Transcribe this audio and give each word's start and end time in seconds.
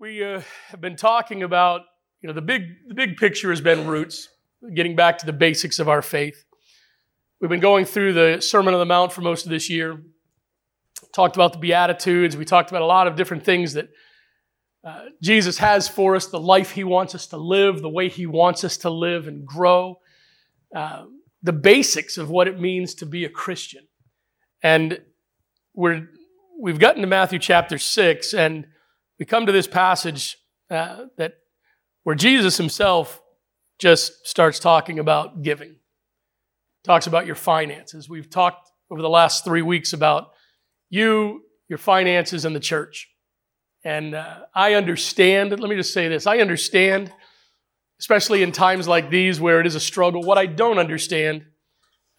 We 0.00 0.24
uh, 0.24 0.42
have 0.70 0.80
been 0.80 0.96
talking 0.96 1.44
about, 1.44 1.82
you 2.20 2.26
know, 2.26 2.32
the 2.32 2.42
big, 2.42 2.62
the 2.88 2.94
big 2.94 3.16
picture 3.16 3.50
has 3.50 3.60
been 3.60 3.86
roots, 3.86 4.28
getting 4.74 4.96
back 4.96 5.18
to 5.18 5.26
the 5.26 5.32
basics 5.32 5.78
of 5.78 5.88
our 5.88 6.02
faith. 6.02 6.44
We've 7.40 7.48
been 7.48 7.60
going 7.60 7.84
through 7.84 8.14
the 8.14 8.40
Sermon 8.40 8.74
on 8.74 8.80
the 8.80 8.86
Mount 8.86 9.12
for 9.12 9.20
most 9.20 9.44
of 9.46 9.50
this 9.50 9.70
year, 9.70 10.02
talked 11.14 11.36
about 11.36 11.52
the 11.52 11.60
Beatitudes, 11.60 12.36
we 12.36 12.44
talked 12.44 12.70
about 12.70 12.82
a 12.82 12.86
lot 12.86 13.06
of 13.06 13.14
different 13.14 13.44
things 13.44 13.74
that 13.74 13.88
uh, 14.82 15.04
Jesus 15.22 15.58
has 15.58 15.86
for 15.86 16.16
us, 16.16 16.26
the 16.26 16.40
life 16.40 16.72
he 16.72 16.82
wants 16.82 17.14
us 17.14 17.28
to 17.28 17.36
live, 17.36 17.80
the 17.80 17.88
way 17.88 18.08
he 18.08 18.26
wants 18.26 18.64
us 18.64 18.76
to 18.78 18.90
live 18.90 19.28
and 19.28 19.46
grow, 19.46 20.00
uh, 20.74 21.04
the 21.44 21.52
basics 21.52 22.18
of 22.18 22.30
what 22.30 22.48
it 22.48 22.58
means 22.58 22.96
to 22.96 23.06
be 23.06 23.24
a 23.24 23.30
Christian. 23.30 23.86
And 24.60 25.00
we're, 25.72 26.08
we've 26.60 26.80
gotten 26.80 27.00
to 27.02 27.06
Matthew 27.08 27.38
chapter 27.38 27.78
6, 27.78 28.34
and 28.34 28.66
we 29.18 29.24
come 29.24 29.46
to 29.46 29.52
this 29.52 29.66
passage 29.66 30.36
uh, 30.70 31.06
that 31.16 31.34
where 32.02 32.14
Jesus 32.14 32.56
himself 32.56 33.20
just 33.78 34.26
starts 34.26 34.58
talking 34.58 34.98
about 34.98 35.42
giving, 35.42 35.76
talks 36.84 37.06
about 37.06 37.26
your 37.26 37.34
finances. 37.34 38.08
We've 38.08 38.30
talked 38.30 38.70
over 38.90 39.02
the 39.02 39.08
last 39.08 39.44
three 39.44 39.62
weeks 39.62 39.92
about 39.92 40.30
you, 40.90 41.42
your 41.68 41.78
finances, 41.78 42.44
and 42.44 42.54
the 42.54 42.60
church. 42.60 43.08
And 43.84 44.14
uh, 44.14 44.40
I 44.54 44.74
understand, 44.74 45.50
let 45.50 45.68
me 45.68 45.76
just 45.76 45.92
say 45.92 46.08
this 46.08 46.26
I 46.26 46.38
understand, 46.38 47.12
especially 48.00 48.42
in 48.42 48.52
times 48.52 48.88
like 48.88 49.10
these 49.10 49.40
where 49.40 49.60
it 49.60 49.66
is 49.66 49.74
a 49.74 49.80
struggle. 49.80 50.22
What 50.22 50.38
I 50.38 50.46
don't 50.46 50.78
understand, 50.78 51.44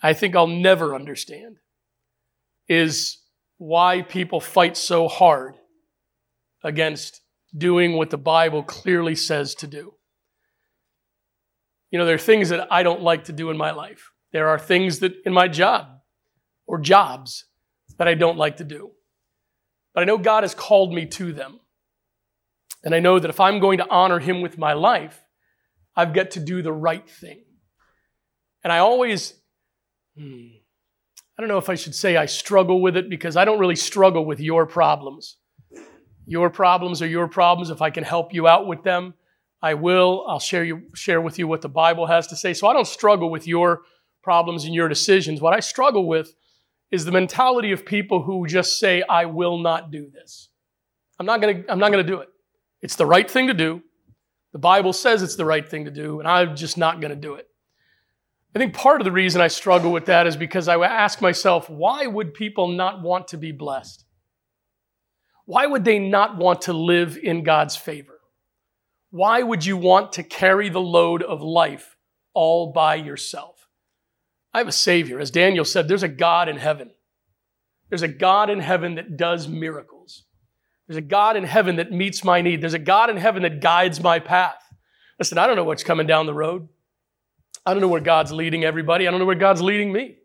I 0.02 0.14
think 0.14 0.36
I'll 0.36 0.48
never 0.48 0.96
understand, 0.96 1.58
is 2.68 3.18
why 3.58 4.02
people 4.02 4.40
fight 4.40 4.78
so 4.78 5.08
hard 5.08 5.56
against 6.66 7.22
doing 7.56 7.94
what 7.94 8.10
the 8.10 8.18
Bible 8.18 8.64
clearly 8.64 9.16
says 9.16 9.56
to 9.56 9.68
do. 9.68 9.94
You 11.92 12.00
know, 12.00 12.06
there 12.06 12.16
are 12.16 12.18
things 12.18 12.50
that 12.50 12.68
I 12.72 12.84
don't 12.84 13.02
like 13.02 13.26
to 13.26 13.34
do 13.34 13.50
in 13.52 13.58
my 13.58 13.72
life. 13.72 14.12
There 14.34 14.50
are 14.50 14.60
things 14.60 15.00
that 15.00 15.14
in 15.26 15.32
my 15.32 15.48
job 15.48 15.88
or 16.68 16.80
jobs 16.80 17.46
that 17.98 18.08
I 18.08 18.16
don't 18.16 18.38
like 18.38 18.58
to 18.58 18.64
do. 18.64 18.92
But 19.94 20.02
I 20.02 20.06
know 20.06 20.18
God 20.18 20.44
has 20.44 20.54
called 20.54 20.94
me 20.94 21.06
to 21.06 21.32
them. 21.32 21.60
And 22.84 22.94
I 22.94 23.00
know 23.00 23.18
that 23.20 23.30
if 23.30 23.40
I'm 23.40 23.60
going 23.60 23.78
to 23.78 23.90
honor 23.90 24.20
Him 24.20 24.42
with 24.42 24.58
my 24.58 24.74
life, 24.74 25.24
I've 25.96 26.14
got 26.14 26.32
to 26.32 26.40
do 26.40 26.62
the 26.62 26.74
right 26.74 27.08
thing. 27.10 27.46
And 28.64 28.74
I 28.74 28.80
always, 28.80 29.34
hmm, 30.18 30.48
I 31.38 31.42
don't 31.42 31.48
know 31.48 31.60
if 31.60 31.70
I 31.70 31.76
should 31.76 31.96
say 31.96 32.18
I 32.18 32.26
struggle 32.26 32.82
with 32.82 32.98
it 32.98 33.10
because 33.10 33.38
I 33.38 33.46
don't 33.46 33.60
really 33.60 33.76
struggle 33.76 34.26
with 34.26 34.40
your 34.40 34.66
problems. 34.66 35.38
Your 36.26 36.50
problems 36.50 37.02
are 37.02 37.08
your 37.08 37.28
problems. 37.28 37.70
If 37.70 37.82
I 37.82 37.90
can 37.90 38.04
help 38.04 38.34
you 38.34 38.48
out 38.48 38.68
with 38.68 38.84
them, 38.84 39.14
I 39.62 39.74
will. 39.76 40.26
I'll 40.28 40.40
share, 40.40 40.64
you, 40.64 40.84
share 40.94 41.22
with 41.22 41.40
you 41.40 41.48
what 41.48 41.62
the 41.62 41.70
Bible 41.70 42.08
has 42.08 42.28
to 42.28 42.36
say. 42.36 42.54
So 42.54 42.68
I 42.68 42.74
don't 42.74 42.88
struggle 42.88 43.30
with 43.30 43.48
your 43.48 43.82
problems 44.24 44.66
and 44.66 44.74
your 44.74 44.88
decisions. 44.88 45.42
What 45.42 45.54
I 45.54 45.60
struggle 45.60 46.08
with 46.08 46.34
is 46.92 47.06
the 47.06 47.12
mentality 47.12 47.72
of 47.72 47.86
people 47.86 48.24
who 48.24 48.48
just 48.48 48.80
say, 48.80 49.04
I 49.08 49.26
will 49.26 49.58
not 49.58 49.92
do 49.92 50.10
this. 50.10 50.50
I'm 51.20 51.26
not 51.26 51.42
to 51.42 51.66
I'm 51.70 51.80
not 51.80 51.90
to 51.90 52.04
do 52.04 52.20
it. 52.20 52.30
It's 52.82 52.96
the 52.96 53.06
right 53.06 53.30
thing 53.30 53.48
to 53.48 53.54
do. 53.54 53.82
The 54.52 54.60
Bible 54.60 54.94
says 54.94 55.22
it's 55.22 55.36
the 55.36 55.46
right 55.46 55.68
thing 55.68 55.86
to 55.86 55.92
do, 55.92 56.20
and 56.20 56.28
I'm 56.28 56.56
just 56.56 56.78
not 56.78 57.02
to 57.02 57.16
do 57.16 57.36
it. 57.36 57.48
I 58.56 58.60
think 58.60 58.74
part 58.74 59.02
of 59.02 59.06
the 59.06 59.12
reason 59.12 59.42
I 59.42 59.48
struggle 59.48 59.92
with 59.92 60.06
that 60.06 60.28
is 60.28 60.38
because 60.38 60.70
I 60.70 60.78
ask 60.78 61.22
myself, 61.22 61.70
why 61.70 62.08
would 62.08 62.34
people 62.34 62.70
not 62.70 63.02
want 63.02 63.28
to 63.30 63.38
be 63.38 63.52
blessed? 63.52 64.06
Why 65.46 65.66
would 65.66 65.86
they 65.86 66.00
not 66.00 66.38
want 66.38 66.64
to 66.64 66.74
live 66.74 67.18
in 67.18 67.44
God's 67.44 67.76
favor? 67.76 68.20
Why 69.12 69.42
would 69.42 69.66
you 69.66 69.78
want 69.78 70.14
to 70.14 70.24
carry 70.24 70.70
the 70.70 70.82
load 70.82 71.24
of 71.24 71.42
life 71.42 71.96
all 72.34 72.72
by 72.74 72.96
yourself? 72.96 73.68
I 74.54 74.60
have 74.60 74.68
a 74.68 74.74
Savior. 74.74 75.20
As 75.20 75.32
Daniel 75.32 75.66
said, 75.66 75.88
there's 75.88 76.04
a 76.04 76.08
God 76.08 76.50
in 76.50 76.58
heaven. 76.58 76.92
There's 77.90 78.02
a 78.02 78.08
God 78.08 78.50
in 78.50 78.60
heaven 78.60 78.96
that 78.96 79.18
does 79.18 79.48
miracles. 79.48 80.24
There's 80.88 80.98
a 80.98 81.02
God 81.02 81.36
in 81.36 81.44
heaven 81.44 81.78
that 81.78 81.92
meets 81.92 82.24
my 82.24 82.42
need. 82.42 82.62
There's 82.62 82.74
a 82.74 82.80
God 82.80 83.10
in 83.10 83.18
heaven 83.18 83.44
that 83.44 83.62
guides 83.62 84.02
my 84.02 84.20
path. 84.20 84.62
Listen, 85.20 85.38
I 85.38 85.48
don't 85.48 85.56
know 85.56 85.64
what's 85.64 85.84
coming 85.84 86.08
down 86.08 86.26
the 86.26 86.34
road. 86.34 86.68
I 87.66 87.74
don't 87.74 87.82
know 87.82 87.88
where 87.88 88.02
God's 88.02 88.32
leading 88.32 88.64
everybody. 88.64 89.08
I 89.08 89.12
don't 89.12 89.20
know 89.20 89.26
where 89.26 89.36
God's 89.36 89.62
leading 89.62 89.92
me. 89.92 90.18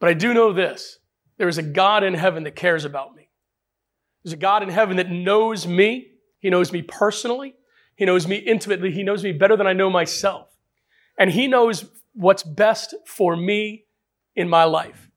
But 0.00 0.08
I 0.08 0.14
do 0.14 0.34
know 0.34 0.52
this 0.52 0.98
there 1.38 1.48
is 1.48 1.58
a 1.58 1.62
God 1.62 2.04
in 2.04 2.14
heaven 2.14 2.44
that 2.44 2.56
cares 2.56 2.84
about 2.84 3.14
me. 3.14 3.21
There's 4.24 4.34
a 4.34 4.38
God 4.38 4.62
in 4.62 4.68
heaven 4.68 4.96
that 4.96 5.10
knows 5.10 5.66
me. 5.66 6.08
He 6.38 6.50
knows 6.50 6.72
me 6.72 6.82
personally. 6.82 7.54
He 7.96 8.04
knows 8.04 8.26
me 8.26 8.36
intimately. 8.36 8.90
He 8.90 9.02
knows 9.02 9.22
me 9.22 9.32
better 9.32 9.56
than 9.56 9.66
I 9.66 9.72
know 9.72 9.90
myself. 9.90 10.48
And 11.18 11.30
He 11.30 11.46
knows 11.46 11.84
what's 12.14 12.42
best 12.42 12.94
for 13.06 13.36
me 13.36 13.84
in 14.34 14.48
my 14.48 14.64
life. 14.64 15.08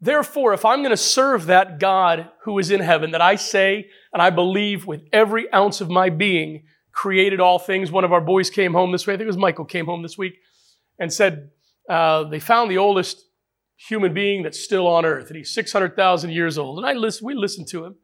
Therefore, 0.00 0.54
if 0.54 0.64
I'm 0.64 0.80
going 0.80 0.90
to 0.90 0.96
serve 0.96 1.46
that 1.46 1.78
God 1.78 2.30
who 2.44 2.58
is 2.58 2.70
in 2.70 2.80
heaven, 2.80 3.10
that 3.10 3.20
I 3.20 3.36
say 3.36 3.88
and 4.12 4.22
I 4.22 4.30
believe 4.30 4.86
with 4.86 5.02
every 5.12 5.52
ounce 5.52 5.80
of 5.80 5.90
my 5.90 6.08
being 6.08 6.64
created 6.92 7.40
all 7.40 7.58
things. 7.58 7.90
One 7.90 8.04
of 8.04 8.12
our 8.12 8.20
boys 8.20 8.50
came 8.50 8.72
home 8.72 8.92
this 8.92 9.06
week. 9.06 9.14
I 9.14 9.16
think 9.18 9.24
it 9.24 9.28
was 9.28 9.36
Michael 9.36 9.64
came 9.64 9.86
home 9.86 10.02
this 10.02 10.18
week 10.18 10.34
and 10.98 11.12
said 11.12 11.50
uh, 11.88 12.24
they 12.24 12.40
found 12.40 12.70
the 12.70 12.78
oldest 12.78 13.24
human 13.76 14.12
being 14.12 14.42
that's 14.42 14.60
still 14.60 14.86
on 14.86 15.04
earth, 15.04 15.28
and 15.28 15.36
he's 15.36 15.54
600,000 15.54 16.30
years 16.30 16.58
old. 16.58 16.78
And 16.78 16.86
I 16.86 16.92
listen, 16.92 17.26
we 17.26 17.34
listened 17.34 17.68
to 17.68 17.84
him. 17.84 17.96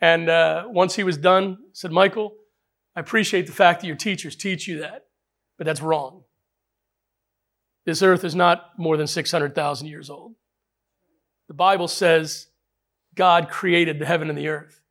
And 0.00 0.28
uh, 0.28 0.64
once 0.68 0.94
he 0.94 1.02
was 1.02 1.16
done, 1.16 1.58
said, 1.72 1.90
Michael, 1.90 2.34
I 2.94 3.00
appreciate 3.00 3.46
the 3.46 3.52
fact 3.52 3.80
that 3.80 3.86
your 3.86 3.96
teachers 3.96 4.36
teach 4.36 4.68
you 4.68 4.80
that, 4.80 5.06
but 5.56 5.64
that's 5.64 5.82
wrong. 5.82 6.22
This 7.84 8.02
earth 8.02 8.24
is 8.24 8.34
not 8.34 8.72
more 8.76 8.96
than 8.96 9.06
600,000 9.06 9.86
years 9.86 10.10
old. 10.10 10.34
The 11.48 11.54
Bible 11.54 11.88
says 11.88 12.48
God 13.14 13.48
created 13.48 13.98
the 13.98 14.06
heaven 14.06 14.28
and 14.28 14.38
the 14.38 14.48
earth. 14.48 14.82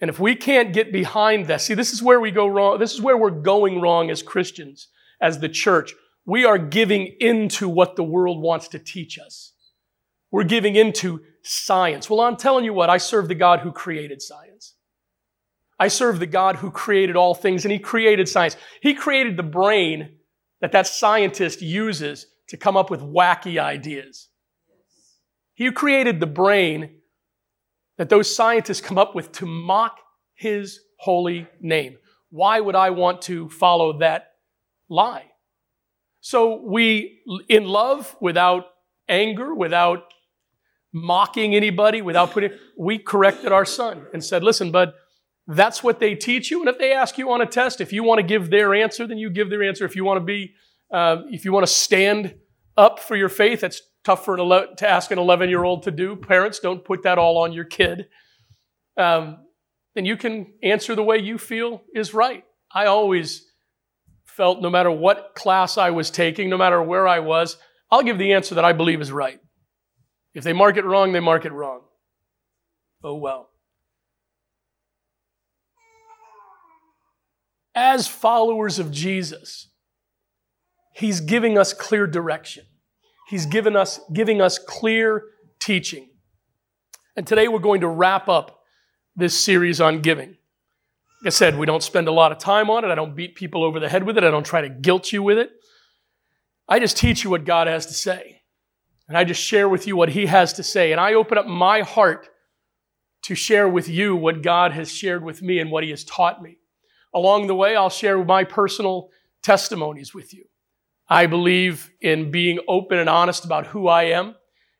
And 0.00 0.10
if 0.10 0.18
we 0.18 0.34
can't 0.34 0.72
get 0.72 0.92
behind 0.92 1.46
that, 1.46 1.60
see, 1.60 1.74
this 1.74 1.92
is 1.92 2.02
where 2.02 2.20
we 2.20 2.32
go 2.32 2.48
wrong. 2.48 2.80
This 2.80 2.92
is 2.92 3.00
where 3.00 3.16
we're 3.16 3.30
going 3.30 3.80
wrong 3.80 4.10
as 4.10 4.20
Christians, 4.20 4.88
as 5.20 5.38
the 5.38 5.48
church. 5.48 5.94
We 6.26 6.44
are 6.44 6.58
giving 6.58 7.14
into 7.20 7.68
what 7.68 7.94
the 7.94 8.02
world 8.02 8.40
wants 8.40 8.68
to 8.68 8.80
teach 8.80 9.16
us. 9.18 9.52
We're 10.32 10.42
giving 10.44 10.74
into 10.74 11.20
science. 11.42 12.08
Well, 12.08 12.20
I'm 12.20 12.36
telling 12.36 12.64
you 12.64 12.72
what, 12.72 12.90
I 12.90 12.98
serve 12.98 13.28
the 13.28 13.34
God 13.34 13.60
who 13.60 13.72
created 13.72 14.22
science. 14.22 14.74
I 15.78 15.88
serve 15.88 16.20
the 16.20 16.26
God 16.26 16.56
who 16.56 16.70
created 16.70 17.16
all 17.16 17.34
things, 17.34 17.64
and 17.64 17.72
He 17.72 17.78
created 17.78 18.28
science. 18.28 18.56
He 18.80 18.94
created 18.94 19.36
the 19.36 19.42
brain 19.42 20.16
that 20.60 20.72
that 20.72 20.86
scientist 20.86 21.60
uses 21.60 22.26
to 22.48 22.56
come 22.56 22.76
up 22.76 22.90
with 22.90 23.00
wacky 23.00 23.58
ideas. 23.58 24.28
He 25.54 25.70
created 25.72 26.20
the 26.20 26.26
brain 26.26 26.98
that 27.98 28.08
those 28.08 28.34
scientists 28.34 28.80
come 28.80 28.98
up 28.98 29.14
with 29.14 29.32
to 29.32 29.46
mock 29.46 29.98
His 30.34 30.80
holy 30.98 31.48
name. 31.60 31.98
Why 32.30 32.60
would 32.60 32.76
I 32.76 32.90
want 32.90 33.22
to 33.22 33.48
follow 33.48 33.98
that 33.98 34.32
lie? 34.88 35.26
So 36.20 36.62
we, 36.62 37.20
in 37.48 37.64
love, 37.64 38.16
without 38.20 38.66
anger, 39.08 39.52
without 39.52 40.04
mocking 40.92 41.54
anybody, 41.54 42.02
without 42.02 42.32
putting, 42.32 42.52
we 42.78 42.98
corrected 42.98 43.52
our 43.52 43.64
son 43.64 44.06
and 44.12 44.24
said, 44.24 44.42
listen, 44.42 44.70
bud, 44.70 44.92
that's 45.46 45.82
what 45.82 46.00
they 46.00 46.14
teach 46.14 46.50
you. 46.50 46.60
And 46.60 46.68
if 46.68 46.78
they 46.78 46.92
ask 46.92 47.18
you 47.18 47.30
on 47.32 47.40
a 47.40 47.46
test, 47.46 47.80
if 47.80 47.92
you 47.92 48.04
want 48.04 48.18
to 48.18 48.22
give 48.22 48.50
their 48.50 48.74
answer, 48.74 49.06
then 49.06 49.18
you 49.18 49.30
give 49.30 49.50
their 49.50 49.62
answer. 49.62 49.84
If 49.84 49.96
you 49.96 50.04
want 50.04 50.18
to 50.18 50.24
be, 50.24 50.54
uh, 50.92 51.22
if 51.30 51.44
you 51.44 51.52
want 51.52 51.66
to 51.66 51.72
stand 51.72 52.34
up 52.76 53.00
for 53.00 53.16
your 53.16 53.28
faith, 53.28 53.60
that's 53.60 53.82
tough 54.04 54.24
for 54.24 54.34
an 54.34 54.40
11, 54.40 54.76
to 54.76 54.88
ask 54.88 55.10
an 55.10 55.18
11 55.18 55.48
year 55.48 55.64
old 55.64 55.82
to 55.84 55.90
do. 55.90 56.16
Parents, 56.16 56.58
don't 56.58 56.84
put 56.84 57.02
that 57.02 57.18
all 57.18 57.38
on 57.38 57.52
your 57.52 57.64
kid. 57.64 58.06
Um, 58.96 59.38
then 59.94 60.04
you 60.04 60.16
can 60.16 60.54
answer 60.62 60.94
the 60.94 61.02
way 61.02 61.18
you 61.18 61.38
feel 61.38 61.82
is 61.94 62.14
right. 62.14 62.44
I 62.72 62.86
always 62.86 63.46
felt 64.24 64.62
no 64.62 64.70
matter 64.70 64.90
what 64.90 65.32
class 65.34 65.76
I 65.76 65.90
was 65.90 66.10
taking, 66.10 66.48
no 66.48 66.56
matter 66.56 66.82
where 66.82 67.06
I 67.06 67.18
was, 67.18 67.58
I'll 67.90 68.02
give 68.02 68.16
the 68.16 68.32
answer 68.32 68.54
that 68.54 68.64
I 68.64 68.72
believe 68.72 69.00
is 69.00 69.12
right. 69.12 69.38
If 70.34 70.44
they 70.44 70.52
mark 70.52 70.76
it 70.76 70.84
wrong, 70.84 71.12
they 71.12 71.20
mark 71.20 71.44
it 71.44 71.52
wrong. 71.52 71.82
Oh 73.04 73.14
well. 73.14 73.50
As 77.74 78.06
followers 78.06 78.78
of 78.78 78.90
Jesus, 78.90 79.68
He's 80.94 81.20
giving 81.20 81.56
us 81.56 81.72
clear 81.72 82.06
direction. 82.06 82.64
He's 83.28 83.46
given 83.46 83.76
us, 83.76 83.98
giving 84.12 84.42
us 84.42 84.58
clear 84.58 85.24
teaching. 85.58 86.10
And 87.16 87.26
today 87.26 87.48
we're 87.48 87.60
going 87.60 87.80
to 87.80 87.88
wrap 87.88 88.28
up 88.28 88.60
this 89.16 89.38
series 89.38 89.80
on 89.80 90.00
giving. 90.00 90.36
Like 91.22 91.26
I 91.26 91.30
said, 91.30 91.58
we 91.58 91.66
don't 91.66 91.82
spend 91.82 92.08
a 92.08 92.12
lot 92.12 92.32
of 92.32 92.38
time 92.38 92.68
on 92.68 92.84
it. 92.84 92.88
I 92.88 92.94
don't 92.94 93.16
beat 93.16 93.34
people 93.34 93.64
over 93.64 93.80
the 93.80 93.88
head 93.88 94.04
with 94.04 94.18
it. 94.18 94.24
I 94.24 94.30
don't 94.30 94.44
try 94.44 94.60
to 94.60 94.68
guilt 94.68 95.12
you 95.12 95.22
with 95.22 95.38
it. 95.38 95.50
I 96.68 96.78
just 96.78 96.96
teach 96.96 97.24
you 97.24 97.30
what 97.30 97.44
God 97.44 97.68
has 97.68 97.86
to 97.86 97.94
say. 97.94 98.41
And 99.08 99.16
I 99.16 99.24
just 99.24 99.42
share 99.42 99.68
with 99.68 99.86
you 99.86 99.96
what 99.96 100.10
he 100.10 100.26
has 100.26 100.54
to 100.54 100.62
say. 100.62 100.92
And 100.92 101.00
I 101.00 101.14
open 101.14 101.38
up 101.38 101.46
my 101.46 101.80
heart 101.80 102.28
to 103.22 103.34
share 103.34 103.68
with 103.68 103.88
you 103.88 104.16
what 104.16 104.42
God 104.42 104.72
has 104.72 104.90
shared 104.90 105.24
with 105.24 105.42
me 105.42 105.58
and 105.58 105.70
what 105.70 105.84
He 105.84 105.90
has 105.90 106.04
taught 106.04 106.42
me. 106.42 106.58
Along 107.14 107.46
the 107.46 107.54
way, 107.54 107.76
I'll 107.76 107.90
share 107.90 108.22
my 108.24 108.44
personal 108.44 109.10
testimonies 109.42 110.14
with 110.14 110.34
you. 110.34 110.44
I 111.08 111.26
believe 111.26 111.90
in 112.00 112.30
being 112.30 112.58
open 112.68 112.98
and 112.98 113.08
honest 113.08 113.44
about 113.44 113.66
who 113.66 113.86
I 113.86 114.04
am. 114.04 114.34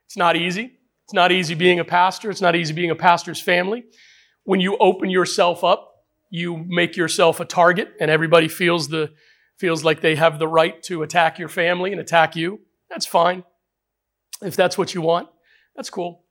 It's 0.06 0.16
not 0.16 0.36
easy. 0.36 0.72
It's 1.04 1.14
not 1.14 1.30
easy 1.30 1.54
being 1.54 1.78
a 1.78 1.84
pastor. 1.84 2.30
It's 2.30 2.40
not 2.40 2.56
easy 2.56 2.72
being 2.72 2.90
a 2.90 2.96
pastor's 2.96 3.40
family. 3.40 3.84
When 4.44 4.60
you 4.60 4.76
open 4.78 5.10
yourself 5.10 5.62
up, 5.62 5.90
you 6.30 6.64
make 6.66 6.96
yourself 6.96 7.40
a 7.40 7.44
target 7.44 7.92
and 8.00 8.10
everybody 8.10 8.48
feels 8.48 8.88
the 8.88 9.12
feels 9.58 9.84
like 9.84 10.00
they 10.00 10.16
have 10.16 10.38
the 10.38 10.48
right 10.48 10.82
to 10.84 11.02
attack 11.02 11.38
your 11.38 11.48
family 11.48 11.92
and 11.92 12.00
attack 12.00 12.34
you. 12.34 12.60
That's 12.88 13.06
fine. 13.06 13.44
If 14.42 14.56
that's 14.56 14.76
what 14.76 14.94
you 14.94 15.00
want, 15.00 15.28
that's 15.76 15.90
cool. 15.90 16.24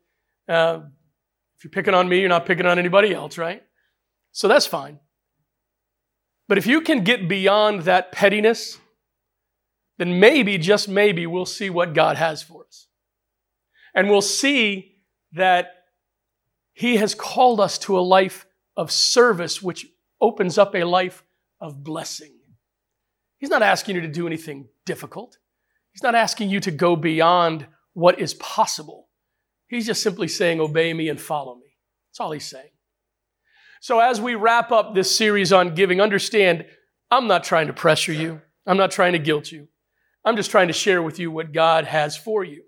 Uh, 0.47 0.81
if 1.57 1.63
you're 1.63 1.71
picking 1.71 1.93
on 1.93 2.09
me, 2.09 2.19
you're 2.19 2.29
not 2.29 2.45
picking 2.45 2.65
on 2.65 2.79
anybody 2.79 3.13
else, 3.13 3.37
right? 3.37 3.63
So 4.31 4.47
that's 4.47 4.65
fine. 4.65 4.99
But 6.47 6.57
if 6.57 6.67
you 6.67 6.81
can 6.81 7.03
get 7.03 7.29
beyond 7.29 7.83
that 7.83 8.11
pettiness, 8.11 8.77
then 9.97 10.19
maybe, 10.19 10.57
just 10.57 10.89
maybe, 10.89 11.27
we'll 11.27 11.45
see 11.45 11.69
what 11.69 11.93
God 11.93 12.17
has 12.17 12.41
for 12.41 12.65
us. 12.65 12.87
And 13.93 14.09
we'll 14.09 14.21
see 14.21 14.95
that 15.33 15.67
He 16.73 16.97
has 16.97 17.13
called 17.13 17.59
us 17.59 17.77
to 17.79 17.97
a 17.97 18.01
life 18.01 18.45
of 18.75 18.91
service, 18.91 19.61
which 19.61 19.85
opens 20.19 20.57
up 20.57 20.75
a 20.75 20.83
life 20.83 21.23
of 21.59 21.83
blessing. 21.83 22.33
He's 23.37 23.49
not 23.49 23.61
asking 23.61 23.95
you 23.95 24.01
to 24.01 24.07
do 24.07 24.27
anything 24.27 24.67
difficult. 24.85 25.37
He's 25.91 26.03
not 26.03 26.15
asking 26.15 26.49
you 26.49 26.59
to 26.61 26.71
go 26.71 26.95
beyond 26.95 27.67
what 27.93 28.19
is 28.19 28.33
possible. 28.35 29.07
He's 29.67 29.85
just 29.85 30.03
simply 30.03 30.27
saying, 30.27 30.59
Obey 30.59 30.93
me 30.93 31.09
and 31.09 31.19
follow 31.19 31.55
me. 31.55 31.77
That's 32.09 32.19
all 32.19 32.31
he's 32.31 32.49
saying. 32.49 32.69
So, 33.81 33.99
as 33.99 34.21
we 34.21 34.35
wrap 34.35 34.71
up 34.71 34.93
this 34.93 35.15
series 35.15 35.51
on 35.51 35.75
giving, 35.75 36.01
understand 36.01 36.65
I'm 37.09 37.27
not 37.27 37.43
trying 37.43 37.67
to 37.67 37.73
pressure 37.73 38.13
you, 38.13 38.41
I'm 38.65 38.77
not 38.77 38.91
trying 38.91 39.13
to 39.13 39.19
guilt 39.19 39.51
you. 39.51 39.67
I'm 40.23 40.35
just 40.35 40.51
trying 40.51 40.67
to 40.67 40.73
share 40.73 41.01
with 41.01 41.19
you 41.19 41.31
what 41.31 41.51
God 41.51 41.85
has 41.85 42.15
for 42.15 42.43
you. 42.43 42.63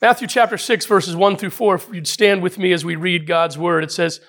Matthew 0.00 0.28
chapter 0.28 0.56
6, 0.56 0.86
verses 0.86 1.14
1 1.14 1.36
through 1.36 1.50
4, 1.50 1.74
if 1.74 1.88
you'd 1.92 2.06
stand 2.06 2.42
with 2.42 2.58
me 2.58 2.72
as 2.72 2.84
we 2.84 2.96
read 2.96 3.26
God's 3.26 3.58
word, 3.58 3.84
it 3.84 3.92
says, 3.92 4.20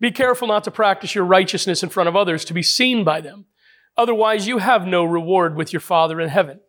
Be 0.00 0.10
careful 0.10 0.48
not 0.48 0.64
to 0.64 0.70
practice 0.70 1.14
your 1.14 1.24
righteousness 1.24 1.82
in 1.82 1.90
front 1.90 2.08
of 2.08 2.16
others 2.16 2.44
to 2.46 2.54
be 2.54 2.62
seen 2.62 3.04
by 3.04 3.20
them. 3.20 3.46
Otherwise, 3.96 4.46
you 4.46 4.58
have 4.58 4.86
no 4.86 5.04
reward 5.04 5.56
with 5.56 5.72
your 5.72 5.80
Father 5.80 6.20
in 6.20 6.28
heaven. 6.28 6.60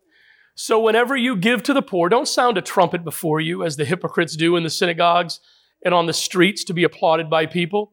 So, 0.54 0.80
whenever 0.80 1.16
you 1.16 1.36
give 1.36 1.62
to 1.64 1.72
the 1.72 1.82
poor, 1.82 2.08
don't 2.08 2.28
sound 2.28 2.58
a 2.58 2.62
trumpet 2.62 3.04
before 3.04 3.40
you, 3.40 3.64
as 3.64 3.76
the 3.76 3.84
hypocrites 3.84 4.36
do 4.36 4.56
in 4.56 4.62
the 4.62 4.70
synagogues 4.70 5.40
and 5.84 5.94
on 5.94 6.06
the 6.06 6.12
streets 6.12 6.64
to 6.64 6.74
be 6.74 6.84
applauded 6.84 7.30
by 7.30 7.46
people. 7.46 7.92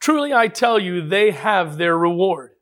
Truly, 0.00 0.32
I 0.32 0.48
tell 0.48 0.78
you, 0.78 1.06
they 1.06 1.30
have 1.30 1.76
their 1.76 1.96
reward. 1.96 2.52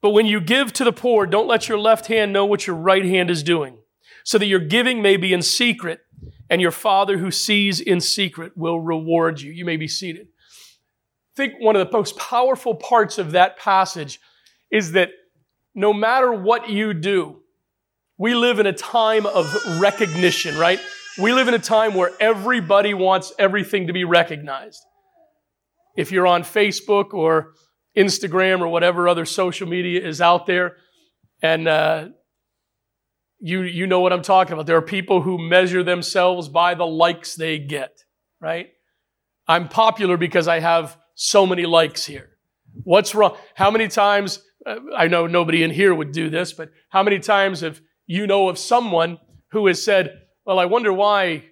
But 0.00 0.10
when 0.10 0.26
you 0.26 0.40
give 0.40 0.72
to 0.74 0.84
the 0.84 0.92
poor, 0.92 1.26
don't 1.26 1.48
let 1.48 1.68
your 1.68 1.78
left 1.78 2.06
hand 2.06 2.32
know 2.32 2.46
what 2.46 2.66
your 2.66 2.76
right 2.76 3.04
hand 3.04 3.30
is 3.30 3.42
doing, 3.42 3.78
so 4.24 4.38
that 4.38 4.46
your 4.46 4.60
giving 4.60 5.02
may 5.02 5.16
be 5.16 5.32
in 5.32 5.42
secret, 5.42 6.00
and 6.50 6.60
your 6.60 6.70
Father 6.70 7.18
who 7.18 7.30
sees 7.30 7.80
in 7.80 8.00
secret 8.00 8.56
will 8.56 8.80
reward 8.80 9.40
you. 9.40 9.52
You 9.52 9.64
may 9.64 9.76
be 9.76 9.88
seated. 9.88 10.28
I 10.62 11.36
think 11.36 11.54
one 11.60 11.76
of 11.76 11.86
the 11.86 11.96
most 11.96 12.16
powerful 12.16 12.74
parts 12.74 13.18
of 13.18 13.32
that 13.32 13.58
passage 13.58 14.18
is 14.70 14.92
that 14.92 15.10
no 15.74 15.92
matter 15.92 16.32
what 16.32 16.68
you 16.68 16.94
do, 16.94 17.42
we 18.18 18.34
live 18.34 18.58
in 18.58 18.66
a 18.66 18.72
time 18.72 19.26
of 19.26 19.46
recognition, 19.80 20.58
right? 20.58 20.80
We 21.18 21.32
live 21.32 21.48
in 21.48 21.54
a 21.54 21.58
time 21.58 21.94
where 21.94 22.10
everybody 22.20 22.92
wants 22.92 23.32
everything 23.38 23.86
to 23.86 23.92
be 23.92 24.04
recognized. 24.04 24.80
If 25.96 26.12
you're 26.12 26.26
on 26.26 26.42
Facebook 26.42 27.14
or 27.14 27.54
Instagram 27.96 28.60
or 28.60 28.68
whatever 28.68 29.08
other 29.08 29.24
social 29.24 29.68
media 29.68 30.06
is 30.06 30.20
out 30.20 30.46
there, 30.46 30.76
and 31.42 31.68
uh, 31.68 32.08
you 33.40 33.62
you 33.62 33.86
know 33.86 34.00
what 34.00 34.12
I'm 34.12 34.22
talking 34.22 34.52
about. 34.52 34.66
There 34.66 34.76
are 34.76 34.82
people 34.82 35.22
who 35.22 35.38
measure 35.38 35.82
themselves 35.82 36.48
by 36.48 36.74
the 36.74 36.86
likes 36.86 37.34
they 37.34 37.58
get, 37.58 38.04
right? 38.40 38.68
I'm 39.46 39.68
popular 39.68 40.16
because 40.16 40.48
I 40.48 40.60
have 40.60 40.96
so 41.14 41.46
many 41.46 41.66
likes 41.66 42.04
here. 42.04 42.30
What's 42.84 43.14
wrong? 43.14 43.36
How 43.54 43.70
many 43.70 43.88
times? 43.88 44.42
Uh, 44.66 44.76
I 44.96 45.06
know 45.06 45.26
nobody 45.26 45.62
in 45.62 45.70
here 45.70 45.94
would 45.94 46.12
do 46.12 46.30
this, 46.30 46.52
but 46.52 46.70
how 46.90 47.02
many 47.02 47.20
times 47.20 47.60
have 47.60 47.80
you 48.08 48.26
know 48.26 48.48
of 48.48 48.58
someone 48.58 49.18
who 49.52 49.68
has 49.68 49.80
said, 49.80 50.22
well, 50.44 50.58
I 50.58 50.64
wonder 50.64 50.92
why 50.92 51.44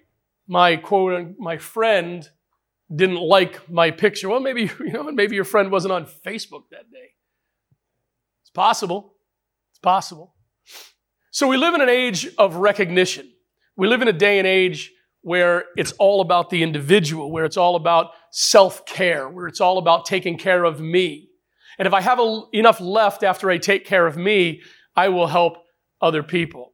my 0.47 0.75
quote, 0.75 1.35
my 1.37 1.57
friend 1.57 2.27
didn't 2.93 3.21
like 3.21 3.69
my 3.69 3.91
picture. 3.91 4.27
Well, 4.27 4.39
maybe, 4.39 4.63
you 4.79 4.91
know, 4.91 5.03
maybe 5.03 5.35
your 5.35 5.45
friend 5.45 5.71
wasn't 5.71 5.93
on 5.93 6.05
Facebook 6.05 6.63
that 6.71 6.91
day. 6.91 7.11
It's 8.41 8.49
possible. 8.49 9.13
It's 9.71 9.79
possible. 9.79 10.33
So 11.31 11.47
we 11.47 11.57
live 11.57 11.75
in 11.75 11.81
an 11.81 11.89
age 11.89 12.27
of 12.37 12.55
recognition. 12.55 13.31
We 13.75 13.87
live 13.87 14.01
in 14.01 14.07
a 14.07 14.13
day 14.13 14.39
and 14.39 14.47
age 14.47 14.91
where 15.21 15.65
it's 15.75 15.91
all 15.93 16.21
about 16.21 16.49
the 16.49 16.63
individual, 16.63 17.31
where 17.31 17.45
it's 17.45 17.57
all 17.57 17.75
about 17.75 18.11
self 18.31 18.85
care, 18.87 19.29
where 19.29 19.47
it's 19.47 19.61
all 19.61 19.77
about 19.77 20.05
taking 20.05 20.37
care 20.37 20.63
of 20.63 20.79
me. 20.79 21.29
And 21.77 21.85
if 21.85 21.93
I 21.93 22.01
have 22.01 22.19
a, 22.19 22.41
enough 22.53 22.81
left 22.81 23.23
after 23.23 23.51
I 23.51 23.59
take 23.59 23.85
care 23.85 24.07
of 24.07 24.17
me, 24.17 24.61
I 24.95 25.09
will 25.09 25.27
help 25.27 25.57
other 26.01 26.23
people. 26.23 26.73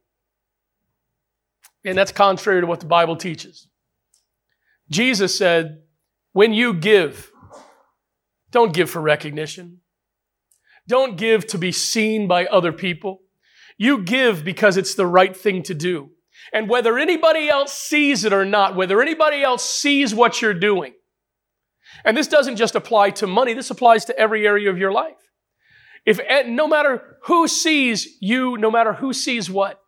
And 1.84 1.96
that's 1.98 2.12
contrary 2.12 2.60
to 2.60 2.66
what 2.66 2.80
the 2.80 2.86
Bible 2.86 3.16
teaches. 3.16 3.68
Jesus 4.90 5.36
said, 5.36 5.82
when 6.32 6.52
you 6.52 6.74
give, 6.74 7.30
don't 8.50 8.72
give 8.72 8.90
for 8.90 9.00
recognition. 9.00 9.80
Don't 10.86 11.16
give 11.16 11.46
to 11.48 11.58
be 11.58 11.72
seen 11.72 12.28
by 12.28 12.46
other 12.46 12.72
people. 12.72 13.20
You 13.78 14.02
give 14.02 14.44
because 14.44 14.76
it's 14.76 14.94
the 14.94 15.06
right 15.06 15.36
thing 15.36 15.62
to 15.64 15.74
do. 15.74 16.10
And 16.52 16.68
whether 16.68 16.98
anybody 16.98 17.48
else 17.48 17.72
sees 17.72 18.24
it 18.24 18.32
or 18.32 18.44
not, 18.44 18.76
whether 18.76 19.00
anybody 19.00 19.42
else 19.42 19.64
sees 19.64 20.14
what 20.14 20.42
you're 20.42 20.54
doing, 20.54 20.94
and 22.04 22.16
this 22.16 22.28
doesn't 22.28 22.56
just 22.56 22.74
apply 22.74 23.10
to 23.10 23.26
money, 23.26 23.54
this 23.54 23.70
applies 23.70 24.04
to 24.06 24.18
every 24.18 24.46
area 24.46 24.70
of 24.70 24.78
your 24.78 24.92
life. 24.92 25.16
If 26.06 26.20
eh, 26.20 26.44
no 26.46 26.68
matter 26.68 27.16
who 27.24 27.48
sees 27.48 28.18
you, 28.20 28.56
no 28.56 28.70
matter 28.70 28.92
who 28.94 29.12
sees 29.12 29.50
what, 29.50 29.80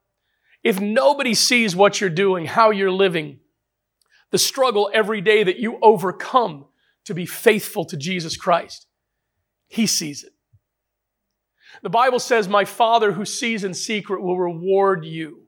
if 0.62 0.80
nobody 0.80 1.34
sees 1.34 1.76
what 1.76 2.00
you're 2.00 2.10
doing, 2.10 2.46
how 2.46 2.70
you're 2.70 2.90
living, 2.90 3.40
the 4.30 4.38
struggle 4.38 4.90
every 4.92 5.20
day 5.20 5.44
that 5.44 5.58
you 5.58 5.78
overcome 5.82 6.66
to 7.04 7.14
be 7.14 7.26
faithful 7.26 7.84
to 7.84 7.96
Jesus 7.96 8.36
Christ, 8.36 8.86
He 9.68 9.86
sees 9.86 10.24
it. 10.24 10.32
The 11.82 11.90
Bible 11.90 12.18
says, 12.18 12.48
My 12.48 12.64
Father 12.64 13.12
who 13.12 13.24
sees 13.24 13.62
in 13.62 13.74
secret 13.74 14.22
will 14.22 14.38
reward 14.38 15.04
you. 15.04 15.42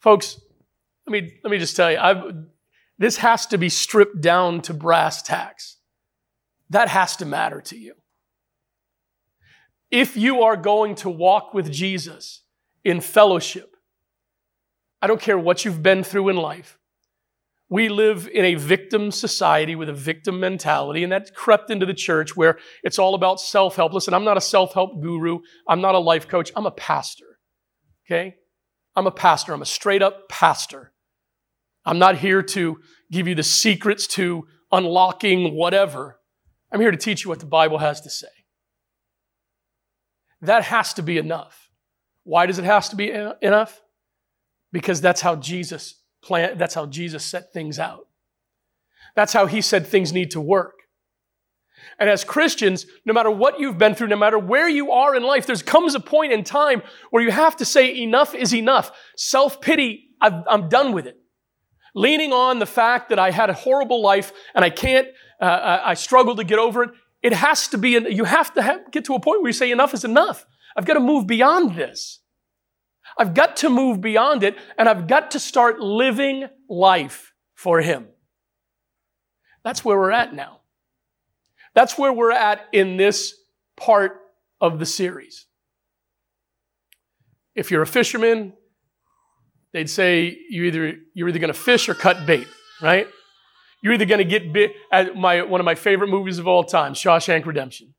Folks, 0.00 0.40
let 1.06 1.12
me, 1.12 1.38
let 1.44 1.50
me 1.50 1.58
just 1.58 1.76
tell 1.76 1.92
you, 1.92 1.98
I've, 1.98 2.22
this 2.98 3.18
has 3.18 3.46
to 3.46 3.58
be 3.58 3.68
stripped 3.68 4.20
down 4.20 4.62
to 4.62 4.74
brass 4.74 5.22
tacks. 5.22 5.76
That 6.70 6.88
has 6.88 7.16
to 7.16 7.26
matter 7.26 7.60
to 7.62 7.76
you. 7.76 7.94
If 9.90 10.16
you 10.16 10.42
are 10.42 10.56
going 10.56 10.94
to 10.96 11.10
walk 11.10 11.52
with 11.52 11.70
Jesus, 11.70 12.42
in 12.84 13.00
fellowship. 13.00 13.76
I 15.02 15.06
don't 15.06 15.20
care 15.20 15.38
what 15.38 15.64
you've 15.64 15.82
been 15.82 16.02
through 16.02 16.28
in 16.28 16.36
life. 16.36 16.78
We 17.68 17.88
live 17.88 18.28
in 18.32 18.44
a 18.44 18.56
victim 18.56 19.12
society 19.12 19.76
with 19.76 19.88
a 19.88 19.94
victim 19.94 20.40
mentality, 20.40 21.04
and 21.04 21.12
that 21.12 21.34
crept 21.34 21.70
into 21.70 21.86
the 21.86 21.94
church 21.94 22.36
where 22.36 22.58
it's 22.82 22.98
all 22.98 23.14
about 23.14 23.40
self 23.40 23.76
help. 23.76 23.92
Listen, 23.92 24.12
I'm 24.12 24.24
not 24.24 24.36
a 24.36 24.40
self 24.40 24.74
help 24.74 25.00
guru. 25.00 25.40
I'm 25.68 25.80
not 25.80 25.94
a 25.94 25.98
life 25.98 26.26
coach. 26.26 26.50
I'm 26.56 26.66
a 26.66 26.72
pastor. 26.72 27.38
Okay? 28.06 28.34
I'm 28.96 29.06
a 29.06 29.12
pastor. 29.12 29.52
I'm 29.54 29.62
a 29.62 29.66
straight 29.66 30.02
up 30.02 30.28
pastor. 30.28 30.92
I'm 31.84 31.98
not 31.98 32.18
here 32.18 32.42
to 32.42 32.78
give 33.10 33.28
you 33.28 33.36
the 33.36 33.44
secrets 33.44 34.06
to 34.08 34.48
unlocking 34.72 35.54
whatever. 35.54 36.18
I'm 36.72 36.80
here 36.80 36.90
to 36.90 36.96
teach 36.96 37.24
you 37.24 37.30
what 37.30 37.40
the 37.40 37.46
Bible 37.46 37.78
has 37.78 38.00
to 38.02 38.10
say. 38.10 38.28
That 40.42 40.64
has 40.64 40.94
to 40.94 41.02
be 41.02 41.18
enough. 41.18 41.70
Why 42.24 42.46
does 42.46 42.58
it 42.58 42.64
have 42.64 42.88
to 42.90 42.96
be 42.96 43.10
enough? 43.42 43.80
Because 44.72 45.00
that's 45.00 45.20
how 45.20 45.36
Jesus 45.36 46.00
plan, 46.22 46.58
that's 46.58 46.74
how 46.74 46.86
Jesus 46.86 47.24
set 47.24 47.52
things 47.52 47.78
out. 47.78 48.06
That's 49.16 49.32
how 49.32 49.46
he 49.46 49.60
said 49.60 49.86
things 49.86 50.12
need 50.12 50.30
to 50.32 50.40
work. 50.40 50.74
And 51.98 52.08
as 52.08 52.24
Christians, 52.24 52.86
no 53.04 53.12
matter 53.12 53.30
what 53.30 53.58
you've 53.58 53.78
been 53.78 53.94
through, 53.94 54.08
no 54.08 54.16
matter 54.16 54.38
where 54.38 54.68
you 54.68 54.92
are 54.92 55.14
in 55.14 55.22
life, 55.22 55.46
there 55.46 55.56
comes 55.56 55.94
a 55.94 56.00
point 56.00 56.32
in 56.32 56.44
time 56.44 56.82
where 57.10 57.22
you 57.22 57.30
have 57.30 57.56
to 57.56 57.64
say, 57.64 58.02
enough 58.02 58.34
is 58.34 58.54
enough. 58.54 58.92
Self 59.16 59.60
pity, 59.60 60.10
I'm 60.20 60.68
done 60.68 60.92
with 60.92 61.06
it. 61.06 61.16
Leaning 61.94 62.32
on 62.32 62.58
the 62.58 62.66
fact 62.66 63.08
that 63.08 63.18
I 63.18 63.30
had 63.30 63.50
a 63.50 63.54
horrible 63.54 64.00
life 64.00 64.32
and 64.54 64.64
I 64.64 64.70
can't, 64.70 65.08
uh, 65.40 65.80
I 65.84 65.94
struggle 65.94 66.36
to 66.36 66.44
get 66.44 66.58
over 66.58 66.84
it. 66.84 66.90
It 67.22 67.32
has 67.32 67.68
to 67.68 67.78
be, 67.78 67.90
you 67.90 68.24
have 68.24 68.54
to 68.54 68.62
have, 68.62 68.90
get 68.90 69.04
to 69.06 69.14
a 69.14 69.20
point 69.20 69.42
where 69.42 69.48
you 69.48 69.52
say, 69.52 69.70
enough 69.70 69.92
is 69.92 70.04
enough. 70.04 70.46
I've 70.76 70.86
got 70.86 70.94
to 70.94 71.00
move 71.00 71.26
beyond 71.26 71.76
this. 71.76 72.20
I've 73.18 73.34
got 73.34 73.56
to 73.58 73.68
move 73.68 74.00
beyond 74.00 74.42
it 74.42 74.56
and 74.78 74.88
I've 74.88 75.06
got 75.06 75.32
to 75.32 75.40
start 75.40 75.80
living 75.80 76.46
life 76.68 77.32
for 77.54 77.80
Him. 77.80 78.06
That's 79.64 79.84
where 79.84 79.98
we're 79.98 80.12
at 80.12 80.34
now. 80.34 80.60
That's 81.74 81.98
where 81.98 82.12
we're 82.12 82.32
at 82.32 82.66
in 82.72 82.96
this 82.96 83.34
part 83.76 84.20
of 84.60 84.78
the 84.78 84.86
series. 84.86 85.46
If 87.54 87.70
you're 87.70 87.82
a 87.82 87.86
fisherman, 87.86 88.54
they'd 89.72 89.90
say 89.90 90.38
you 90.48 90.64
either, 90.64 90.94
you're 91.14 91.28
either 91.28 91.38
going 91.38 91.52
to 91.52 91.58
fish 91.58 91.88
or 91.88 91.94
cut 91.94 92.26
bait, 92.26 92.48
right? 92.80 93.06
You're 93.82 93.94
either 93.94 94.04
going 94.04 94.18
to 94.18 94.24
get 94.24 94.52
bit, 94.52 94.72
my, 95.16 95.42
one 95.42 95.60
of 95.60 95.64
my 95.64 95.74
favorite 95.74 96.08
movies 96.08 96.38
of 96.38 96.46
all 96.46 96.64
time, 96.64 96.92
Shawshank 96.92 97.46
Redemption. 97.46 97.94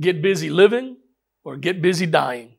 Get 0.00 0.20
busy 0.20 0.50
living 0.50 0.96
or 1.44 1.56
get 1.56 1.80
busy 1.80 2.06
dying. 2.06 2.56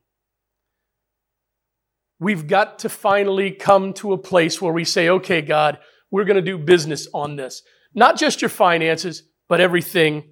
We've 2.19 2.47
got 2.47 2.79
to 2.79 2.89
finally 2.89 3.51
come 3.51 3.93
to 3.95 4.13
a 4.13 4.17
place 4.17 4.61
where 4.61 4.73
we 4.73 4.85
say, 4.85 5.09
okay, 5.09 5.41
God, 5.41 5.77
we're 6.09 6.23
going 6.23 6.35
to 6.35 6.41
do 6.41 6.57
business 6.57 7.07
on 7.13 7.35
this. 7.35 7.63
Not 7.93 8.17
just 8.17 8.41
your 8.41 8.49
finances, 8.49 9.23
but 9.47 9.59
everything 9.59 10.23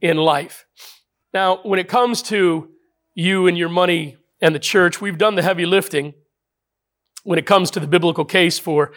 in 0.00 0.16
life. 0.16 0.64
Now, 1.34 1.60
when 1.62 1.78
it 1.78 1.88
comes 1.88 2.22
to 2.24 2.70
you 3.14 3.46
and 3.46 3.58
your 3.58 3.68
money 3.68 4.16
and 4.40 4.54
the 4.54 4.60
church, 4.60 5.00
we've 5.00 5.18
done 5.18 5.34
the 5.34 5.42
heavy 5.42 5.66
lifting 5.66 6.14
when 7.24 7.38
it 7.38 7.46
comes 7.46 7.70
to 7.72 7.80
the 7.80 7.86
biblical 7.86 8.24
case 8.24 8.58
for 8.58 8.92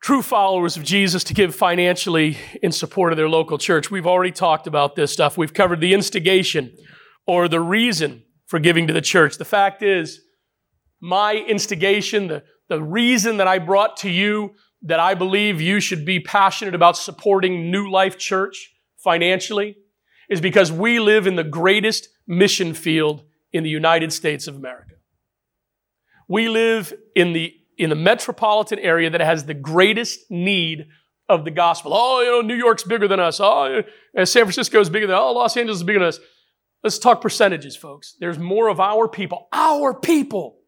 true 0.00 0.22
followers 0.22 0.76
of 0.76 0.82
Jesus 0.82 1.22
to 1.24 1.34
give 1.34 1.54
financially 1.54 2.38
in 2.62 2.72
support 2.72 3.12
of 3.12 3.16
their 3.16 3.28
local 3.28 3.58
church. 3.58 3.90
We've 3.90 4.06
already 4.06 4.32
talked 4.32 4.66
about 4.66 4.96
this 4.96 5.12
stuff. 5.12 5.36
We've 5.36 5.52
covered 5.52 5.80
the 5.80 5.92
instigation 5.92 6.74
or 7.26 7.48
the 7.48 7.60
reason 7.60 8.22
for 8.46 8.58
giving 8.58 8.86
to 8.86 8.92
the 8.92 9.02
church. 9.02 9.36
The 9.36 9.44
fact 9.44 9.82
is, 9.82 10.20
my 11.00 11.34
instigation, 11.34 12.28
the, 12.28 12.42
the 12.68 12.82
reason 12.82 13.36
that 13.36 13.46
I 13.46 13.58
brought 13.58 13.98
to 13.98 14.10
you 14.10 14.54
that 14.82 15.00
I 15.00 15.14
believe 15.14 15.60
you 15.60 15.80
should 15.80 16.04
be 16.06 16.20
passionate 16.20 16.74
about 16.74 16.96
supporting 16.96 17.70
New 17.70 17.90
Life 17.90 18.16
Church 18.16 18.72
financially 18.98 19.76
is 20.30 20.40
because 20.40 20.72
we 20.72 20.98
live 20.98 21.26
in 21.26 21.36
the 21.36 21.44
greatest 21.44 22.08
mission 22.26 22.72
field 22.72 23.22
in 23.52 23.64
the 23.64 23.70
United 23.70 24.12
States 24.12 24.46
of 24.46 24.56
America. 24.56 24.94
We 26.28 26.48
live 26.48 26.94
in 27.14 27.32
the, 27.32 27.54
in 27.80 27.90
the 27.90 27.96
metropolitan 27.96 28.78
area 28.78 29.10
that 29.10 29.20
has 29.20 29.44
the 29.44 29.54
greatest 29.54 30.30
need 30.30 30.86
of 31.28 31.44
the 31.44 31.50
gospel. 31.50 31.92
Oh, 31.94 32.20
you 32.20 32.30
know, 32.30 32.40
New 32.40 32.54
York's 32.54 32.84
bigger 32.84 33.08
than 33.08 33.20
us. 33.20 33.40
Oh, 33.40 33.82
San 34.16 34.44
Francisco 34.44 34.80
is 34.80 34.90
bigger 34.90 35.06
than 35.06 35.16
us. 35.16 35.22
Oh, 35.22 35.32
Los 35.32 35.56
Angeles 35.56 35.78
is 35.78 35.84
bigger 35.84 36.00
than 36.00 36.08
us. 36.08 36.18
Let's 36.82 36.98
talk 36.98 37.20
percentages, 37.20 37.76
folks. 37.76 38.16
There's 38.20 38.38
more 38.38 38.68
of 38.68 38.80
our 38.80 39.08
people, 39.08 39.48
our 39.52 39.94
people 39.94 40.58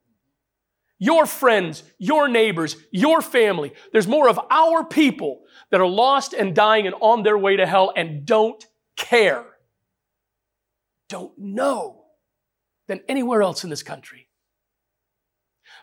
your 1.02 1.26
friends, 1.26 1.82
your 1.98 2.28
neighbors, 2.28 2.76
your 2.92 3.20
family. 3.20 3.72
There's 3.90 4.06
more 4.06 4.28
of 4.28 4.38
our 4.52 4.84
people 4.84 5.40
that 5.72 5.80
are 5.80 5.88
lost 5.88 6.32
and 6.32 6.54
dying 6.54 6.86
and 6.86 6.94
on 7.00 7.24
their 7.24 7.36
way 7.36 7.56
to 7.56 7.66
hell 7.66 7.92
and 7.96 8.24
don't 8.24 8.64
care, 8.96 9.44
don't 11.08 11.36
know 11.36 12.04
than 12.86 13.00
anywhere 13.08 13.42
else 13.42 13.64
in 13.64 13.70
this 13.70 13.82
country. 13.82 14.28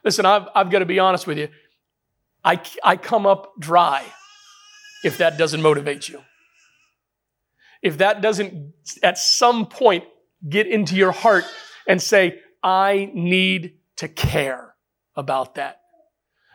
Listen, 0.04 0.26
I've, 0.26 0.48
I've 0.56 0.70
got 0.70 0.80
to 0.80 0.86
be 0.86 1.00
honest 1.00 1.28
with 1.28 1.38
you. 1.38 1.50
I, 2.44 2.62
I 2.84 2.96
come 2.96 3.26
up 3.26 3.54
dry 3.60 4.04
if 5.04 5.18
that 5.18 5.38
doesn't 5.38 5.62
motivate 5.62 6.10
you. 6.10 6.22
If 7.82 7.98
that 8.00 8.22
doesn't 8.22 8.74
at 9.04 9.18
some 9.18 9.66
point 9.66 10.04
get 10.48 10.68
into 10.68 10.96
your 10.96 11.12
heart 11.12 11.46
and 11.88 12.02
say, 12.02 12.40
I 12.62 13.12
need 13.14 13.78
to 13.98 14.08
care 14.08 14.76
about 15.16 15.56
that. 15.56 15.82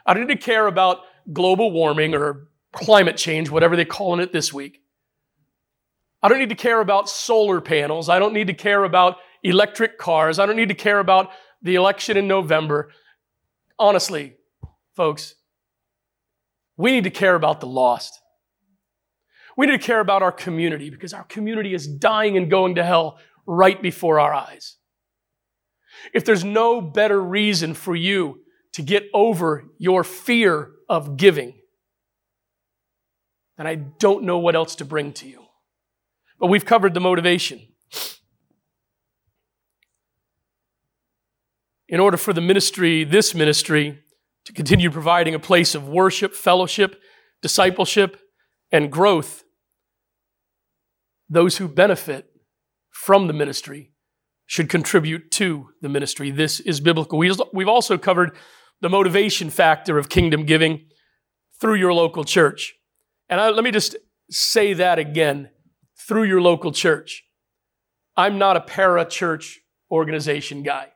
I 0.06 0.14
don't 0.14 0.26
need 0.26 0.38
to 0.38 0.44
care 0.44 0.66
about 0.66 0.98
global 1.32 1.70
warming 1.70 2.14
or 2.14 2.48
climate 2.72 3.16
change, 3.16 3.50
whatever 3.50 3.76
they're 3.76 3.84
calling 3.84 4.20
it 4.20 4.32
this 4.32 4.52
week. 4.52 4.82
I 6.22 6.28
don't 6.28 6.38
need 6.38 6.48
to 6.50 6.54
care 6.54 6.80
about 6.80 7.08
solar 7.08 7.60
panels. 7.60 8.08
I 8.08 8.18
don't 8.18 8.32
need 8.32 8.46
to 8.46 8.54
care 8.54 8.84
about 8.84 9.16
electric 9.42 9.98
cars. 9.98 10.38
I 10.38 10.46
don't 10.46 10.56
need 10.56 10.70
to 10.70 10.74
care 10.74 10.98
about 10.98 11.30
the 11.62 11.74
election 11.74 12.16
in 12.16 12.26
November. 12.26 12.90
Honestly, 13.78 14.36
folks, 14.94 15.34
we 16.76 16.92
need 16.92 17.04
to 17.04 17.10
care 17.10 17.34
about 17.34 17.60
the 17.60 17.66
lost. 17.66 18.20
We 19.56 19.66
need 19.66 19.80
to 19.80 19.86
care 19.86 20.00
about 20.00 20.22
our 20.22 20.32
community 20.32 20.90
because 20.90 21.12
our 21.12 21.24
community 21.24 21.74
is 21.74 21.86
dying 21.86 22.36
and 22.36 22.50
going 22.50 22.76
to 22.76 22.84
hell 22.84 23.18
right 23.46 23.80
before 23.80 24.18
our 24.18 24.32
eyes. 24.32 24.76
If 26.12 26.24
there's 26.24 26.44
no 26.44 26.80
better 26.80 27.20
reason 27.20 27.74
for 27.74 27.94
you 27.94 28.40
to 28.72 28.82
get 28.82 29.04
over 29.14 29.64
your 29.78 30.02
fear 30.02 30.72
of 30.88 31.16
giving, 31.16 31.54
then 33.56 33.66
I 33.66 33.76
don't 33.76 34.24
know 34.24 34.38
what 34.38 34.56
else 34.56 34.74
to 34.76 34.84
bring 34.84 35.12
to 35.14 35.28
you. 35.28 35.44
But 36.40 36.48
we've 36.48 36.64
covered 36.64 36.94
the 36.94 37.00
motivation. 37.00 37.60
In 41.94 42.00
order 42.00 42.16
for 42.16 42.32
the 42.32 42.40
ministry, 42.40 43.04
this 43.04 43.36
ministry, 43.36 44.00
to 44.46 44.52
continue 44.52 44.90
providing 44.90 45.32
a 45.32 45.38
place 45.38 45.76
of 45.76 45.86
worship, 45.86 46.34
fellowship, 46.34 47.00
discipleship, 47.40 48.20
and 48.72 48.90
growth, 48.90 49.44
those 51.28 51.58
who 51.58 51.68
benefit 51.68 52.26
from 52.90 53.28
the 53.28 53.32
ministry 53.32 53.92
should 54.44 54.68
contribute 54.68 55.30
to 55.30 55.68
the 55.82 55.88
ministry. 55.88 56.32
This 56.32 56.58
is 56.58 56.80
biblical. 56.80 57.16
We've 57.16 57.68
also 57.68 57.96
covered 57.96 58.36
the 58.80 58.88
motivation 58.88 59.48
factor 59.48 59.96
of 59.96 60.08
kingdom 60.08 60.46
giving 60.46 60.88
through 61.60 61.76
your 61.76 61.94
local 61.94 62.24
church. 62.24 62.74
And 63.28 63.40
I, 63.40 63.50
let 63.50 63.62
me 63.62 63.70
just 63.70 63.94
say 64.30 64.72
that 64.72 64.98
again 64.98 65.50
through 66.08 66.24
your 66.24 66.42
local 66.42 66.72
church. 66.72 67.22
I'm 68.16 68.36
not 68.36 68.56
a 68.56 68.62
para 68.62 69.04
church 69.04 69.60
organization 69.92 70.64
guy. 70.64 70.88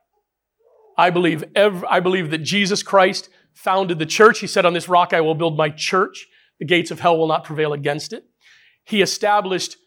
I 0.99 1.11
believe, 1.11 1.45
I 1.55 2.01
believe 2.01 2.29
that 2.31 2.39
Jesus 2.39 2.83
Christ 2.83 3.29
founded 3.53 3.99
the 3.99 4.05
church. 4.05 4.39
He 4.39 4.47
said, 4.47 4.65
On 4.65 4.73
this 4.73 4.89
rock 4.89 5.13
I 5.13 5.21
will 5.21 5.33
build 5.33 5.55
my 5.55 5.69
church. 5.69 6.27
The 6.59 6.65
gates 6.65 6.91
of 6.91 6.99
hell 6.99 7.17
will 7.17 7.27
not 7.27 7.45
prevail 7.45 7.71
against 7.71 8.11
it. 8.11 8.25
He 8.83 9.01
established 9.01 9.77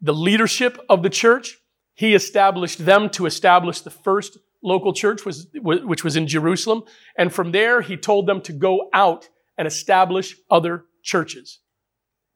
the 0.00 0.14
leadership 0.14 0.78
of 0.88 1.02
the 1.02 1.10
church. 1.10 1.58
He 1.92 2.14
established 2.14 2.86
them 2.86 3.10
to 3.10 3.26
establish 3.26 3.82
the 3.82 3.90
first 3.90 4.38
local 4.62 4.94
church, 4.94 5.20
which 5.54 6.04
was 6.04 6.16
in 6.16 6.26
Jerusalem. 6.26 6.84
And 7.18 7.30
from 7.32 7.52
there, 7.52 7.82
he 7.82 7.98
told 7.98 8.26
them 8.26 8.40
to 8.42 8.52
go 8.54 8.88
out 8.94 9.28
and 9.58 9.68
establish 9.68 10.36
other 10.50 10.84
churches. 11.02 11.60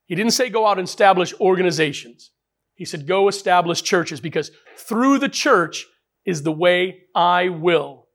He 0.05 0.15
didn't 0.15 0.33
say 0.33 0.51
go 0.51 0.67
out 0.67 0.79
and 0.79 0.87
establish 0.87 1.33
organizations. 1.41 2.33
He 2.75 2.85
said 2.85 3.07
go 3.07 3.29
establish 3.29 3.81
churches 3.81 4.21
because 4.21 4.51
through 4.77 5.19
the 5.21 5.31
church 5.31 5.87
is 6.25 6.43
the 6.43 6.53
way 6.53 7.03
I 7.15 7.49
will 7.49 8.09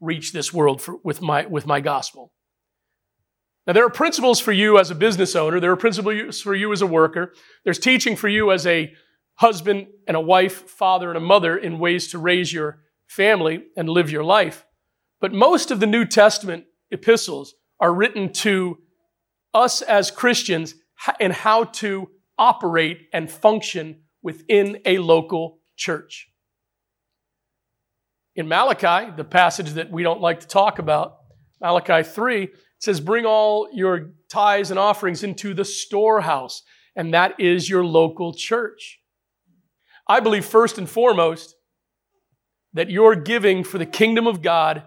reach 0.00 0.32
this 0.32 0.52
world 0.52 0.80
for, 0.80 0.96
with, 1.04 1.20
my, 1.20 1.46
with 1.46 1.66
my 1.66 1.80
gospel. 1.80 2.32
Now, 3.66 3.74
there 3.74 3.84
are 3.84 3.90
principles 3.90 4.40
for 4.40 4.52
you 4.52 4.78
as 4.78 4.90
a 4.90 4.94
business 4.94 5.36
owner. 5.36 5.60
There 5.60 5.70
are 5.70 5.76
principles 5.76 6.40
for 6.40 6.54
you 6.54 6.72
as 6.72 6.82
a 6.82 6.86
worker. 6.86 7.34
There's 7.64 7.78
teaching 7.78 8.16
for 8.16 8.28
you 8.28 8.50
as 8.50 8.66
a 8.66 8.92
husband 9.34 9.88
and 10.08 10.16
a 10.16 10.20
wife, 10.20 10.68
father 10.70 11.08
and 11.08 11.16
a 11.16 11.20
mother 11.20 11.56
in 11.56 11.78
ways 11.78 12.08
to 12.08 12.18
raise 12.18 12.52
your 12.52 12.80
family 13.06 13.64
and 13.76 13.88
live 13.88 14.10
your 14.10 14.24
life. 14.24 14.64
But 15.20 15.32
most 15.32 15.70
of 15.70 15.80
the 15.80 15.86
New 15.86 16.04
Testament 16.04 16.64
epistles 16.90 17.54
are 17.78 17.94
written 17.94 18.32
to 18.32 18.78
us 19.52 19.82
as 19.82 20.10
Christians 20.10 20.74
and 21.18 21.32
how 21.32 21.64
to 21.64 22.10
operate 22.38 23.08
and 23.12 23.30
function 23.30 24.02
within 24.22 24.78
a 24.84 24.98
local 24.98 25.60
church. 25.76 26.29
In 28.36 28.48
Malachi, 28.48 29.12
the 29.16 29.24
passage 29.24 29.72
that 29.72 29.90
we 29.90 30.02
don't 30.02 30.20
like 30.20 30.40
to 30.40 30.46
talk 30.46 30.78
about, 30.78 31.18
Malachi 31.60 32.02
3, 32.02 32.48
says, 32.78 33.00
Bring 33.00 33.26
all 33.26 33.68
your 33.72 34.12
tithes 34.28 34.70
and 34.70 34.78
offerings 34.78 35.22
into 35.22 35.52
the 35.52 35.64
storehouse, 35.64 36.62
and 36.94 37.12
that 37.12 37.38
is 37.40 37.68
your 37.68 37.84
local 37.84 38.32
church. 38.32 39.00
I 40.06 40.20
believe, 40.20 40.44
first 40.44 40.78
and 40.78 40.88
foremost, 40.88 41.54
that 42.72 42.90
your 42.90 43.16
giving 43.16 43.64
for 43.64 43.78
the 43.78 43.86
kingdom 43.86 44.26
of 44.26 44.42
God 44.42 44.84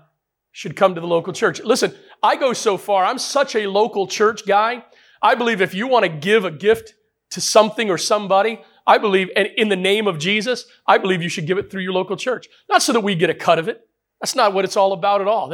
should 0.52 0.76
come 0.76 0.96
to 0.96 1.02
the 1.02 1.08
local 1.08 1.34
church. 1.34 1.62
Listen, 1.64 1.94
I 2.22 2.36
go 2.38 2.54
so 2.54 2.78
far, 2.78 3.06
I'm 3.06 3.18
such 3.18 3.56
a 3.56 3.68
local 3.68 4.08
church 4.08 4.46
guy. 4.46 4.86
I 5.22 5.36
believe 5.36 5.62
if 5.62 5.74
you 5.74 5.88
want 5.88 6.04
to 6.04 6.10
give 6.10 6.46
a 6.46 6.52
gift 6.52 6.94
to 7.32 7.42
something 7.42 7.90
or 7.90 7.98
somebody, 7.98 8.62
I 8.86 8.98
believe, 8.98 9.30
and 9.36 9.48
in 9.56 9.70
the 9.70 9.76
name 9.76 10.08
of 10.08 10.20
Jesus, 10.20 10.66
I 10.86 10.98
believe 10.98 11.22
you 11.22 11.30
should 11.30 11.48
give 11.48 11.58
it 11.58 11.72
through 11.72 11.84
your 11.84 11.94
local 11.94 12.18
church. 12.18 12.48
Not 12.70 12.82
so 12.82 12.94
that 12.94 13.02
we 13.02 13.16
get 13.16 13.30
a 13.30 13.34
cut 13.34 13.60
of 13.60 13.68
it. 13.68 13.82
That's 14.20 14.36
not 14.36 14.54
what 14.54 14.66
it's 14.66 14.78
all 14.78 14.94
about 14.94 15.22
at 15.22 15.28
all. 15.28 15.54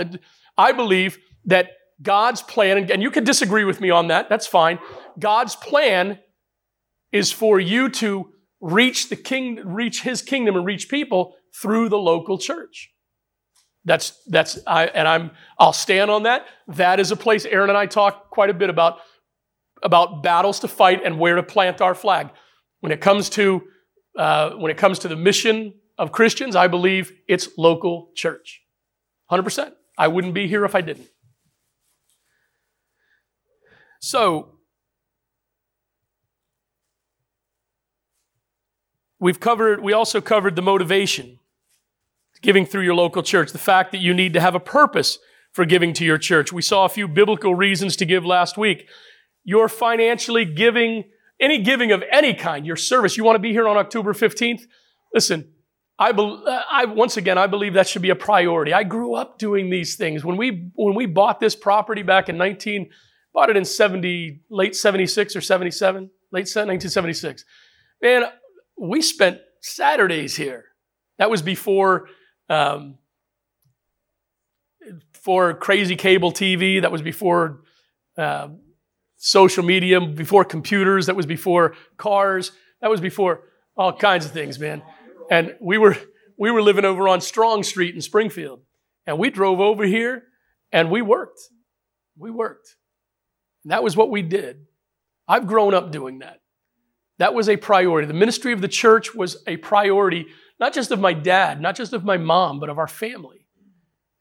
I 0.57 0.71
believe 0.71 1.17
that 1.45 1.71
God's 2.01 2.41
plan, 2.41 2.89
and 2.91 3.01
you 3.01 3.11
can 3.11 3.23
disagree 3.23 3.65
with 3.65 3.81
me 3.81 3.89
on 3.89 4.07
that, 4.07 4.29
that's 4.29 4.47
fine. 4.47 4.79
God's 5.19 5.55
plan 5.55 6.19
is 7.11 7.31
for 7.31 7.59
you 7.59 7.89
to 7.89 8.31
reach 8.61 9.09
the 9.09 9.15
king, 9.15 9.61
reach 9.65 10.01
his 10.01 10.21
kingdom 10.21 10.55
and 10.55 10.65
reach 10.65 10.89
people 10.89 11.35
through 11.61 11.89
the 11.89 11.97
local 11.97 12.37
church. 12.37 12.91
That's 13.85 14.21
that's 14.27 14.59
I 14.67 14.87
and 14.87 15.07
I'm 15.07 15.31
I'll 15.57 15.73
stand 15.73 16.11
on 16.11 16.23
that. 16.23 16.45
That 16.67 16.99
is 16.99 17.11
a 17.11 17.15
place 17.15 17.45
Aaron 17.45 17.69
and 17.69 17.77
I 17.77 17.85
talk 17.85 18.29
quite 18.29 18.49
a 18.49 18.53
bit 18.53 18.69
about 18.69 18.99
about 19.81 20.21
battles 20.21 20.59
to 20.59 20.67
fight 20.67 21.01
and 21.05 21.17
where 21.17 21.35
to 21.35 21.43
plant 21.43 21.81
our 21.81 21.95
flag. 21.95 22.29
When 22.79 22.91
it 22.91 23.01
comes 23.01 23.29
to 23.31 23.63
uh, 24.17 24.51
when 24.51 24.71
it 24.71 24.77
comes 24.77 24.99
to 24.99 25.07
the 25.07 25.15
mission 25.15 25.73
of 25.97 26.11
Christians, 26.11 26.55
I 26.55 26.67
believe 26.67 27.13
it's 27.27 27.49
local 27.57 28.11
church. 28.15 28.61
100%. 29.31 29.71
I 29.97 30.07
wouldn't 30.07 30.33
be 30.33 30.47
here 30.47 30.65
if 30.65 30.75
I 30.75 30.81
didn't. 30.81 31.07
So, 34.01 34.59
we've 39.19 39.39
covered, 39.39 39.83
we 39.83 39.93
also 39.93 40.21
covered 40.21 40.55
the 40.55 40.61
motivation 40.61 41.39
giving 42.41 42.65
through 42.65 42.83
your 42.83 42.95
local 42.95 43.21
church, 43.21 43.51
the 43.51 43.57
fact 43.57 43.91
that 43.91 43.97
you 43.97 44.13
need 44.13 44.33
to 44.33 44.39
have 44.39 44.55
a 44.55 44.59
purpose 44.59 45.19
for 45.51 45.65
giving 45.65 45.93
to 45.93 46.05
your 46.05 46.17
church. 46.17 46.53
We 46.53 46.61
saw 46.61 46.85
a 46.85 46.89
few 46.89 47.07
biblical 47.07 47.53
reasons 47.53 47.97
to 47.97 48.05
give 48.05 48.25
last 48.25 48.57
week. 48.57 48.87
You're 49.43 49.67
financially 49.67 50.45
giving, 50.45 51.05
any 51.39 51.61
giving 51.61 51.91
of 51.91 52.03
any 52.11 52.33
kind, 52.33 52.65
your 52.65 52.75
service. 52.75 53.17
You 53.17 53.23
want 53.23 53.35
to 53.35 53.39
be 53.39 53.51
here 53.51 53.67
on 53.67 53.77
October 53.77 54.13
15th? 54.13 54.61
Listen, 55.13 55.49
I, 55.97 56.11
be, 56.11 56.41
I, 56.47 56.85
once 56.85 57.17
again, 57.17 57.37
I 57.37 57.47
believe 57.47 57.73
that 57.73 57.87
should 57.87 58.01
be 58.01 58.09
a 58.09 58.15
priority. 58.15 58.73
I 58.73 58.83
grew 58.83 59.15
up 59.15 59.37
doing 59.37 59.69
these 59.69 59.95
things. 59.95 60.23
When 60.23 60.37
we, 60.37 60.71
when 60.75 60.95
we 60.95 61.05
bought 61.05 61.39
this 61.39 61.55
property 61.55 62.03
back 62.03 62.29
in 62.29 62.37
19, 62.37 62.89
bought 63.33 63.49
it 63.49 63.57
in 63.57 63.65
70, 63.65 64.41
late 64.49 64.75
76 64.75 65.35
or 65.35 65.41
77, 65.41 66.09
late 66.31 66.41
1976. 66.41 67.43
Man, 68.01 68.23
we 68.77 69.01
spent 69.01 69.39
Saturdays 69.61 70.35
here. 70.35 70.65
That 71.17 71.29
was 71.29 71.41
before, 71.41 72.07
um, 72.49 72.97
for 75.13 75.53
crazy 75.53 75.97
cable 75.97 76.31
TV. 76.31 76.81
That 76.81 76.91
was 76.91 77.01
before 77.01 77.63
uh, 78.17 78.49
social 79.19 79.63
media, 79.63 80.01
before 80.01 80.45
computers. 80.45 81.05
That 81.05 81.15
was 81.15 81.27
before 81.27 81.75
cars. 81.97 82.51
That 82.81 82.89
was 82.89 83.01
before 83.01 83.41
all 83.77 83.93
kinds 83.93 84.25
of 84.25 84.31
things, 84.31 84.57
man. 84.57 84.81
And 85.29 85.55
we 85.61 85.77
were, 85.77 85.97
we 86.37 86.49
were 86.49 86.61
living 86.61 86.85
over 86.85 87.07
on 87.07 87.21
Strong 87.21 87.63
Street 87.63 87.93
in 87.93 88.01
Springfield. 88.01 88.61
And 89.05 89.19
we 89.19 89.29
drove 89.29 89.59
over 89.59 89.85
here 89.85 90.23
and 90.71 90.89
we 90.89 91.01
worked. 91.01 91.39
We 92.17 92.31
worked. 92.31 92.75
And 93.63 93.71
that 93.71 93.83
was 93.83 93.95
what 93.95 94.09
we 94.09 94.21
did. 94.21 94.65
I've 95.27 95.47
grown 95.47 95.73
up 95.73 95.91
doing 95.91 96.19
that. 96.19 96.39
That 97.17 97.33
was 97.33 97.49
a 97.49 97.57
priority. 97.57 98.07
The 98.07 98.13
ministry 98.13 98.53
of 98.53 98.61
the 98.61 98.69
church 98.69 99.13
was 99.13 99.43
a 99.45 99.57
priority, 99.57 100.27
not 100.59 100.73
just 100.73 100.91
of 100.91 101.01
my 101.01 101.13
dad, 101.13 101.59
not 101.59 101.75
just 101.75 101.91
of 101.91 102.05
my 102.05 102.17
mom, 102.17 102.59
but 102.61 102.69
of 102.69 102.79
our 102.79 102.87
family. 102.87 103.47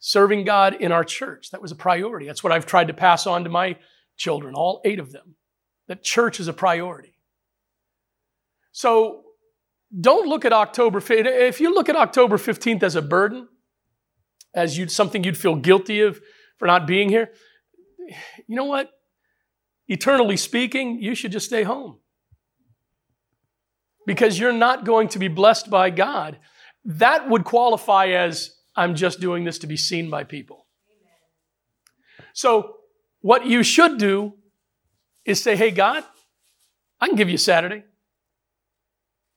Serving 0.00 0.44
God 0.44 0.74
in 0.74 0.90
our 0.90 1.04
church, 1.04 1.50
that 1.50 1.62
was 1.62 1.72
a 1.72 1.76
priority. 1.76 2.26
That's 2.26 2.42
what 2.42 2.52
I've 2.52 2.66
tried 2.66 2.88
to 2.88 2.94
pass 2.94 3.26
on 3.26 3.44
to 3.44 3.50
my 3.50 3.76
children, 4.18 4.54
all 4.54 4.82
eight 4.84 4.98
of 4.98 5.12
them. 5.12 5.36
That 5.86 6.02
church 6.02 6.38
is 6.38 6.48
a 6.48 6.52
priority. 6.52 7.14
So 8.72 9.22
don't 9.98 10.28
look 10.28 10.44
at 10.44 10.52
October, 10.52 11.00
15th. 11.00 11.26
if 11.26 11.60
you 11.60 11.74
look 11.74 11.88
at 11.88 11.96
October 11.96 12.36
15th 12.36 12.82
as 12.82 12.94
a 12.94 13.02
burden, 13.02 13.48
as 14.54 14.76
you 14.76 14.88
something 14.88 15.24
you'd 15.24 15.38
feel 15.38 15.54
guilty 15.54 16.00
of 16.00 16.20
for 16.58 16.66
not 16.66 16.86
being 16.86 17.08
here, 17.08 17.30
you 18.46 18.56
know 18.56 18.64
what? 18.64 18.90
Eternally 19.86 20.36
speaking, 20.36 21.00
you 21.00 21.14
should 21.14 21.32
just 21.32 21.46
stay 21.46 21.62
home. 21.62 21.98
Because 24.06 24.38
you're 24.38 24.52
not 24.52 24.84
going 24.84 25.08
to 25.08 25.18
be 25.18 25.28
blessed 25.28 25.70
by 25.70 25.90
God. 25.90 26.38
That 26.84 27.28
would 27.28 27.44
qualify 27.44 28.08
as 28.08 28.54
I'm 28.76 28.94
just 28.94 29.20
doing 29.20 29.44
this 29.44 29.58
to 29.60 29.66
be 29.66 29.76
seen 29.76 30.10
by 30.10 30.24
people. 30.24 30.66
So, 32.32 32.77
what 33.20 33.46
you 33.46 33.62
should 33.62 33.98
do 33.98 34.34
is 35.24 35.42
say, 35.42 35.56
Hey, 35.56 35.70
God, 35.70 36.04
I 37.00 37.06
can 37.06 37.16
give 37.16 37.28
you 37.28 37.38
Saturday. 37.38 37.84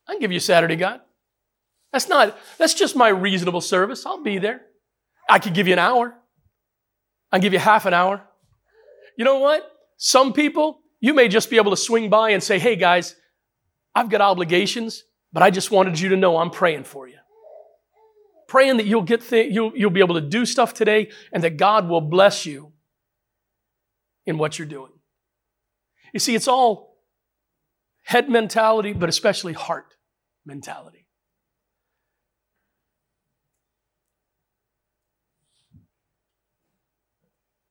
I 0.08 0.14
can 0.14 0.22
give 0.22 0.32
you 0.32 0.40
Saturday, 0.40 0.76
God. 0.76 1.02
That's 1.92 2.08
not, 2.08 2.38
that's 2.58 2.74
just 2.74 2.96
my 2.96 3.10
reasonable 3.10 3.62
service. 3.62 4.06
I'll 4.06 4.24
be 4.24 4.38
there. 4.38 4.62
I 5.30 5.40
could 5.40 5.54
give 5.54 5.68
you 5.68 5.74
an 5.74 5.80
hour. 5.80 6.16
I 7.32 7.38
can 7.38 7.44
give 7.44 7.54
you 7.54 7.60
half 7.60 7.86
an 7.86 7.94
hour. 7.94 8.22
You 9.18 9.26
know 9.26 9.40
what? 9.40 9.70
Some 9.98 10.34
people, 10.34 10.80
you 11.00 11.14
may 11.14 11.28
just 11.28 11.50
be 11.50 11.58
able 11.58 11.72
to 11.72 11.78
swing 11.78 12.10
by 12.10 12.32
and 12.32 12.42
say, 12.42 12.60
hey 12.60 12.76
guys, 12.76 13.16
I've 13.94 14.10
got 14.10 14.22
obligations, 14.22 15.04
but 15.34 15.44
I 15.44 15.52
just 15.52 15.70
wanted 15.70 16.00
you 16.00 16.10
to 16.10 16.18
know 16.18 16.38
I'm 16.38 16.50
praying 16.50 16.86
for 16.86 17.08
you. 17.08 17.18
Praying 18.48 18.78
that 18.78 18.86
you'll 18.86 19.04
get 19.04 19.22
th- 19.22 19.54
you'll, 19.54 19.72
you'll 19.76 19.92
be 19.92 20.02
able 20.02 20.16
to 20.16 20.22
do 20.22 20.46
stuff 20.46 20.74
today 20.74 21.10
and 21.32 21.44
that 21.44 21.58
God 21.58 21.88
will 21.88 22.02
bless 22.02 22.46
you 22.46 22.71
in 24.32 24.40
what 24.40 24.58
you're 24.58 24.68
doing. 24.68 24.92
You 26.14 26.20
see, 26.20 26.34
it's 26.34 26.48
all 26.48 26.98
head 28.04 28.30
mentality, 28.30 28.94
but 28.94 29.10
especially 29.10 29.54
heart 29.54 29.94
mentality. 30.44 31.06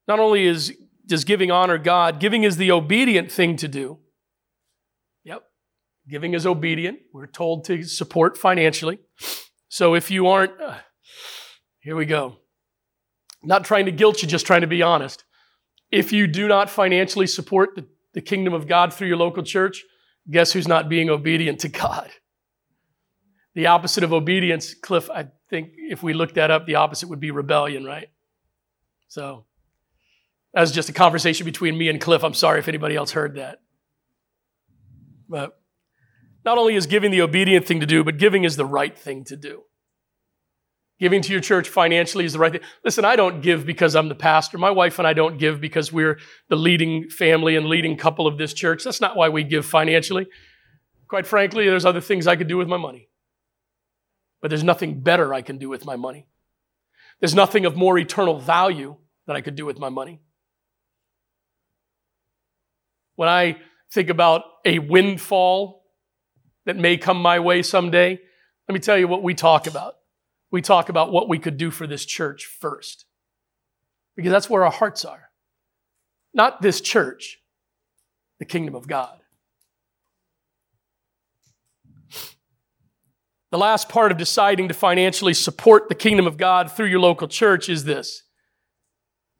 Not 0.06 0.20
only 0.20 0.44
is 0.46 0.76
does 1.06 1.24
giving 1.24 1.50
honor 1.50 1.78
God, 1.78 2.20
giving 2.20 2.44
is 2.44 2.56
the 2.56 2.70
obedient 2.70 3.32
thing 3.32 3.56
to 3.56 3.66
do. 3.66 3.98
Yep. 5.24 5.42
Giving 6.08 6.34
is 6.34 6.46
obedient. 6.46 7.00
We're 7.12 7.26
told 7.26 7.64
to 7.64 7.82
support 7.82 8.38
financially. 8.38 8.98
So 9.68 9.94
if 9.94 10.10
you 10.10 10.28
aren't, 10.28 10.60
uh, 10.60 10.78
here 11.80 11.96
we 11.96 12.06
go. 12.06 12.36
Not 13.42 13.64
trying 13.64 13.86
to 13.86 13.92
guilt 13.92 14.22
you, 14.22 14.28
just 14.28 14.46
trying 14.46 14.60
to 14.60 14.66
be 14.66 14.82
honest. 14.82 15.24
If 15.90 16.12
you 16.12 16.26
do 16.26 16.46
not 16.48 16.70
financially 16.70 17.26
support 17.26 17.70
the, 17.74 17.86
the 18.14 18.20
kingdom 18.20 18.54
of 18.54 18.68
God 18.68 18.92
through 18.94 19.08
your 19.08 19.16
local 19.16 19.42
church, 19.42 19.82
guess 20.30 20.52
who's 20.52 20.68
not 20.68 20.88
being 20.88 21.10
obedient 21.10 21.60
to 21.60 21.68
God? 21.68 22.10
The 23.54 23.66
opposite 23.66 24.04
of 24.04 24.12
obedience, 24.12 24.74
Cliff, 24.74 25.10
I 25.10 25.26
think 25.48 25.72
if 25.76 26.02
we 26.02 26.12
looked 26.14 26.36
that 26.36 26.50
up, 26.50 26.66
the 26.66 26.76
opposite 26.76 27.08
would 27.08 27.20
be 27.20 27.32
rebellion, 27.32 27.84
right? 27.84 28.08
So 29.08 29.44
that 30.54 30.60
was 30.60 30.70
just 30.70 30.88
a 30.88 30.92
conversation 30.92 31.44
between 31.44 31.76
me 31.76 31.88
and 31.88 32.00
Cliff. 32.00 32.22
I'm 32.22 32.34
sorry 32.34 32.60
if 32.60 32.68
anybody 32.68 32.94
else 32.94 33.10
heard 33.10 33.34
that. 33.34 33.60
But 35.28 35.60
not 36.44 36.58
only 36.58 36.74
is 36.74 36.86
giving 36.86 37.10
the 37.10 37.22
obedient 37.22 37.66
thing 37.66 37.80
to 37.80 37.86
do, 37.86 38.04
but 38.04 38.18
giving 38.18 38.44
is 38.44 38.56
the 38.56 38.64
right 38.64 38.96
thing 38.96 39.24
to 39.24 39.36
do. 39.36 39.64
Giving 41.00 41.22
to 41.22 41.32
your 41.32 41.40
church 41.40 41.68
financially 41.68 42.24
is 42.26 42.34
the 42.34 42.38
right 42.38 42.52
thing. 42.52 42.60
Listen, 42.84 43.04
I 43.04 43.16
don't 43.16 43.40
give 43.40 43.66
because 43.66 43.96
I'm 43.96 44.08
the 44.08 44.14
pastor. 44.14 44.58
My 44.58 44.70
wife 44.70 44.98
and 44.98 45.08
I 45.08 45.14
don't 45.14 45.38
give 45.38 45.60
because 45.60 45.92
we're 45.92 46.18
the 46.48 46.56
leading 46.56 47.08
family 47.08 47.56
and 47.56 47.66
leading 47.66 47.96
couple 47.96 48.26
of 48.26 48.38
this 48.38 48.52
church. 48.52 48.84
That's 48.84 49.00
not 49.00 49.16
why 49.16 49.30
we 49.30 49.42
give 49.42 49.64
financially. 49.64 50.26
Quite 51.08 51.26
frankly, 51.26 51.66
there's 51.66 51.86
other 51.86 52.02
things 52.02 52.26
I 52.26 52.36
could 52.36 52.48
do 52.48 52.58
with 52.58 52.68
my 52.68 52.76
money 52.76 53.10
but 54.40 54.48
there's 54.48 54.64
nothing 54.64 55.00
better 55.00 55.34
I 55.34 55.42
can 55.42 55.58
do 55.58 55.68
with 55.68 55.84
my 55.84 55.96
money. 55.96 56.26
There's 57.20 57.34
nothing 57.34 57.66
of 57.66 57.76
more 57.76 57.98
eternal 57.98 58.38
value 58.38 58.96
that 59.26 59.36
I 59.36 59.42
could 59.42 59.54
do 59.54 59.66
with 59.66 59.78
my 59.78 59.90
money. 59.90 60.20
When 63.16 63.28
I 63.28 63.58
think 63.92 64.08
about 64.08 64.44
a 64.64 64.78
windfall 64.78 65.84
that 66.64 66.76
may 66.76 66.96
come 66.96 67.20
my 67.20 67.38
way 67.38 67.62
someday, 67.62 68.18
let 68.68 68.72
me 68.72 68.80
tell 68.80 68.96
you 68.96 69.08
what 69.08 69.22
we 69.22 69.34
talk 69.34 69.66
about. 69.66 69.96
We 70.50 70.62
talk 70.62 70.88
about 70.88 71.12
what 71.12 71.28
we 71.28 71.38
could 71.38 71.56
do 71.56 71.70
for 71.70 71.86
this 71.86 72.04
church 72.04 72.46
first, 72.46 73.06
because 74.16 74.32
that's 74.32 74.50
where 74.50 74.64
our 74.64 74.72
hearts 74.72 75.04
are. 75.04 75.30
Not 76.34 76.62
this 76.62 76.80
church, 76.80 77.38
the 78.38 78.44
kingdom 78.44 78.74
of 78.74 78.86
God. 78.86 79.18
The 83.50 83.58
last 83.58 83.88
part 83.88 84.12
of 84.12 84.18
deciding 84.18 84.68
to 84.68 84.74
financially 84.74 85.34
support 85.34 85.88
the 85.88 85.96
kingdom 85.96 86.26
of 86.26 86.36
God 86.36 86.70
through 86.70 86.86
your 86.86 87.00
local 87.00 87.26
church 87.26 87.68
is 87.68 87.84
this 87.84 88.22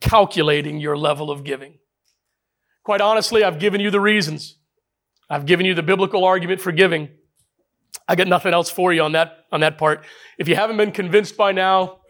calculating 0.00 0.80
your 0.80 0.96
level 0.96 1.30
of 1.30 1.44
giving. 1.44 1.78
Quite 2.82 3.00
honestly, 3.00 3.44
I've 3.44 3.60
given 3.60 3.80
you 3.80 3.90
the 3.90 4.00
reasons. 4.00 4.56
I've 5.28 5.46
given 5.46 5.64
you 5.64 5.74
the 5.74 5.82
biblical 5.82 6.24
argument 6.24 6.60
for 6.60 6.72
giving. 6.72 7.10
I 8.08 8.16
got 8.16 8.26
nothing 8.26 8.52
else 8.52 8.70
for 8.70 8.92
you 8.92 9.02
on 9.02 9.12
that, 9.12 9.46
on 9.52 9.60
that 9.60 9.78
part. 9.78 10.04
If 10.38 10.48
you 10.48 10.56
haven't 10.56 10.76
been 10.76 10.92
convinced 10.92 11.36
by 11.36 11.52
now, 11.52 12.00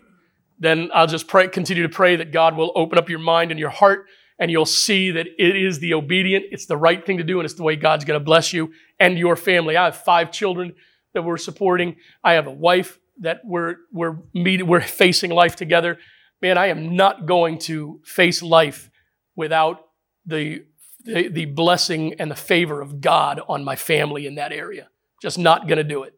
then 0.59 0.90
I'll 0.95 1.07
just 1.07 1.27
pray, 1.27 1.49
continue 1.49 1.83
to 1.83 1.88
pray 1.88 2.16
that 2.16 2.33
God 2.33 2.57
will 2.57 2.73
open 2.75 2.99
up 2.99 3.09
your 3.09 3.19
mind 3.19 3.51
and 3.51 3.59
your 3.59 3.71
heart 3.71 4.07
and 4.38 4.51
you'll 4.51 4.66
see 4.66 5.11
that 5.11 5.27
it 5.38 5.57
is 5.57 5.79
the 5.79 5.93
obedient, 5.95 6.47
it's 6.51 6.64
the 6.64 6.77
right 6.77 7.05
thing 7.05 7.19
to 7.19 7.23
do, 7.23 7.38
and 7.38 7.45
it's 7.45 7.55
the 7.55 7.62
way 7.62 7.77
God's 7.77 8.07
going 8.07 8.19
to 8.19 8.25
bless 8.25 8.55
you 8.55 8.73
and 8.99 9.19
your 9.19 9.37
family. 9.37 9.77
I 9.77 9.85
have 9.85 9.97
five 9.97 10.33
children 10.33 10.75
that 11.12 11.23
we're 11.23 11.37
supporting. 11.37 11.97
I 12.25 12.33
have 12.33 12.47
a 12.47 12.53
wife 12.53 12.99
that 13.21 13.43
we're 13.45 13.77
we're 13.93 14.16
meeting, 14.33 14.66
we're 14.66 14.81
facing 14.81 15.31
life 15.31 15.57
together. 15.57 15.99
Man, 16.40 16.57
I 16.57 16.69
am 16.69 16.97
not 16.97 17.27
going 17.27 17.59
to 17.59 18.01
face 18.03 18.43
life 18.43 18.90
without 19.37 19.85
the, 20.25 20.64
the, 21.05 21.29
the 21.29 21.45
blessing 21.45 22.14
and 22.14 22.31
the 22.31 22.37
favor 22.37 22.81
of 22.81 23.03
God 23.03 23.43
on 23.47 23.62
my 23.62 23.77
family 23.77 24.27
in 24.27 24.37
that 24.37 24.53
area. 24.53 24.88
Just 25.20 25.38
not 25.38 25.68
going 25.68 25.78
to 25.78 25.85
do 25.85 26.02
it. 26.02 26.14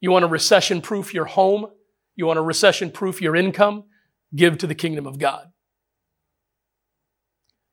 You 0.00 0.10
want 0.10 0.24
to 0.24 0.28
recession 0.28 0.80
proof 0.80 1.14
your 1.14 1.24
home? 1.24 1.66
You 2.16 2.26
want 2.26 2.36
to 2.36 2.42
recession 2.42 2.90
proof 2.90 3.20
your 3.22 3.34
income? 3.34 3.84
Give 4.34 4.58
to 4.58 4.66
the 4.66 4.74
kingdom 4.74 5.06
of 5.06 5.18
God. 5.18 5.50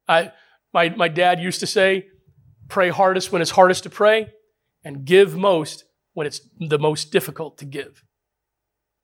I, 0.08 0.32
my, 0.74 0.90
my 0.90 1.08
dad 1.08 1.40
used 1.40 1.60
to 1.60 1.68
say, 1.68 2.08
pray 2.68 2.90
hardest 2.90 3.32
when 3.32 3.42
it's 3.42 3.52
hardest 3.52 3.84
to 3.84 3.90
pray, 3.90 4.32
and 4.84 5.06
give 5.06 5.36
most 5.36 5.84
when 6.14 6.28
it's 6.28 6.42
the 6.60 6.80
most 6.80 7.12
difficult 7.12 7.58
to 7.60 7.66
give. 7.66 8.04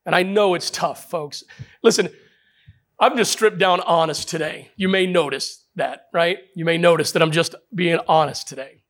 And 0.05 0.15
I 0.15 0.23
know 0.23 0.53
it's 0.53 0.69
tough, 0.69 1.09
folks. 1.09 1.43
Listen, 1.83 2.09
I'm 2.99 3.17
just 3.17 3.31
stripped 3.31 3.59
down 3.59 3.81
honest 3.81 4.29
today. 4.29 4.71
You 4.75 4.89
may 4.89 5.05
notice 5.05 5.65
that, 5.75 6.05
right? 6.13 6.39
You 6.55 6.65
may 6.65 6.77
notice 6.77 7.11
that 7.11 7.21
I'm 7.21 7.31
just 7.31 7.55
being 7.75 7.99
honest 8.07 8.47
today. 8.47 8.83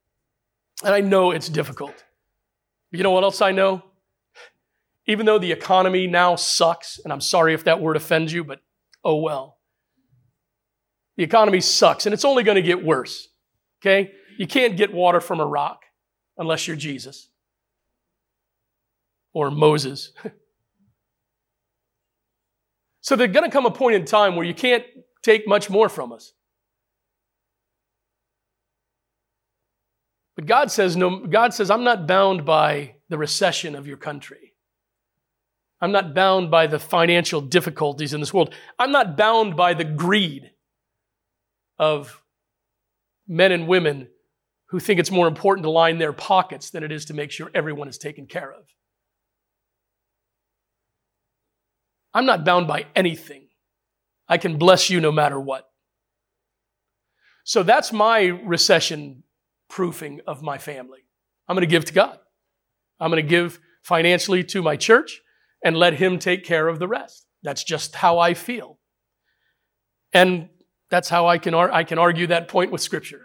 And 0.83 0.93
I 0.93 1.01
know 1.01 1.31
it's 1.31 1.49
difficult. 1.49 2.03
You 2.91 3.03
know 3.03 3.11
what 3.11 3.23
else 3.23 3.41
I 3.41 3.51
know? 3.51 3.83
Even 5.05 5.25
though 5.25 5.39
the 5.39 5.51
economy 5.51 6.07
now 6.07 6.35
sucks, 6.35 6.99
and 7.03 7.13
I'm 7.13 7.21
sorry 7.21 7.53
if 7.53 7.63
that 7.63 7.81
word 7.81 7.95
offends 7.95 8.33
you, 8.33 8.43
but 8.43 8.59
oh 9.03 9.17
well. 9.17 9.57
The 11.15 11.23
economy 11.23 11.61
sucks, 11.61 12.05
and 12.05 12.13
it's 12.13 12.25
only 12.25 12.43
going 12.43 12.55
to 12.55 12.61
get 12.61 12.83
worse. 12.83 13.29
Okay? 13.81 14.11
You 14.37 14.47
can't 14.47 14.77
get 14.77 14.93
water 14.93 15.19
from 15.19 15.39
a 15.39 15.45
rock 15.45 15.83
unless 16.37 16.67
you're 16.67 16.77
Jesus 16.77 17.29
or 19.33 19.49
Moses. 19.49 20.11
so 23.01 23.15
there's 23.15 23.31
going 23.31 23.49
to 23.49 23.51
come 23.51 23.65
a 23.65 23.71
point 23.71 23.95
in 23.95 24.05
time 24.05 24.35
where 24.35 24.45
you 24.45 24.53
can't 24.53 24.83
take 25.23 25.47
much 25.47 25.69
more 25.69 25.89
from 25.89 26.11
us. 26.11 26.33
But 30.37 30.45
God 30.45 30.71
says, 30.71 30.95
no, 30.95 31.25
God 31.25 31.55
says, 31.55 31.71
I'm 31.71 31.83
not 31.83 32.07
bound 32.07 32.45
by 32.45 32.93
the 33.09 33.17
recession 33.17 33.75
of 33.75 33.87
your 33.87 33.97
country. 33.97 34.53
I'm 35.81 35.91
not 35.91 36.13
bound 36.13 36.51
by 36.51 36.67
the 36.67 36.77
financial 36.77 37.41
difficulties 37.41 38.13
in 38.13 38.19
this 38.19 38.33
world. 38.33 38.53
I'm 38.77 38.91
not 38.91 39.17
bound 39.17 39.55
by 39.57 39.73
the 39.73 39.83
greed 39.83 40.51
of 41.79 42.21
men 43.27 43.51
and 43.51 43.67
women 43.67 44.09
who 44.69 44.79
think 44.79 44.99
it's 44.99 45.09
more 45.09 45.27
important 45.27 45.63
to 45.63 45.71
line 45.71 45.97
their 45.97 46.13
pockets 46.13 46.69
than 46.69 46.83
it 46.83 46.91
is 46.91 47.05
to 47.05 47.15
make 47.15 47.31
sure 47.31 47.49
everyone 47.55 47.87
is 47.87 47.97
taken 47.97 48.27
care 48.27 48.51
of. 48.51 48.63
I'm 52.13 52.27
not 52.27 52.45
bound 52.45 52.67
by 52.67 52.85
anything. 52.95 53.47
I 54.29 54.37
can 54.37 54.59
bless 54.59 54.87
you 54.87 55.01
no 55.01 55.11
matter 55.11 55.39
what. 55.39 55.67
So 57.43 57.63
that's 57.63 57.91
my 57.91 58.25
recession 58.25 59.23
proofing 59.69 60.21
of 60.27 60.41
my 60.41 60.57
family. 60.57 60.99
I'm 61.47 61.55
going 61.55 61.67
to 61.67 61.71
give 61.71 61.85
to 61.85 61.93
God. 61.93 62.19
I'm 62.99 63.11
going 63.11 63.23
to 63.23 63.29
give 63.29 63.59
financially 63.83 64.43
to 64.43 64.61
my 64.61 64.75
church 64.75 65.21
and 65.63 65.77
let 65.77 65.93
Him 65.93 66.19
take 66.19 66.43
care 66.43 66.67
of 66.67 66.79
the 66.79 66.87
rest. 66.87 67.25
That's 67.43 67.63
just 67.63 67.95
how 67.95 68.19
I 68.19 68.33
feel. 68.33 68.79
And 70.13 70.49
that's 70.89 71.09
how 71.09 71.27
I 71.27 71.37
can, 71.37 71.53
I 71.53 71.83
can 71.83 71.99
argue 71.99 72.27
that 72.27 72.47
point 72.47 72.71
with 72.71 72.81
Scripture. 72.81 73.21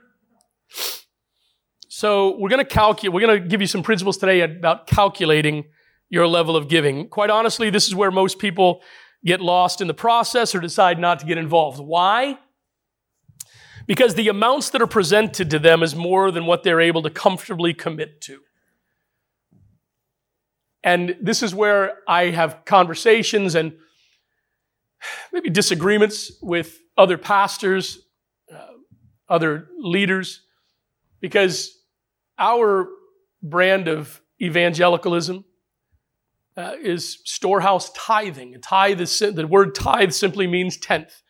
So 1.89 2.37
we're 2.39 2.49
going 2.49 2.65
to 2.65 2.65
calculate, 2.65 3.13
we're 3.13 3.27
going 3.27 3.43
to 3.43 3.49
give 3.49 3.61
you 3.61 3.67
some 3.67 3.83
principles 3.83 4.19
today 4.19 4.41
about 4.41 4.87
calculating 4.87 5.65
your 6.09 6.27
level 6.27 6.57
of 6.57 6.69
giving. 6.69 7.09
Quite 7.09 7.31
honestly, 7.31 7.71
this 7.71 7.87
is 7.87 7.95
where 7.95 8.11
most 8.11 8.39
people 8.39 8.83
get 9.25 9.41
lost 9.41 9.81
in 9.81 9.87
the 9.87 9.95
process 9.95 10.55
or 10.55 10.61
decide 10.61 10.99
not 10.99 11.21
to 11.21 11.27
get 11.27 11.39
involved. 11.39 11.79
Why? 11.79 12.39
Because 13.87 14.15
the 14.15 14.29
amounts 14.29 14.71
that 14.71 14.83
are 14.83 14.87
presented 14.87 15.51
to 15.51 15.59
them 15.59 15.83
is 15.83 15.95
more 15.95 16.31
than 16.31 16.47
what 16.47 16.63
they're 16.63 16.81
able 16.81 17.03
to 17.03 17.11
comfortably 17.11 17.75
commit 17.75 18.21
to. 18.23 18.41
And 20.85 21.17
this 21.21 21.43
is 21.43 21.55
where 21.55 21.99
I 22.09 22.31
have 22.31 22.65
conversations 22.65 23.55
and 23.55 23.75
maybe 25.33 25.51
disagreements 25.51 26.33
with 26.43 26.79
other 26.97 27.19
pastors, 27.19 28.01
uh, 28.53 28.67
other 29.29 29.69
leaders, 29.79 30.43
because 31.21 31.79
our 32.39 32.89
brand 33.43 33.89
of 33.89 34.21
evangelicalism 34.41 35.45
uh, 36.57 36.75
is 36.83 37.21
storehouse 37.25 37.91
tithing. 37.93 38.61
Tithe 38.61 39.01
is, 39.01 39.19
the 39.19 39.47
word 39.47 39.75
tithe 39.75 40.13
simply 40.13 40.47
means 40.47 40.77
tenth. 40.77 41.23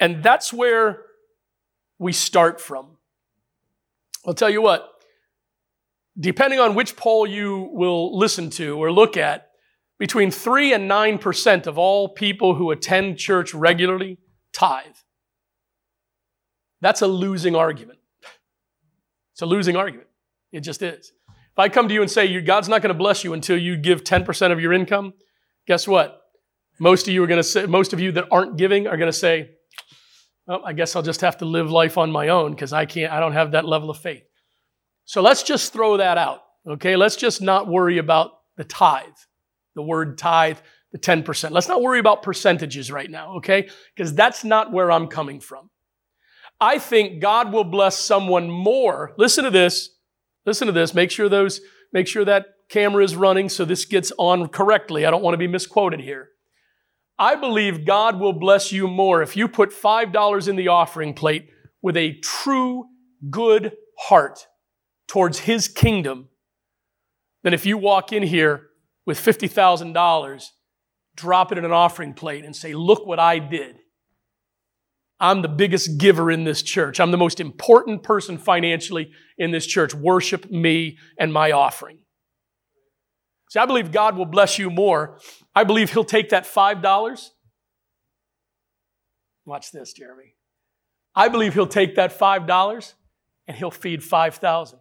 And 0.00 0.22
that's 0.22 0.52
where 0.52 1.02
we 1.98 2.12
start 2.12 2.60
from. 2.60 2.96
I'll 4.26 4.34
tell 4.34 4.50
you 4.50 4.62
what, 4.62 4.88
depending 6.18 6.60
on 6.60 6.74
which 6.74 6.96
poll 6.96 7.26
you 7.26 7.70
will 7.72 8.16
listen 8.16 8.50
to 8.50 8.76
or 8.76 8.92
look 8.92 9.16
at, 9.16 9.46
between 9.98 10.30
3 10.30 10.74
and 10.74 10.88
9% 10.88 11.66
of 11.66 11.76
all 11.76 12.08
people 12.08 12.54
who 12.54 12.70
attend 12.70 13.18
church 13.18 13.52
regularly 13.52 14.18
tithe. 14.52 14.84
That's 16.80 17.02
a 17.02 17.08
losing 17.08 17.56
argument. 17.56 17.98
It's 19.32 19.42
a 19.42 19.46
losing 19.46 19.76
argument. 19.76 20.08
It 20.52 20.60
just 20.60 20.82
is. 20.82 21.12
If 21.28 21.58
I 21.58 21.68
come 21.68 21.88
to 21.88 21.94
you 21.94 22.02
and 22.02 22.10
say, 22.10 22.40
God's 22.40 22.68
not 22.68 22.80
going 22.80 22.94
to 22.94 22.98
bless 22.98 23.24
you 23.24 23.32
until 23.32 23.58
you 23.58 23.76
give 23.76 24.04
10% 24.04 24.52
of 24.52 24.60
your 24.60 24.72
income, 24.72 25.14
guess 25.66 25.88
what? 25.88 26.22
Most 26.78 27.08
of 27.08 27.14
you 27.14 27.24
are 27.24 27.26
going 27.26 27.38
to 27.38 27.44
say, 27.44 27.66
most 27.66 27.92
of 27.92 27.98
you 27.98 28.12
that 28.12 28.26
aren't 28.30 28.56
giving 28.56 28.86
are 28.86 28.96
going 28.96 29.10
to 29.10 29.18
say, 29.18 29.50
I 30.48 30.72
guess 30.72 30.96
I'll 30.96 31.02
just 31.02 31.20
have 31.20 31.38
to 31.38 31.44
live 31.44 31.70
life 31.70 31.98
on 31.98 32.10
my 32.10 32.28
own 32.28 32.52
because 32.52 32.72
I 32.72 32.86
can't, 32.86 33.12
I 33.12 33.20
don't 33.20 33.32
have 33.32 33.52
that 33.52 33.66
level 33.66 33.90
of 33.90 33.98
faith. 33.98 34.24
So 35.04 35.20
let's 35.20 35.42
just 35.42 35.72
throw 35.72 35.98
that 35.98 36.16
out. 36.16 36.40
Okay. 36.66 36.96
Let's 36.96 37.16
just 37.16 37.42
not 37.42 37.68
worry 37.68 37.98
about 37.98 38.32
the 38.56 38.64
tithe, 38.64 39.04
the 39.74 39.82
word 39.82 40.18
tithe, 40.18 40.58
the 40.92 40.98
10%. 40.98 41.50
Let's 41.50 41.68
not 41.68 41.82
worry 41.82 41.98
about 41.98 42.22
percentages 42.22 42.90
right 42.90 43.10
now. 43.10 43.36
Okay. 43.36 43.68
Because 43.94 44.14
that's 44.14 44.44
not 44.44 44.72
where 44.72 44.90
I'm 44.90 45.06
coming 45.08 45.40
from. 45.40 45.70
I 46.60 46.78
think 46.78 47.20
God 47.20 47.52
will 47.52 47.64
bless 47.64 47.98
someone 47.98 48.50
more. 48.50 49.12
Listen 49.16 49.44
to 49.44 49.50
this. 49.50 49.90
Listen 50.44 50.66
to 50.66 50.72
this. 50.72 50.94
Make 50.94 51.10
sure 51.10 51.28
those, 51.28 51.60
make 51.92 52.08
sure 52.08 52.24
that 52.24 52.46
camera 52.68 53.04
is 53.04 53.16
running 53.16 53.48
so 53.48 53.64
this 53.64 53.84
gets 53.84 54.12
on 54.18 54.48
correctly. 54.48 55.06
I 55.06 55.10
don't 55.10 55.22
want 55.22 55.34
to 55.34 55.38
be 55.38 55.46
misquoted 55.46 56.00
here. 56.00 56.30
I 57.18 57.34
believe 57.34 57.84
God 57.84 58.20
will 58.20 58.32
bless 58.32 58.70
you 58.70 58.86
more 58.86 59.22
if 59.22 59.36
you 59.36 59.48
put 59.48 59.70
$5 59.70 60.48
in 60.48 60.56
the 60.56 60.68
offering 60.68 61.14
plate 61.14 61.48
with 61.82 61.96
a 61.96 62.18
true 62.20 62.86
good 63.28 63.72
heart 63.98 64.46
towards 65.08 65.40
His 65.40 65.66
kingdom 65.66 66.28
than 67.42 67.54
if 67.54 67.66
you 67.66 67.76
walk 67.76 68.12
in 68.12 68.22
here 68.22 68.68
with 69.04 69.18
$50,000, 69.18 70.46
drop 71.16 71.50
it 71.50 71.58
in 71.58 71.64
an 71.64 71.72
offering 71.72 72.14
plate, 72.14 72.44
and 72.44 72.54
say, 72.54 72.74
Look 72.74 73.06
what 73.06 73.18
I 73.18 73.38
did. 73.38 73.78
I'm 75.20 75.42
the 75.42 75.48
biggest 75.48 75.98
giver 75.98 76.30
in 76.30 76.44
this 76.44 76.62
church. 76.62 77.00
I'm 77.00 77.10
the 77.10 77.16
most 77.16 77.40
important 77.40 78.04
person 78.04 78.38
financially 78.38 79.10
in 79.36 79.50
this 79.50 79.66
church. 79.66 79.92
Worship 79.92 80.48
me 80.50 80.98
and 81.18 81.32
my 81.32 81.50
offering. 81.50 81.98
See, 83.48 83.58
I 83.58 83.66
believe 83.66 83.92
God 83.92 84.16
will 84.16 84.26
bless 84.26 84.58
you 84.58 84.70
more. 84.70 85.18
I 85.54 85.64
believe 85.64 85.92
He'll 85.92 86.04
take 86.04 86.30
that 86.30 86.44
$5. 86.44 87.30
Watch 89.46 89.72
this, 89.72 89.92
Jeremy. 89.92 90.34
I 91.14 91.28
believe 91.28 91.54
He'll 91.54 91.66
take 91.66 91.96
that 91.96 92.16
$5 92.16 92.92
and 93.46 93.56
He'll 93.56 93.70
feed 93.70 94.04
5,000. 94.04 94.78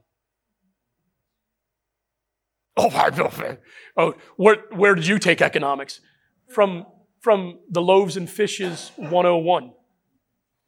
Oh, 2.79 2.89
my 2.91 3.09
brother. 3.09 3.59
oh 3.95 4.15
where, 4.35 4.57
where 4.71 4.93
did 4.93 5.07
you 5.07 5.17
take 5.17 5.41
economics? 5.41 6.01
From, 6.49 6.85
from 7.21 7.59
the 7.69 7.81
loaves 7.81 8.17
and 8.17 8.29
fishes 8.29 8.91
101, 8.97 9.71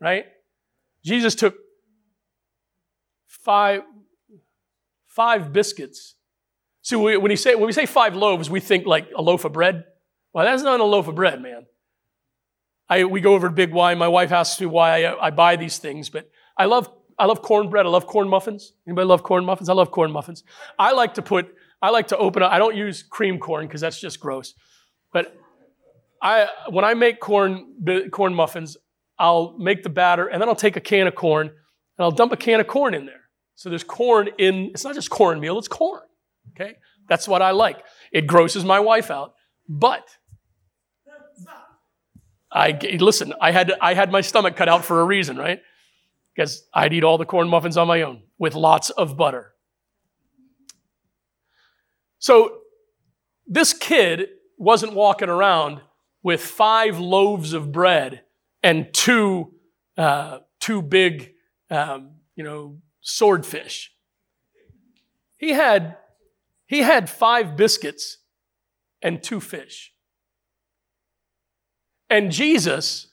right? 0.01 0.25
Jesus 1.03 1.35
took 1.35 1.55
five, 3.27 3.81
five 5.05 5.53
biscuits 5.53 6.15
See, 6.89 6.95
when, 6.95 7.37
say, 7.37 7.53
when 7.53 7.67
we 7.67 7.71
say 7.71 7.85
five 7.85 8.15
loaves, 8.15 8.49
we 8.49 8.59
think 8.59 8.87
like 8.87 9.09
a 9.15 9.21
loaf 9.21 9.45
of 9.45 9.53
bread. 9.53 9.83
Well, 10.33 10.43
that's 10.43 10.63
not 10.63 10.79
a 10.79 10.83
loaf 10.83 11.07
of 11.07 11.13
bread, 11.13 11.39
man. 11.39 11.67
I, 12.89 13.03
we 13.03 13.21
go 13.21 13.35
over 13.35 13.47
to 13.47 13.53
Big 13.53 13.71
Y. 13.71 13.93
My 13.93 14.07
wife 14.07 14.31
asks 14.31 14.59
me 14.59 14.65
why 14.65 15.03
I, 15.03 15.27
I 15.27 15.29
buy 15.29 15.55
these 15.55 15.77
things, 15.77 16.09
but 16.09 16.31
I 16.57 16.65
love, 16.65 16.89
I 17.19 17.27
love 17.27 17.43
cornbread. 17.43 17.85
I 17.85 17.89
love 17.89 18.07
corn 18.07 18.27
muffins. 18.27 18.73
Anybody 18.87 19.05
love 19.05 19.21
corn 19.21 19.45
muffins? 19.45 19.69
I 19.69 19.73
love 19.73 19.91
corn 19.91 20.11
muffins. 20.11 20.43
I 20.79 20.93
like 20.93 21.13
to 21.13 21.21
put, 21.21 21.53
I 21.79 21.91
like 21.91 22.07
to 22.07 22.17
open 22.17 22.41
up, 22.41 22.51
I 22.51 22.57
don't 22.57 22.75
use 22.75 23.03
cream 23.03 23.37
corn 23.37 23.67
because 23.67 23.81
that's 23.81 24.01
just 24.01 24.19
gross. 24.19 24.55
But 25.13 25.37
I, 26.23 26.47
when 26.71 26.85
I 26.85 26.95
make 26.95 27.19
corn, 27.19 27.67
corn 28.11 28.33
muffins, 28.33 28.77
I'll 29.19 29.55
make 29.59 29.83
the 29.83 29.89
batter 29.89 30.25
and 30.25 30.41
then 30.41 30.49
I'll 30.49 30.55
take 30.55 30.75
a 30.75 30.81
can 30.81 31.05
of 31.05 31.13
corn 31.13 31.49
and 31.49 31.55
I'll 31.99 32.09
dump 32.09 32.31
a 32.31 32.37
can 32.37 32.59
of 32.59 32.65
corn 32.65 32.95
in 32.95 33.05
there. 33.05 33.29
So 33.53 33.69
there's 33.69 33.83
corn 33.83 34.29
in, 34.39 34.71
it's 34.73 34.83
not 34.83 34.95
just 34.95 35.11
cornmeal, 35.11 35.59
it's 35.59 35.67
corn. 35.67 36.01
Okay? 36.51 36.75
That's 37.07 37.27
what 37.27 37.41
I 37.41 37.51
like. 37.51 37.83
It 38.11 38.27
grosses 38.27 38.63
my 38.63 38.79
wife 38.79 39.11
out. 39.11 39.33
But 39.67 40.07
I 42.51 42.79
listen, 42.99 43.33
I 43.39 43.51
had 43.51 43.73
I 43.79 43.93
had 43.93 44.11
my 44.11 44.21
stomach 44.21 44.55
cut 44.55 44.67
out 44.67 44.83
for 44.83 45.01
a 45.01 45.05
reason, 45.05 45.37
right? 45.37 45.61
Because 46.35 46.67
I'd 46.73 46.93
eat 46.93 47.03
all 47.03 47.17
the 47.17 47.25
corn 47.25 47.47
muffins 47.47 47.77
on 47.77 47.87
my 47.87 48.01
own 48.01 48.23
with 48.39 48.55
lots 48.55 48.89
of 48.89 49.15
butter. 49.15 49.53
So 52.17 52.59
this 53.47 53.73
kid 53.73 54.29
wasn't 54.57 54.93
walking 54.93 55.29
around 55.29 55.81
with 56.21 56.41
five 56.41 56.99
loaves 56.99 57.53
of 57.53 57.71
bread 57.71 58.21
and 58.61 58.93
two, 58.93 59.53
uh, 59.97 60.39
two 60.59 60.81
big, 60.81 61.33
um, 61.69 62.11
you 62.35 62.43
know, 62.43 62.77
swordfish. 63.01 63.91
He 65.37 65.51
had, 65.51 65.97
he 66.69 66.83
had 66.83 67.09
five 67.09 67.57
biscuits 67.57 68.19
and 69.01 69.23
two 69.23 69.41
fish. 69.41 69.91
And 72.11 72.31
Jesus, 72.31 73.07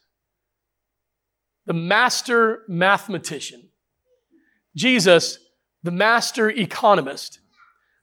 the 1.65 1.73
master 1.73 2.65
mathematician, 2.69 3.71
Jesus, 4.77 5.39
the 5.83 5.91
master 5.91 6.51
economist, 6.51 7.41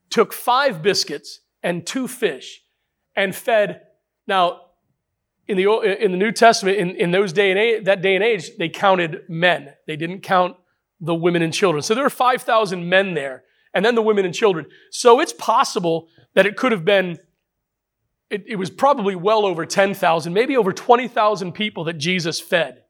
took 0.09 0.33
five 0.33 0.81
biscuits 0.81 1.41
and 1.61 1.85
two 1.85 2.07
fish 2.07 2.61
and 3.15 3.35
fed. 3.35 3.81
Now, 4.25 4.61
in 5.47 5.55
the, 5.55 5.69
in 5.81 6.11
the 6.11 6.17
New 6.17 6.31
Testament, 6.31 6.77
in, 6.77 6.95
in 6.95 7.11
those 7.11 7.31
day 7.31 7.51
and 7.51 7.59
age, 7.59 7.85
that 7.85 8.01
day 8.01 8.15
and 8.15 8.23
age, 8.23 8.57
they 8.57 8.69
counted 8.69 9.21
men. 9.29 9.71
They 9.85 9.97
didn't 9.97 10.21
count 10.21 10.55
the 10.99 11.13
women 11.13 11.43
and 11.43 11.53
children. 11.53 11.83
So 11.83 11.93
there 11.93 12.03
were 12.03 12.09
5,000 12.09 12.89
men 12.89 13.13
there, 13.13 13.43
and 13.73 13.83
then 13.83 13.95
the 13.95 14.01
women 14.01 14.25
and 14.25 14.33
children. 14.33 14.65
So 14.91 15.19
it's 15.19 15.33
possible 15.33 16.07
that 16.35 16.45
it 16.45 16.55
could 16.55 16.71
have 16.71 16.85
been, 16.85 17.17
it, 18.29 18.43
it 18.47 18.55
was 18.55 18.69
probably 18.69 19.15
well 19.15 19.45
over 19.45 19.65
10,000, 19.65 20.33
maybe 20.33 20.57
over 20.57 20.73
20,000 20.73 21.51
people 21.53 21.83
that 21.85 21.93
Jesus 21.93 22.39
fed 22.39 22.83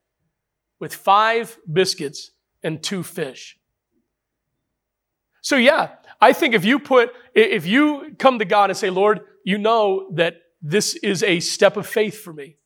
with 0.80 0.94
five 0.94 1.58
biscuits 1.72 2.32
and 2.64 2.82
two 2.82 3.04
fish. 3.04 3.58
So 5.42 5.58
yeah, 5.58 5.90
I 6.22 6.32
think 6.34 6.54
if 6.54 6.64
you 6.64 6.80
put, 6.80 7.12
if 7.34 7.66
you 7.66 8.16
come 8.18 8.40
to 8.40 8.46
God 8.46 8.70
and 8.70 8.78
say, 8.78 8.90
Lord, 8.90 9.22
you 9.44 9.58
know 9.58 10.10
that 10.16 10.38
this 10.62 10.96
is 10.96 11.22
a 11.24 11.42
step 11.42 11.76
of 11.76 11.86
faith 11.86 12.22
for 12.22 12.32
me. 12.32 12.58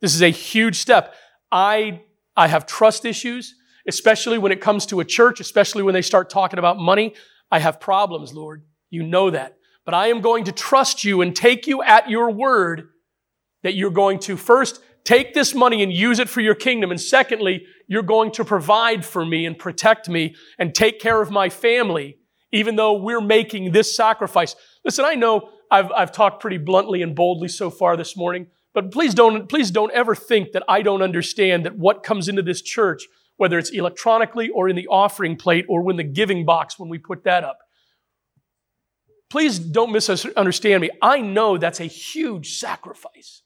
This 0.00 0.14
is 0.14 0.22
a 0.22 0.30
huge 0.30 0.76
step. 0.76 1.14
I, 1.50 2.02
I 2.36 2.48
have 2.48 2.66
trust 2.66 3.04
issues, 3.04 3.54
especially 3.86 4.38
when 4.38 4.50
it 4.50 4.60
comes 4.60 4.86
to 4.86 5.00
a 5.00 5.04
church, 5.04 5.40
especially 5.40 5.82
when 5.82 5.94
they 5.94 6.02
start 6.02 6.28
talking 6.28 6.58
about 6.58 6.78
money. 6.78 7.14
I 7.50 7.58
have 7.58 7.80
problems, 7.80 8.34
Lord. 8.34 8.64
You 8.90 9.02
know 9.02 9.30
that. 9.30 9.56
But 9.84 9.94
I 9.94 10.08
am 10.08 10.20
going 10.20 10.44
to 10.44 10.52
trust 10.52 11.04
you 11.04 11.22
and 11.22 11.34
take 11.34 11.66
you 11.66 11.82
at 11.82 12.10
your 12.10 12.30
word 12.30 12.88
that 13.62 13.74
you're 13.74 13.90
going 13.90 14.18
to 14.20 14.36
first 14.36 14.80
take 15.04 15.32
this 15.32 15.54
money 15.54 15.82
and 15.82 15.90
use 15.90 16.18
it 16.18 16.28
for 16.28 16.42
your 16.42 16.54
kingdom. 16.54 16.90
And 16.90 17.00
secondly, 17.00 17.64
you're 17.86 18.02
going 18.02 18.30
to 18.32 18.44
provide 18.44 19.04
for 19.04 19.24
me 19.24 19.46
and 19.46 19.58
protect 19.58 20.08
me 20.08 20.34
and 20.58 20.74
take 20.74 21.00
care 21.00 21.22
of 21.22 21.30
my 21.30 21.48
family, 21.48 22.18
even 22.52 22.76
though 22.76 22.92
we're 22.92 23.22
making 23.22 23.72
this 23.72 23.96
sacrifice. 23.96 24.54
Listen, 24.84 25.06
I 25.06 25.14
know 25.14 25.48
I've, 25.70 25.90
I've 25.92 26.12
talked 26.12 26.40
pretty 26.40 26.58
bluntly 26.58 27.00
and 27.00 27.16
boldly 27.16 27.48
so 27.48 27.70
far 27.70 27.96
this 27.96 28.16
morning, 28.16 28.48
but 28.74 28.92
please 28.92 29.14
don't, 29.14 29.48
please 29.48 29.70
don't 29.70 29.92
ever 29.92 30.14
think 30.14 30.52
that 30.52 30.64
I 30.68 30.82
don't 30.82 31.02
understand 31.02 31.64
that 31.64 31.78
what 31.78 32.02
comes 32.02 32.28
into 32.28 32.42
this 32.42 32.60
church, 32.60 33.06
whether 33.38 33.58
it's 33.58 33.70
electronically 33.70 34.50
or 34.50 34.68
in 34.68 34.76
the 34.76 34.86
offering 34.88 35.36
plate 35.36 35.64
or 35.68 35.90
in 35.90 35.96
the 35.96 36.04
giving 36.04 36.44
box 36.44 36.78
when 36.78 36.90
we 36.90 36.98
put 36.98 37.24
that 37.24 37.42
up. 37.42 37.58
Please 39.30 39.58
don't 39.58 39.92
misunderstand 39.92 40.80
me. 40.80 40.90
I 41.00 41.20
know 41.20 41.56
that's 41.56 41.80
a 41.80 41.84
huge 41.84 42.58
sacrifice. 42.58 43.42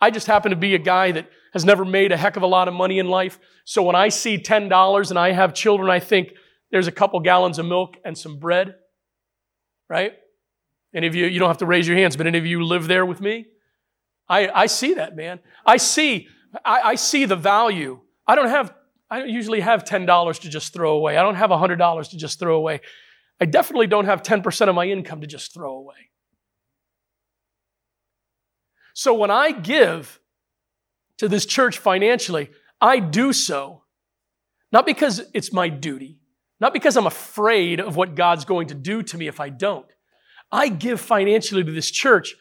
I 0.00 0.10
just 0.10 0.26
happen 0.26 0.50
to 0.50 0.56
be 0.56 0.74
a 0.74 0.78
guy 0.78 1.12
that 1.12 1.28
has 1.52 1.64
never 1.64 1.84
made 1.84 2.12
a 2.12 2.16
heck 2.16 2.36
of 2.36 2.42
a 2.42 2.46
lot 2.46 2.68
of 2.68 2.74
money 2.74 2.98
in 2.98 3.08
life. 3.08 3.38
So 3.64 3.82
when 3.82 3.94
I 3.94 4.08
see 4.08 4.38
$10 4.38 5.10
and 5.10 5.18
I 5.18 5.32
have 5.32 5.54
children, 5.54 5.90
I 5.90 6.00
think 6.00 6.32
there's 6.70 6.86
a 6.86 6.92
couple 6.92 7.20
gallons 7.20 7.58
of 7.58 7.66
milk 7.66 7.96
and 8.04 8.16
some 8.16 8.38
bread, 8.38 8.74
right? 9.88 10.14
Any 10.94 11.06
of 11.06 11.14
you, 11.14 11.26
you 11.26 11.38
don't 11.38 11.48
have 11.48 11.58
to 11.58 11.66
raise 11.66 11.86
your 11.86 11.96
hands, 11.96 12.16
but 12.16 12.26
any 12.26 12.38
of 12.38 12.46
you 12.46 12.64
live 12.64 12.86
there 12.86 13.06
with 13.06 13.20
me? 13.20 13.46
I, 14.28 14.48
I 14.48 14.66
see 14.66 14.94
that, 14.94 15.16
man. 15.16 15.40
I 15.64 15.76
see, 15.76 16.28
I, 16.64 16.80
I 16.82 16.94
see 16.94 17.24
the 17.24 17.36
value. 17.36 18.00
I 18.26 18.34
don't 18.34 18.48
have, 18.48 18.74
I 19.12 19.18
don't 19.18 19.28
usually 19.28 19.60
have 19.60 19.84
$10 19.84 20.40
to 20.40 20.48
just 20.48 20.72
throw 20.72 20.94
away. 20.94 21.18
I 21.18 21.22
don't 21.22 21.34
have 21.34 21.50
$100 21.50 22.10
to 22.10 22.16
just 22.16 22.38
throw 22.38 22.56
away. 22.56 22.80
I 23.38 23.44
definitely 23.44 23.86
don't 23.86 24.06
have 24.06 24.22
10% 24.22 24.68
of 24.68 24.74
my 24.74 24.86
income 24.86 25.20
to 25.20 25.26
just 25.26 25.52
throw 25.52 25.74
away. 25.74 26.08
So 28.94 29.12
when 29.12 29.30
I 29.30 29.52
give 29.52 30.18
to 31.18 31.28
this 31.28 31.44
church 31.44 31.76
financially, 31.76 32.48
I 32.80 33.00
do 33.00 33.34
so 33.34 33.82
not 34.72 34.86
because 34.86 35.20
it's 35.34 35.52
my 35.52 35.68
duty, 35.68 36.18
not 36.58 36.72
because 36.72 36.96
I'm 36.96 37.06
afraid 37.06 37.80
of 37.80 37.96
what 37.96 38.14
God's 38.14 38.46
going 38.46 38.68
to 38.68 38.74
do 38.74 39.02
to 39.02 39.18
me 39.18 39.26
if 39.26 39.40
I 39.40 39.50
don't. 39.50 39.92
I 40.50 40.68
give 40.68 41.02
financially 41.02 41.62
to 41.62 41.70
this 41.70 41.90
church 41.90 42.34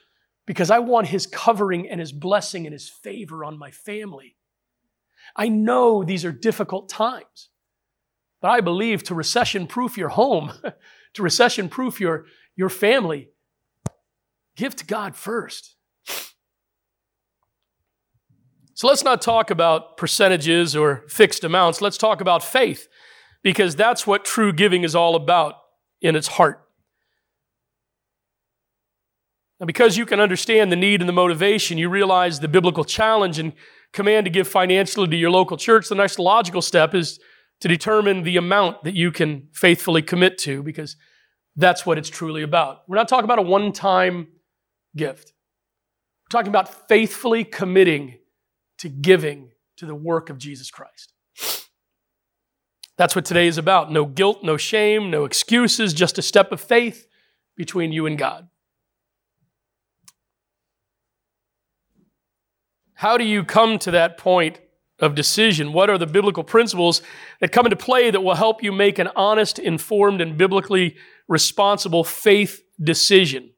because 0.45 0.71
I 0.71 0.79
want 0.79 1.07
His 1.07 1.27
covering 1.27 1.89
and 1.89 1.99
His 1.99 2.13
blessing 2.13 2.65
and 2.65 2.71
His 2.71 2.87
favor 2.87 3.43
on 3.43 3.59
my 3.59 3.71
family. 3.71 4.37
I 5.35 5.47
know 5.49 6.03
these 6.03 6.25
are 6.25 6.31
difficult 6.31 6.89
times, 6.89 7.49
but 8.41 8.49
I 8.49 8.61
believe 8.61 9.03
to 9.03 9.15
recession 9.15 9.67
proof 9.67 9.97
your 9.97 10.09
home, 10.09 10.51
to 11.13 11.23
recession 11.23 11.69
proof 11.69 11.99
your, 11.99 12.25
your 12.55 12.69
family, 12.69 13.29
give 14.55 14.75
to 14.77 14.85
God 14.85 15.15
first. 15.15 15.75
So 18.73 18.87
let's 18.87 19.03
not 19.03 19.21
talk 19.21 19.51
about 19.51 19.95
percentages 19.95 20.75
or 20.75 21.03
fixed 21.07 21.43
amounts. 21.43 21.81
Let's 21.81 21.99
talk 21.99 22.19
about 22.19 22.43
faith 22.43 22.87
because 23.43 23.75
that's 23.75 24.07
what 24.07 24.25
true 24.25 24.51
giving 24.51 24.83
is 24.83 24.95
all 24.95 25.15
about 25.15 25.53
in 26.01 26.15
its 26.15 26.27
heart. 26.27 26.61
And 29.59 29.67
because 29.67 29.97
you 29.97 30.07
can 30.07 30.19
understand 30.19 30.71
the 30.71 30.75
need 30.75 31.01
and 31.01 31.07
the 31.07 31.13
motivation, 31.13 31.77
you 31.77 31.89
realize 31.89 32.39
the 32.39 32.47
biblical 32.47 32.83
challenge 32.83 33.37
and 33.37 33.53
command 33.93 34.25
to 34.25 34.29
give 34.29 34.47
financially 34.47 35.07
to 35.07 35.15
your 35.15 35.31
local 35.31 35.57
church. 35.57 35.89
The 35.89 35.95
next 35.95 36.19
logical 36.19 36.61
step 36.61 36.93
is 36.95 37.19
to 37.61 37.67
determine 37.67 38.23
the 38.23 38.37
amount 38.37 38.83
that 38.83 38.95
you 38.95 39.11
can 39.11 39.47
faithfully 39.53 40.01
commit 40.01 40.37
to 40.39 40.63
because 40.63 40.95
that's 41.55 41.85
what 41.85 41.97
it's 41.97 42.09
truly 42.09 42.41
about. 42.41 42.81
We're 42.87 42.97
not 42.97 43.07
talking 43.07 43.25
about 43.25 43.39
a 43.39 43.43
one 43.43 43.71
time 43.71 44.27
gift, 44.95 45.33
we're 46.23 46.37
talking 46.37 46.49
about 46.49 46.87
faithfully 46.87 47.43
committing 47.43 48.17
to 48.79 48.89
giving 48.89 49.51
to 49.77 49.85
the 49.85 49.95
work 49.95 50.29
of 50.29 50.37
Jesus 50.37 50.71
Christ. 50.71 51.13
That's 52.97 53.15
what 53.15 53.25
today 53.25 53.47
is 53.47 53.57
about. 53.57 53.91
No 53.91 54.05
guilt, 54.05 54.43
no 54.43 54.57
shame, 54.57 55.09
no 55.09 55.25
excuses, 55.25 55.93
just 55.93 56.17
a 56.17 56.21
step 56.21 56.51
of 56.51 56.61
faith 56.61 57.07
between 57.55 57.91
you 57.91 58.05
and 58.05 58.17
God. 58.17 58.47
How 63.01 63.17
do 63.17 63.23
you 63.23 63.43
come 63.43 63.79
to 63.79 63.89
that 63.89 64.19
point 64.19 64.59
of 64.99 65.15
decision? 65.15 65.73
What 65.73 65.89
are 65.89 65.97
the 65.97 66.05
biblical 66.05 66.43
principles 66.43 67.01
that 67.39 67.51
come 67.51 67.65
into 67.65 67.75
play 67.75 68.11
that 68.11 68.21
will 68.21 68.35
help 68.35 68.61
you 68.61 68.71
make 68.71 68.99
an 68.99 69.09
honest, 69.15 69.57
informed, 69.57 70.21
and 70.21 70.37
biblically 70.37 70.97
responsible 71.27 72.03
faith 72.03 72.61
decision? 72.79 73.53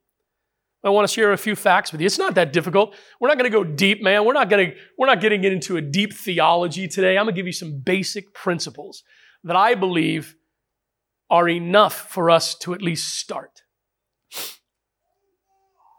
I 0.82 0.92
want 0.92 1.10
to 1.10 1.14
share 1.14 1.34
a 1.34 1.38
few 1.38 1.58
facts 1.58 1.92
with 1.92 2.00
you. 2.00 2.06
It's 2.06 2.18
not 2.18 2.36
that 2.36 2.54
difficult. 2.54 2.96
We're 3.20 3.28
not 3.28 3.38
going 3.38 3.52
to 3.52 3.58
go 3.58 3.66
deep, 3.66 4.02
man. 4.02 4.24
We're 4.24 4.32
not 4.32 4.50
going 4.50 4.72
to 4.72 4.78
we're 4.98 5.08
not 5.08 5.20
getting 5.20 5.44
into 5.44 5.76
a 5.76 5.82
deep 5.82 6.14
theology 6.14 6.88
today. 6.88 7.18
I'm 7.18 7.26
going 7.26 7.36
to 7.36 7.38
give 7.38 7.46
you 7.46 7.52
some 7.52 7.82
basic 7.82 8.34
principles 8.34 9.04
that 9.44 9.58
I 9.58 9.76
believe 9.76 10.38
are 11.30 11.50
enough 11.50 12.10
for 12.10 12.30
us 12.30 12.56
to 12.60 12.74
at 12.74 12.82
least 12.82 13.16
start. 13.16 13.53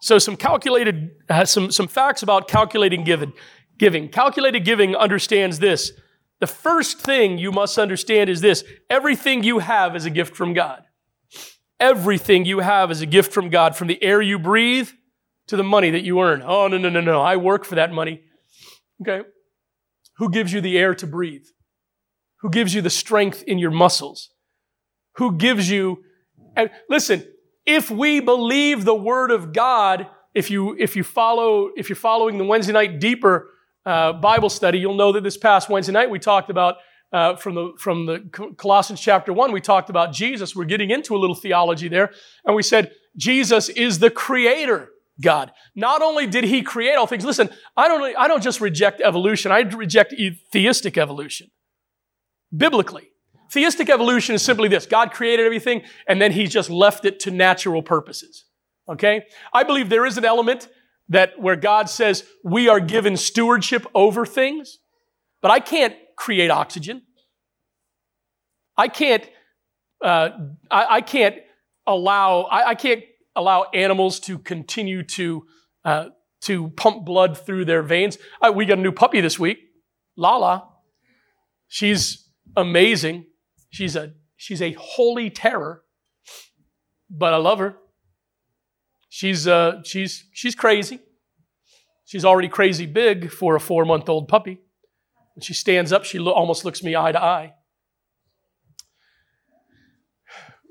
So 0.05 0.19
some 0.19 0.37
calculated, 0.37 1.13
uh, 1.31 1.47
some, 1.47 1.73
some 1.73 1.89
facts 1.89 2.23
about 2.23 2.47
calculating 2.47 3.05
giving. 3.05 3.33
Giving. 3.79 4.11
Calculated 4.11 4.63
giving 4.63 4.95
understands 4.95 5.61
this. 5.61 5.93
The 6.41 6.47
first 6.47 6.99
thing 7.01 7.39
you 7.39 7.51
must 7.51 7.79
understand 7.79 8.29
is 8.29 8.43
this. 8.43 8.65
Everything 8.91 9.43
you 9.43 9.61
have 9.61 9.97
is 9.97 10.05
a 10.05 10.11
gift 10.11 10.37
from 10.37 10.53
God. 10.53 10.83
Everything 11.81 12.45
you 12.45 12.59
have 12.59 12.91
is 12.91 13.01
a 13.01 13.07
gift 13.07 13.33
from 13.33 13.49
God, 13.49 13.77
from 13.77 13.89
the 13.89 14.03
air 14.05 14.21
you 14.21 14.39
breathe 14.39 14.91
to 15.47 15.57
the 15.57 15.65
money 15.65 15.89
that 15.89 16.05
you 16.05 16.21
earn. 16.21 16.43
Oh, 16.45 16.69
no, 16.69 16.77
no, 16.77 16.91
no, 16.91 17.01
no. 17.01 17.23
I 17.23 17.37
work 17.37 17.65
for 17.65 17.77
that 17.77 17.91
money. 17.91 18.21
Okay. 19.01 19.27
Who 20.19 20.29
gives 20.29 20.53
you 20.53 20.61
the 20.61 20.77
air 20.77 20.95
to 20.97 21.07
breathe? 21.07 21.47
Who 22.43 22.51
gives 22.51 22.75
you 22.75 22.83
the 22.83 22.91
strength 22.91 23.43
in 23.47 23.59
your 23.59 23.71
muscles? 23.71 24.29
Who 25.17 25.39
gives 25.39 25.71
you, 25.71 26.05
and 26.55 26.69
listen, 26.91 27.27
if 27.67 27.91
we 27.91 28.21
believe 28.21 28.85
the 28.85 28.95
word 28.95 29.31
of 29.31 29.53
God, 29.53 30.07
if 30.35 30.51
you 30.51 30.77
if 30.79 30.97
you 30.97 31.05
follow 31.05 31.71
if 31.77 31.89
you're 31.89 31.97
following 31.97 32.39
the 32.39 32.45
Wednesday 32.45 32.73
night 32.73 33.01
deeper 33.01 33.51
uh, 33.87 34.13
Bible 34.15 34.51
study, 34.51 34.79
you'll 34.79 34.97
know 34.97 35.13
that 35.13 35.23
this 35.23 35.37
past 35.37 35.69
Wednesday 35.69 35.93
night 35.93 36.11
we 36.11 36.19
talked 36.19 36.51
about 36.51 36.77
uh, 37.13 37.37
from 37.37 37.55
the 37.55 37.73
from 37.79 38.07
the 38.07 38.55
Colossians 38.57 39.01
chapter 39.01 39.33
one. 39.33 39.53
We 39.53 39.61
talked 39.61 39.91
about 39.91 40.13
Jesus. 40.13 40.55
We're 40.55 40.65
getting 40.65 40.91
into 40.91 41.15
a 41.15 41.19
little 41.19 41.37
theology 41.37 41.89
there, 41.89 42.11
and 42.45 42.57
we 42.57 42.63
said 42.63 42.93
Jesus 43.17 43.69
is 43.69 43.99
the 43.99 44.11
Creator. 44.11 44.91
God. 45.23 45.53
Not 45.77 46.03
only 46.03 46.27
did 46.27 46.43
He 46.43 46.63
create 46.63 46.97
all 46.97 47.07
things. 47.07 47.25
Listen, 47.25 47.49
I 47.77 47.87
don't 47.87 48.17
I 48.19 48.27
don't 48.27 48.43
just 48.43 48.61
reject 48.61 49.01
evolution. 49.01 49.53
I 49.53 49.61
reject 49.61 50.13
theistic 50.53 50.99
evolution. 50.99 51.53
Biblically, 52.55 53.11
Theistic 53.55 53.89
evolution 53.89 54.35
is 54.35 54.43
simply 54.43 54.69
this 54.69 54.85
God 54.85 55.13
created 55.13 55.47
everything 55.47 55.83
and 56.09 56.21
then 56.21 56.33
He 56.33 56.49
just 56.49 56.69
left 56.69 57.05
it 57.05 57.21
to 57.21 57.31
natural 57.31 57.83
purposes. 57.83 58.47
Okay? 58.89 59.23
I 59.53 59.63
believe 59.63 59.89
there 59.89 60.05
is 60.05 60.19
an 60.19 60.25
element 60.25 60.69
that 61.09 61.39
where 61.39 61.55
God 61.55 61.89
says 61.89 62.25
we 62.43 62.69
are 62.69 62.81
given 62.81 63.17
stewardship 63.17 63.87
over 63.95 64.27
things, 64.27 64.81
but 65.41 65.53
I 65.53 65.61
can't 65.61 65.95
create 66.17 66.51
oxygen. 66.51 67.03
I 68.77 68.89
can't, 68.89 69.25
uh, 70.03 70.31
I, 70.69 70.87
I, 70.97 71.01
can't 71.01 71.37
allow, 71.87 72.43
I, 72.43 72.71
I, 72.71 72.75
can't 72.75 73.05
allow 73.37 73.67
animals 73.73 74.19
to 74.21 74.39
continue 74.39 75.05
to, 75.05 75.47
uh, 75.85 76.07
to 76.41 76.71
pump 76.71 77.05
blood 77.05 77.39
through 77.39 77.67
their 77.67 77.83
veins. 77.83 78.19
Uh, 78.43 78.51
we 78.51 78.67
got 78.67 78.79
a 78.79 78.83
new 78.83 78.91
puppy 78.91 79.21
this 79.21 79.39
week, 79.39 79.59
Lala. 80.17 80.69
She's 81.69 82.29
amazing. 82.57 83.27
She's 83.75 83.97
a, 83.97 84.13
she's 84.37 84.63
a 84.63 84.73
holy 84.75 85.31
terror, 85.31 85.83
but 87.11 87.35
I 87.35 87.39
love 87.39 87.59
her. 87.59 87.75
She's, 89.09 89.49
uh, 89.49 89.83
she's, 89.83 90.29
she's 90.33 90.55
crazy. 90.55 91.01
She's 92.05 92.25
already 92.25 92.49
crazy 92.49 92.87
big 92.87 93.33
for 93.33 93.57
a 93.57 93.61
four 93.61 93.85
month 93.85 94.09
old 94.09 94.29
puppy. 94.29 94.61
When 95.35 95.43
she 95.43 95.55
stands 95.55 95.93
up, 95.93 96.05
she 96.05 96.21
lo- 96.21 96.31
almost 96.31 96.65
looks 96.65 96.85
me 96.85 96.95
eye 96.95 97.11
to 97.11 97.21
eye. 97.21 97.55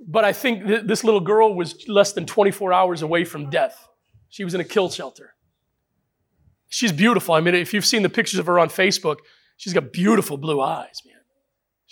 But 0.07 0.23
I 0.23 0.31
think 0.31 0.65
th- 0.65 0.83
this 0.85 1.03
little 1.03 1.19
girl 1.19 1.53
was 1.53 1.85
less 1.89 2.13
than 2.13 2.25
24 2.25 2.71
hours 2.71 3.01
away 3.01 3.25
from 3.25 3.49
death. 3.49 3.85
She 4.29 4.45
was 4.45 4.53
in 4.53 4.61
a 4.61 4.63
kill 4.63 4.89
shelter. 4.89 5.33
She's 6.69 6.93
beautiful. 6.93 7.35
I 7.35 7.41
mean, 7.41 7.53
if 7.53 7.73
you've 7.73 7.85
seen 7.85 8.01
the 8.01 8.09
pictures 8.09 8.39
of 8.39 8.45
her 8.45 8.59
on 8.59 8.69
Facebook, 8.69 9.17
she's 9.57 9.73
got 9.73 9.91
beautiful 9.91 10.37
blue 10.37 10.61
eyes, 10.61 11.01
man. 11.05 11.22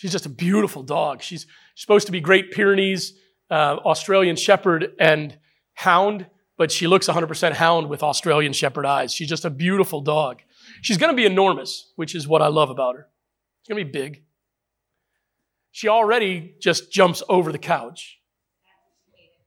She's 0.02 0.12
just 0.12 0.26
a 0.26 0.30
beautiful 0.30 0.84
dog. 0.84 1.22
She's 1.22 1.46
supposed 1.76 2.08
to 2.08 2.12
be 2.12 2.20
Great 2.20 2.52
Pyrenees, 2.52 3.14
uh, 3.50 3.78
Australian 3.86 4.36
Shepherd, 4.36 4.94
and 5.00 5.38
Hound 5.76 6.26
but 6.62 6.72
she 6.72 6.86
looks 6.86 7.08
100% 7.08 7.54
hound 7.54 7.90
with 7.90 8.04
Australian 8.04 8.54
Shepherd 8.54 8.86
eyes. 8.86 9.12
She's 9.12 9.28
just 9.28 9.46
a 9.46 9.50
beautiful 9.50 10.00
dog. 10.00 10.44
She's 10.84 10.96
going 10.96 11.12
to 11.12 11.16
be 11.16 11.26
enormous, 11.26 11.92
which 11.96 12.14
is 12.14 12.28
what 12.28 12.44
I 12.44 12.50
love 12.50 12.70
about 12.70 12.94
her. 12.94 13.08
She's 13.64 13.74
going 13.74 13.84
to 13.84 13.92
be 13.92 14.00
big. 14.00 14.22
She 15.72 15.88
already 15.88 16.54
just 16.60 16.92
jumps 16.92 17.24
over 17.28 17.52
the 17.52 17.58
couch. 17.58 18.20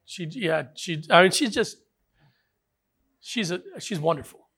She, 0.04 0.24
yeah, 0.24 0.64
she, 0.74 1.04
I 1.08 1.22
mean, 1.22 1.30
she's 1.30 1.50
just, 1.50 1.76
she's 3.20 3.52
a, 3.52 3.62
she's 3.78 4.00
wonderful. 4.00 4.48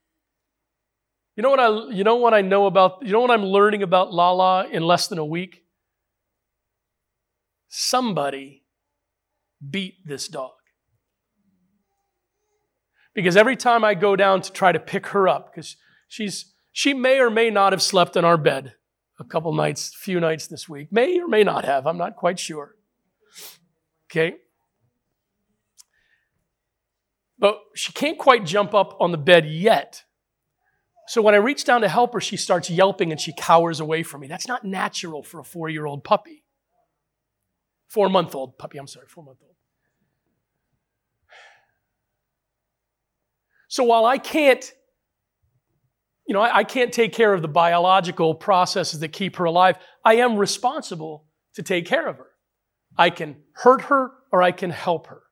You 1.37 1.42
know 1.42 1.50
what 1.50 1.61
I, 1.61 1.90
you 1.90 2.04
know 2.04 2.16
what 2.16 2.32
I 2.32 2.40
know 2.40 2.64
about, 2.64 3.02
you 3.04 3.12
know 3.12 3.20
what 3.20 3.30
I'm 3.30 3.44
learning 3.44 3.82
about 3.82 4.14
Lala 4.14 4.66
in 4.66 4.82
less 4.82 5.09
than 5.09 5.18
a 5.18 5.26
week? 5.26 5.65
Somebody 7.68 8.64
beat 9.70 10.07
this 10.07 10.29
dog. 10.29 10.52
Because 13.14 13.37
every 13.37 13.57
time 13.57 13.83
I 13.83 13.94
go 13.94 14.14
down 14.14 14.42
to 14.42 14.52
try 14.52 14.72
to 14.72 14.79
pick 14.79 15.09
her 15.09 15.26
up, 15.26 15.52
because 15.52 15.76
she's 16.07 16.52
she 16.72 16.92
may 16.92 17.18
or 17.18 17.31
may 17.31 17.48
not 17.48 17.72
have 17.72 17.83
slept 17.83 18.16
in 18.16 18.24
our 18.26 18.37
bed 18.37 18.74
a 19.18 19.24
couple 19.24 19.55
nights, 19.55 19.94
few 19.94 20.20
nights 20.20 20.46
this 20.46 20.68
week. 20.68 20.92
May 20.92 21.18
or 21.18 21.26
may 21.26 21.42
not 21.42 21.64
have. 21.64 21.87
I'm 21.87 21.96
not 21.96 22.16
quite 22.16 22.38
sure. 22.38 22.74
Okay. 24.11 24.37
But 27.38 27.59
she 27.74 27.92
can't 27.92 28.18
quite 28.18 28.44
jump 28.44 28.74
up 28.74 28.96
on 29.00 29.12
the 29.12 29.18
bed 29.18 29.46
yet. 29.46 30.05
So 31.09 31.22
when 31.22 31.35
I 31.35 31.38
reach 31.38 31.64
down 31.64 31.83
to 31.83 31.88
help 31.88 32.12
her, 32.14 32.20
she 32.20 32.37
starts 32.37 32.68
yelping 32.68 33.12
and 33.12 33.20
she 33.20 33.33
cowers 33.33 33.81
away 33.81 34.02
from 34.02 34.20
me. 34.20 34.26
That's 34.26 34.48
not 34.48 34.64
natural 34.64 35.22
for 35.22 35.40
a 35.40 35.44
four 35.44 35.68
year 35.68 35.87
old 35.87 36.05
puppy. 36.05 36.44
Four 37.88 38.09
month 38.09 38.35
old 38.35 38.59
puppy, 38.59 38.79
I'm 38.79 38.87
sorry, 38.87 39.07
four 39.09 39.25
month 39.25 39.38
old. 39.42 39.55
So 43.68 43.85
while 43.85 44.05
I 44.05 44.18
can't, 44.18 44.72
you 46.27 46.35
know, 46.35 46.40
I, 46.40 46.59
I 46.59 46.64
can't 46.64 46.92
take 46.92 47.12
care 47.12 47.33
of 47.35 47.42
the 47.42 47.49
biological 47.49 48.35
processes 48.35 49.01
that 49.01 49.09
keep 49.09 49.37
her 49.37 49.44
alive, 49.44 49.77
I 50.05 50.16
am 50.16 50.37
responsible 50.37 51.27
to 51.55 51.62
take 51.62 51.87
care 51.87 52.07
of 52.09 52.16
her. 52.16 52.29
I 52.96 53.11
can 53.11 53.37
hurt 53.53 53.83
her 53.83 54.11
or 54.33 54.42
I 54.42 54.53
can 54.53 54.70
help 54.70 55.09
her. 55.09 55.22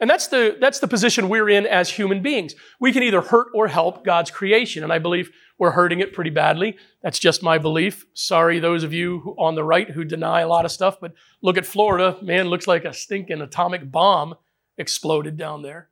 And 0.00 0.08
that's 0.08 0.28
the, 0.28 0.56
that's 0.60 0.78
the 0.78 0.88
position 0.88 1.28
we're 1.28 1.48
in 1.48 1.66
as 1.66 1.90
human 1.90 2.22
beings. 2.22 2.54
We 2.78 2.92
can 2.92 3.02
either 3.02 3.20
hurt 3.20 3.48
or 3.54 3.68
help 3.68 4.04
God's 4.04 4.30
creation. 4.30 4.82
And 4.82 4.92
I 4.92 4.98
believe 4.98 5.30
we're 5.58 5.72
hurting 5.72 6.00
it 6.00 6.12
pretty 6.12 6.30
badly. 6.30 6.76
That's 7.02 7.18
just 7.18 7.42
my 7.42 7.58
belief. 7.58 8.06
Sorry, 8.14 8.58
those 8.58 8.82
of 8.82 8.92
you 8.92 9.34
on 9.38 9.54
the 9.54 9.64
right 9.64 9.90
who 9.90 10.04
deny 10.04 10.40
a 10.40 10.48
lot 10.48 10.64
of 10.64 10.72
stuff, 10.72 10.98
but 11.00 11.12
look 11.42 11.58
at 11.58 11.66
Florida. 11.66 12.16
Man, 12.22 12.48
looks 12.48 12.66
like 12.66 12.84
a 12.84 12.94
stinking 12.94 13.40
atomic 13.40 13.90
bomb 13.90 14.34
exploded 14.78 15.36
down 15.36 15.62
there. 15.62 15.90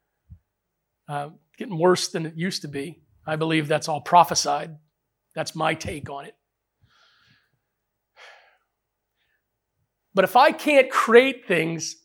Uh, 1.08 1.30
getting 1.56 1.78
worse 1.78 2.08
than 2.08 2.26
it 2.26 2.34
used 2.36 2.62
to 2.62 2.68
be. 2.68 3.02
I 3.26 3.36
believe 3.36 3.68
that's 3.68 3.88
all 3.88 4.00
prophesied. 4.00 4.76
That's 5.34 5.54
my 5.54 5.74
take 5.74 6.08
on 6.08 6.24
it. 6.24 6.34
But 10.14 10.24
if 10.24 10.34
I 10.34 10.50
can't 10.50 10.90
create 10.90 11.46
things, 11.46 11.96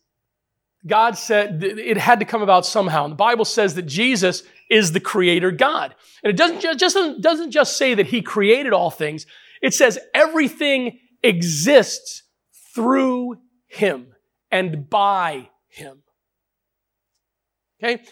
God 0.85 1.17
said 1.17 1.63
it 1.63 1.97
had 1.97 2.19
to 2.19 2.25
come 2.25 2.41
about 2.41 2.65
somehow. 2.65 3.05
And 3.05 3.13
the 3.13 3.17
Bible 3.17 3.45
says 3.45 3.75
that 3.75 3.83
Jesus 3.83 4.43
is 4.69 4.91
the 4.91 4.99
creator 4.99 5.51
God. 5.51 5.95
And 6.23 6.31
it 6.31 6.37
doesn't 6.37 6.61
just, 6.79 6.97
doesn't, 7.21 7.51
just 7.51 7.77
say 7.77 7.93
that 7.93 8.07
he 8.07 8.21
created 8.21 8.73
all 8.73 8.91
things. 8.91 9.25
It 9.61 9.73
says 9.73 9.99
everything 10.13 10.99
exists 11.21 12.23
through 12.75 13.37
him 13.67 14.07
and 14.51 14.89
by 14.89 15.49
him. 15.69 16.03
Okay? 17.81 18.03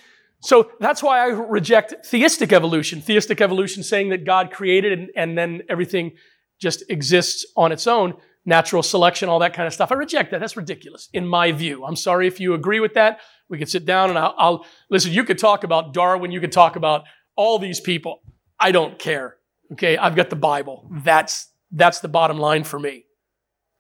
So 0.42 0.72
that's 0.80 1.04
why 1.04 1.20
I 1.20 1.26
reject 1.28 2.06
theistic 2.06 2.52
evolution. 2.52 3.02
Theistic 3.02 3.42
evolution 3.42 3.84
saying 3.84 4.10
that 4.10 4.26
God 4.26 4.52
created 4.52 4.98
and, 4.98 5.10
and, 5.16 5.38
then 5.38 5.62
everything 5.70 6.14
just 6.60 6.84
exists 6.90 7.46
on 7.56 7.72
its 7.72 7.86
own, 7.86 8.16
natural 8.46 8.82
selection, 8.84 9.30
all 9.30 9.40
that 9.40 9.54
kind 9.54 9.68
of 9.68 9.74
stuff. 9.74 9.92
I 9.92 9.96
reject 9.96 10.32
that. 10.32 10.40
That's 10.40 10.58
ridiculous 10.58 11.10
in 11.14 11.28
my 11.28 11.52
view. 11.52 11.86
I'm 11.86 11.96
sorry 11.96 12.28
if 12.28 12.40
you 12.40 12.54
agree 12.54 12.80
with 12.80 12.96
that. 12.96 13.20
We 13.50 13.58
could 13.58 13.70
sit 13.70 13.86
down 13.86 14.10
and 14.10 14.18
I'll, 14.18 14.34
I'll 14.38 14.66
listen. 14.90 15.12
You 15.12 15.24
could 15.24 15.38
talk 15.38 15.64
about 15.64 15.94
Darwin. 15.94 16.32
You 16.32 16.40
could 16.40 16.52
talk 16.52 16.76
about 16.76 17.04
all 17.36 17.60
these 17.60 17.80
people. 17.80 18.22
I 18.60 18.72
don't 18.72 18.98
care. 18.98 19.38
Okay. 19.74 19.98
I've 19.98 20.16
got 20.16 20.30
the 20.30 20.36
Bible. 20.36 20.90
That's, 21.04 21.50
that's 21.72 22.00
the 22.00 22.08
bottom 22.08 22.38
line 22.38 22.64
for 22.64 22.80
me. 22.80 23.06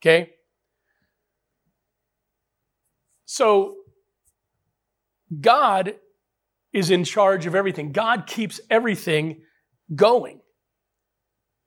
Okay. 0.01 0.31
So 3.25 3.75
God 5.39 5.95
is 6.73 6.91
in 6.91 7.03
charge 7.03 7.45
of 7.45 7.55
everything. 7.55 7.91
God 7.91 8.27
keeps 8.27 8.59
everything 8.69 9.41
going. 9.93 10.41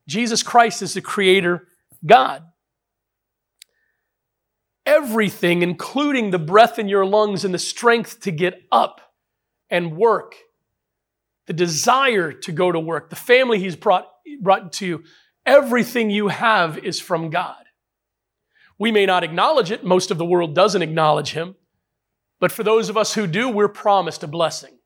Jesus 0.08 0.42
Christ 0.42 0.82
is 0.82 0.94
the 0.94 1.00
creator 1.00 1.66
God. 2.04 2.42
Everything, 4.86 5.62
including 5.62 6.30
the 6.30 6.38
breath 6.38 6.78
in 6.78 6.88
your 6.88 7.06
lungs 7.06 7.44
and 7.44 7.54
the 7.54 7.58
strength 7.58 8.20
to 8.20 8.30
get 8.30 8.62
up 8.70 9.00
and 9.70 9.96
work, 9.96 10.34
the 11.46 11.52
desire 11.52 12.32
to 12.32 12.52
go 12.52 12.70
to 12.70 12.78
work, 12.78 13.10
the 13.10 13.16
family 13.16 13.58
He's 13.58 13.76
brought, 13.76 14.08
brought 14.42 14.72
to 14.74 14.86
you, 14.86 15.04
everything 15.46 16.10
you 16.10 16.28
have 16.28 16.78
is 16.78 17.00
from 17.00 17.30
God. 17.30 17.56
We 18.78 18.92
may 18.92 19.06
not 19.06 19.24
acknowledge 19.24 19.70
it, 19.70 19.84
most 19.84 20.10
of 20.10 20.18
the 20.18 20.24
world 20.24 20.54
doesn't 20.54 20.82
acknowledge 20.82 21.32
Him, 21.32 21.54
but 22.40 22.52
for 22.52 22.62
those 22.62 22.88
of 22.88 22.96
us 22.96 23.14
who 23.14 23.26
do, 23.26 23.48
we're 23.48 23.68
promised 23.68 24.22
a 24.22 24.26
blessing 24.26 24.78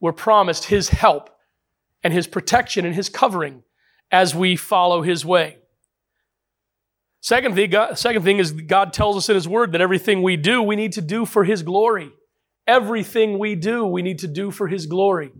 we're 0.00 0.12
promised 0.12 0.66
His 0.66 0.90
help 0.90 1.30
and 2.02 2.12
His 2.12 2.26
protection 2.26 2.84
and 2.84 2.94
His 2.94 3.08
covering 3.08 3.62
as 4.10 4.34
we 4.34 4.56
follow 4.56 5.02
His 5.02 5.24
way. 5.24 5.58
Second 7.20 7.54
thing, 7.54 7.70
God, 7.70 7.98
second 7.98 8.22
thing 8.22 8.38
is 8.38 8.52
God 8.52 8.92
tells 8.92 9.16
us 9.16 9.28
in 9.28 9.34
His 9.34 9.48
Word 9.48 9.72
that 9.72 9.80
everything 9.80 10.22
we 10.22 10.36
do, 10.36 10.62
we 10.62 10.76
need 10.76 10.92
to 10.92 11.00
do 11.00 11.24
for 11.24 11.44
His 11.44 11.62
glory. 11.62 12.12
Everything 12.66 13.38
we 13.38 13.54
do, 13.54 13.84
we 13.84 14.02
need 14.02 14.18
to 14.20 14.28
do 14.28 14.50
for 14.50 14.68
His 14.68 14.86
glory, 14.86 15.32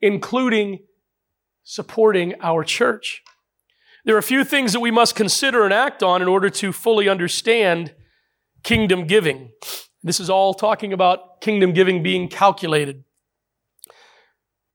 including 0.00 0.80
supporting 1.64 2.34
our 2.40 2.64
church. 2.64 3.22
There 4.04 4.14
are 4.14 4.18
a 4.18 4.22
few 4.22 4.42
things 4.42 4.72
that 4.72 4.80
we 4.80 4.90
must 4.90 5.14
consider 5.14 5.64
and 5.64 5.74
act 5.74 6.02
on 6.02 6.22
in 6.22 6.28
order 6.28 6.48
to 6.48 6.72
fully 6.72 7.08
understand 7.08 7.94
kingdom 8.62 9.06
giving. 9.06 9.50
This 10.02 10.20
is 10.20 10.30
all 10.30 10.54
talking 10.54 10.92
about 10.92 11.40
kingdom 11.40 11.72
giving 11.72 12.02
being 12.02 12.28
calculated. 12.28 13.04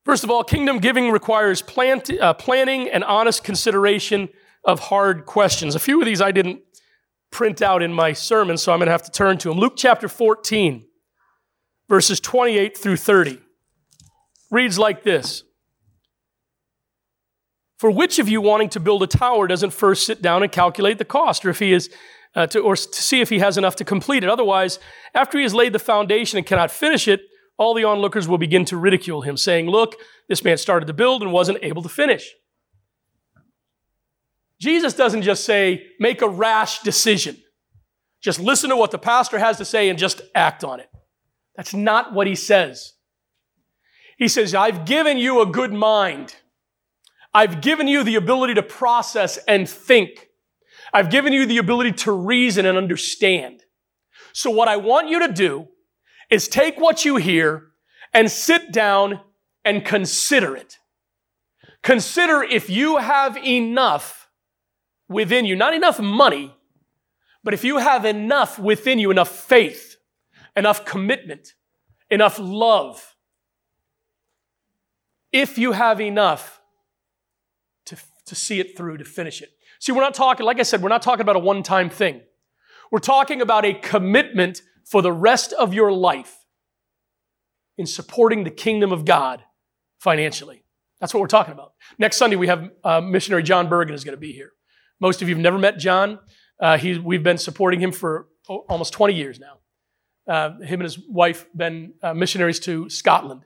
First 0.05 0.23
of 0.23 0.29
all, 0.29 0.43
kingdom 0.43 0.79
giving 0.79 1.09
requires 1.09 1.61
plant, 1.61 2.11
uh, 2.11 2.33
planning 2.33 2.89
and 2.89 3.03
honest 3.03 3.43
consideration 3.43 4.29
of 4.65 4.79
hard 4.79 5.25
questions. 5.25 5.75
A 5.75 5.79
few 5.79 5.99
of 5.99 6.05
these 6.05 6.21
I 6.21 6.31
didn't 6.31 6.61
print 7.31 7.61
out 7.61 7.81
in 7.81 7.93
my 7.93 8.13
sermon, 8.13 8.57
so 8.57 8.71
I'm 8.71 8.79
going 8.79 8.87
to 8.87 8.91
have 8.91 9.03
to 9.03 9.11
turn 9.11 9.37
to 9.39 9.49
them. 9.49 9.57
Luke 9.57 9.73
chapter 9.75 10.07
14, 10.07 10.85
verses 11.89 12.19
28 12.19 12.77
through 12.77 12.97
30, 12.97 13.39
reads 14.51 14.79
like 14.79 15.03
this 15.03 15.43
For 17.77 17.91
which 17.91 18.19
of 18.19 18.29
you 18.29 18.39
wanting 18.39 18.69
to 18.69 18.79
build 18.79 19.03
a 19.03 19.07
tower 19.07 19.47
doesn't 19.47 19.71
first 19.71 20.05
sit 20.05 20.21
down 20.21 20.43
and 20.43 20.51
calculate 20.51 20.97
the 20.97 21.05
cost, 21.05 21.45
or 21.45 21.49
if 21.49 21.59
he 21.59 21.73
is 21.73 21.89
uh, 22.35 22.47
to, 22.47 22.59
or 22.59 22.75
to 22.75 23.01
see 23.01 23.21
if 23.21 23.29
he 23.29 23.39
has 23.39 23.57
enough 23.57 23.75
to 23.77 23.83
complete 23.83 24.23
it. 24.23 24.29
Otherwise, 24.29 24.79
after 25.13 25.37
he 25.37 25.43
has 25.43 25.53
laid 25.53 25.73
the 25.73 25.79
foundation 25.79 26.37
and 26.37 26.45
cannot 26.47 26.71
finish 26.71 27.07
it, 27.07 27.21
all 27.57 27.73
the 27.73 27.83
onlookers 27.83 28.27
will 28.27 28.37
begin 28.37 28.65
to 28.65 28.77
ridicule 28.77 29.21
him, 29.21 29.37
saying, 29.37 29.67
Look, 29.67 29.95
this 30.29 30.43
man 30.43 30.57
started 30.57 30.85
to 30.85 30.93
build 30.93 31.21
and 31.21 31.31
wasn't 31.31 31.59
able 31.61 31.83
to 31.83 31.89
finish. 31.89 32.33
Jesus 34.63 34.93
doesn't 34.93 35.23
just 35.23 35.43
say, 35.43 35.87
make 35.99 36.21
a 36.21 36.29
rash 36.29 36.79
decision. 36.79 37.35
Just 38.21 38.39
listen 38.39 38.69
to 38.69 38.77
what 38.77 38.91
the 38.91 38.97
pastor 38.97 39.37
has 39.37 39.57
to 39.57 39.65
say 39.65 39.89
and 39.89 39.99
just 39.99 40.21
act 40.33 40.63
on 40.63 40.79
it. 40.79 40.87
That's 41.57 41.73
not 41.73 42.13
what 42.13 42.27
he 42.27 42.35
says. 42.35 42.93
He 44.17 44.29
says, 44.29 44.55
I've 44.55 44.85
given 44.85 45.17
you 45.17 45.41
a 45.41 45.45
good 45.45 45.73
mind. 45.73 46.35
I've 47.33 47.59
given 47.59 47.89
you 47.89 48.05
the 48.05 48.15
ability 48.15 48.53
to 48.53 48.63
process 48.63 49.35
and 49.49 49.67
think. 49.67 50.29
I've 50.93 51.09
given 51.09 51.33
you 51.33 51.45
the 51.45 51.57
ability 51.57 51.91
to 52.03 52.13
reason 52.13 52.65
and 52.65 52.77
understand. 52.77 53.63
So 54.31 54.49
what 54.49 54.69
I 54.69 54.77
want 54.77 55.09
you 55.09 55.27
to 55.27 55.33
do 55.33 55.67
is 56.29 56.47
take 56.47 56.79
what 56.79 57.03
you 57.03 57.17
hear 57.17 57.63
and 58.13 58.31
sit 58.31 58.71
down 58.71 59.19
and 59.65 59.83
consider 59.83 60.55
it. 60.55 60.77
Consider 61.81 62.43
if 62.43 62.69
you 62.69 62.95
have 62.99 63.35
enough 63.35 64.22
within 65.09 65.45
you, 65.45 65.55
not 65.55 65.73
enough 65.73 65.99
money, 65.99 66.55
but 67.43 67.53
if 67.53 67.63
you 67.63 67.77
have 67.77 68.05
enough 68.05 68.57
within 68.57 68.99
you, 68.99 69.11
enough 69.11 69.29
faith, 69.29 69.97
enough 70.55 70.85
commitment, 70.85 71.53
enough 72.09 72.39
love, 72.39 73.15
if 75.31 75.57
you 75.57 75.71
have 75.71 75.99
enough 75.99 76.61
to, 77.85 77.97
to 78.25 78.35
see 78.35 78.59
it 78.59 78.77
through, 78.77 78.97
to 78.97 79.05
finish 79.05 79.41
it. 79.41 79.49
See, 79.79 79.91
we're 79.91 80.01
not 80.01 80.13
talking, 80.13 80.45
like 80.45 80.59
I 80.59 80.63
said, 80.63 80.81
we're 80.81 80.89
not 80.89 81.01
talking 81.01 81.21
about 81.21 81.35
a 81.35 81.39
one 81.39 81.63
time 81.63 81.89
thing. 81.89 82.21
We're 82.91 82.99
talking 82.99 83.41
about 83.41 83.65
a 83.65 83.73
commitment 83.73 84.61
for 84.85 85.01
the 85.01 85.11
rest 85.11 85.51
of 85.53 85.73
your 85.73 85.91
life 85.91 86.45
in 87.77 87.85
supporting 87.85 88.43
the 88.43 88.51
kingdom 88.51 88.91
of 88.91 89.03
God 89.03 89.43
financially. 89.99 90.63
That's 90.99 91.13
what 91.13 91.19
we're 91.19 91.27
talking 91.27 91.53
about. 91.53 91.73
Next 91.97 92.17
Sunday, 92.17 92.35
we 92.35 92.47
have 92.47 92.69
uh, 92.83 93.01
missionary 93.01 93.43
John 93.43 93.67
Bergen 93.67 93.95
is 93.95 94.03
going 94.03 94.15
to 94.15 94.21
be 94.21 94.31
here. 94.31 94.51
Most 95.03 95.21
of 95.21 95.27
you 95.27 95.35
have 95.35 95.41
never 95.41 95.57
met 95.59 95.77
John. 95.77 96.17
Uh, 96.57 96.77
he, 96.77 96.97
we've 96.97 97.23
been 97.23 97.37
supporting 97.37 97.81
him 97.81 97.91
for 97.91 98.29
almost 98.47 98.93
20 98.93 99.13
years 99.13 99.37
now. 99.37 99.57
Uh, 100.25 100.61
him 100.61 100.79
and 100.79 100.83
his 100.83 100.97
wife 100.97 101.45
been 101.53 101.95
uh, 102.01 102.13
missionaries 102.13 102.57
to 102.61 102.89
Scotland. 102.89 103.41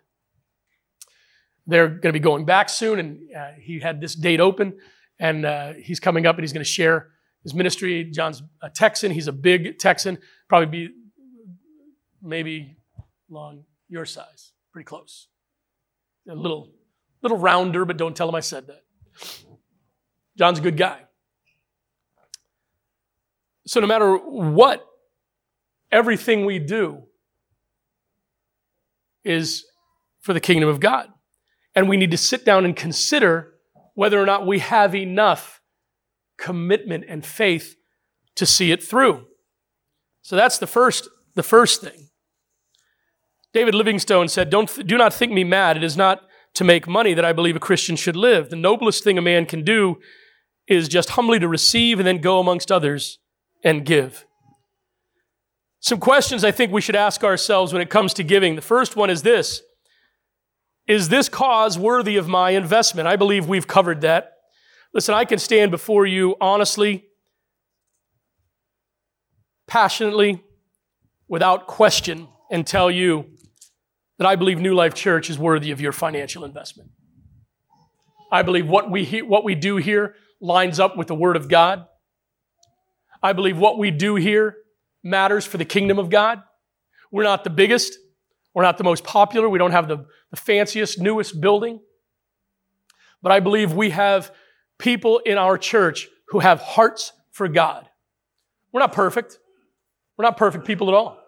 They're 1.65 1.87
going 1.87 2.01
to 2.01 2.11
be 2.13 2.19
going 2.19 2.45
back 2.45 2.69
soon, 2.69 2.99
and 2.99 3.19
uh, 3.35 3.53
he 3.59 3.79
had 3.79 3.99
this 3.99 4.13
date 4.13 4.39
open, 4.39 4.77
and 5.19 5.47
uh, 5.47 5.73
he's 5.81 5.99
coming 5.99 6.27
up 6.27 6.35
and 6.35 6.43
he's 6.43 6.53
going 6.53 6.63
to 6.63 6.69
share 6.69 7.09
his 7.41 7.55
ministry. 7.55 8.03
John's 8.03 8.43
a 8.61 8.69
Texan. 8.69 9.09
He's 9.09 9.27
a 9.27 9.33
big 9.33 9.79
Texan, 9.79 10.19
probably 10.47 10.67
be 10.67 10.93
maybe 12.21 12.77
long 13.31 13.63
your 13.89 14.05
size, 14.05 14.51
pretty 14.71 14.85
close. 14.85 15.27
A 16.29 16.35
little, 16.35 16.69
little 17.23 17.39
rounder, 17.39 17.83
but 17.83 17.97
don't 17.97 18.15
tell 18.15 18.29
him 18.29 18.35
I 18.35 18.41
said 18.41 18.67
that. 18.67 18.83
John's 20.37 20.59
a 20.59 20.61
good 20.61 20.77
guy. 20.77 21.06
So 23.67 23.81
no 23.81 23.87
matter 23.87 24.15
what, 24.15 24.87
everything 25.91 26.45
we 26.45 26.57
do 26.57 27.03
is 29.25 29.65
for 30.21 30.33
the 30.33 30.39
kingdom 30.39 30.69
of 30.69 30.79
God. 30.79 31.09
And 31.75 31.89
we 31.89 31.97
need 31.97 32.11
to 32.11 32.17
sit 32.17 32.45
down 32.45 32.63
and 32.63 32.75
consider 32.75 33.53
whether 33.93 34.21
or 34.21 34.25
not 34.25 34.47
we 34.47 34.59
have 34.59 34.95
enough 34.95 35.61
commitment 36.37 37.03
and 37.09 37.25
faith 37.25 37.75
to 38.35 38.45
see 38.45 38.71
it 38.71 38.81
through. 38.81 39.25
So 40.21 40.37
that's 40.37 40.57
the 40.57 40.67
first, 40.67 41.09
the 41.35 41.43
first 41.43 41.81
thing. 41.81 42.09
David 43.53 43.75
Livingstone 43.75 44.29
said, 44.29 44.49
Don't, 44.49 44.87
Do 44.87 44.97
not 44.97 45.13
think 45.13 45.33
me 45.33 45.43
mad. 45.43 45.75
It 45.75 45.83
is 45.83 45.97
not 45.97 46.21
to 46.53 46.63
make 46.63 46.87
money 46.87 47.13
that 47.13 47.25
I 47.25 47.33
believe 47.33 47.55
a 47.55 47.59
Christian 47.59 47.97
should 47.97 48.15
live. 48.15 48.49
The 48.49 48.55
noblest 48.55 49.03
thing 49.03 49.17
a 49.17 49.21
man 49.21 49.45
can 49.45 49.63
do 49.63 49.97
is 50.67 50.87
just 50.87 51.11
humbly 51.11 51.39
to 51.39 51.47
receive 51.47 51.99
and 51.99 52.07
then 52.07 52.21
go 52.21 52.39
amongst 52.39 52.71
others 52.71 53.19
and 53.63 53.85
give. 53.85 54.25
Some 55.79 55.99
questions 55.99 56.43
I 56.43 56.51
think 56.51 56.71
we 56.71 56.81
should 56.81 56.95
ask 56.95 57.23
ourselves 57.23 57.71
when 57.71 57.81
it 57.81 57.89
comes 57.89 58.13
to 58.15 58.23
giving. 58.23 58.55
The 58.55 58.61
first 58.61 58.95
one 58.95 59.09
is 59.09 59.21
this 59.21 59.61
Is 60.87 61.09
this 61.09 61.29
cause 61.29 61.77
worthy 61.77 62.17
of 62.17 62.27
my 62.27 62.51
investment? 62.51 63.07
I 63.07 63.15
believe 63.15 63.47
we've 63.47 63.67
covered 63.67 64.01
that. 64.01 64.33
Listen, 64.93 65.13
I 65.13 65.25
can 65.25 65.39
stand 65.39 65.71
before 65.71 66.05
you 66.05 66.35
honestly, 66.41 67.05
passionately, 69.67 70.41
without 71.27 71.67
question, 71.67 72.27
and 72.49 72.65
tell 72.65 72.89
you 72.89 73.25
that 74.17 74.25
I 74.25 74.35
believe 74.35 74.59
New 74.59 74.73
Life 74.73 74.93
Church 74.93 75.29
is 75.29 75.37
worthy 75.37 75.71
of 75.71 75.79
your 75.79 75.91
financial 75.91 76.43
investment. 76.43 76.89
I 78.31 78.41
believe 78.41 78.67
what 78.67 78.89
we, 78.89 79.21
what 79.21 79.43
we 79.43 79.55
do 79.55 79.77
here 79.77 80.15
lines 80.41 80.79
up 80.79 80.97
with 80.97 81.07
the 81.07 81.15
Word 81.15 81.35
of 81.35 81.47
God. 81.47 81.85
I 83.21 83.33
believe 83.33 83.57
what 83.57 83.77
we 83.77 83.91
do 83.91 84.15
here 84.15 84.57
matters 85.03 85.45
for 85.45 85.57
the 85.57 85.65
kingdom 85.65 85.99
of 85.99 86.09
God. 86.09 86.41
We're 87.11 87.23
not 87.23 87.43
the 87.43 87.49
biggest. 87.49 87.97
We're 88.53 88.63
not 88.63 88.77
the 88.77 88.83
most 88.83 89.03
popular. 89.03 89.47
We 89.47 89.59
don't 89.59 89.71
have 89.71 89.87
the, 89.87 90.05
the 90.31 90.37
fanciest, 90.37 90.99
newest 90.99 91.39
building. 91.39 91.79
But 93.21 93.31
I 93.31 93.39
believe 93.39 93.73
we 93.73 93.91
have 93.91 94.31
people 94.77 95.19
in 95.19 95.37
our 95.37 95.57
church 95.57 96.07
who 96.29 96.39
have 96.39 96.61
hearts 96.61 97.13
for 97.31 97.47
God. 97.47 97.87
We're 98.71 98.81
not 98.81 98.93
perfect. 98.93 99.39
We're 100.17 100.25
not 100.25 100.37
perfect 100.37 100.65
people 100.65 100.87
at 100.87 100.93
all. 100.93 101.19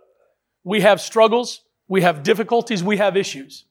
We 0.63 0.81
have 0.81 1.01
struggles. 1.01 1.61
We 1.87 2.01
have 2.01 2.23
difficulties. 2.23 2.83
We 2.83 2.97
have 2.97 3.15
issues. 3.15 3.65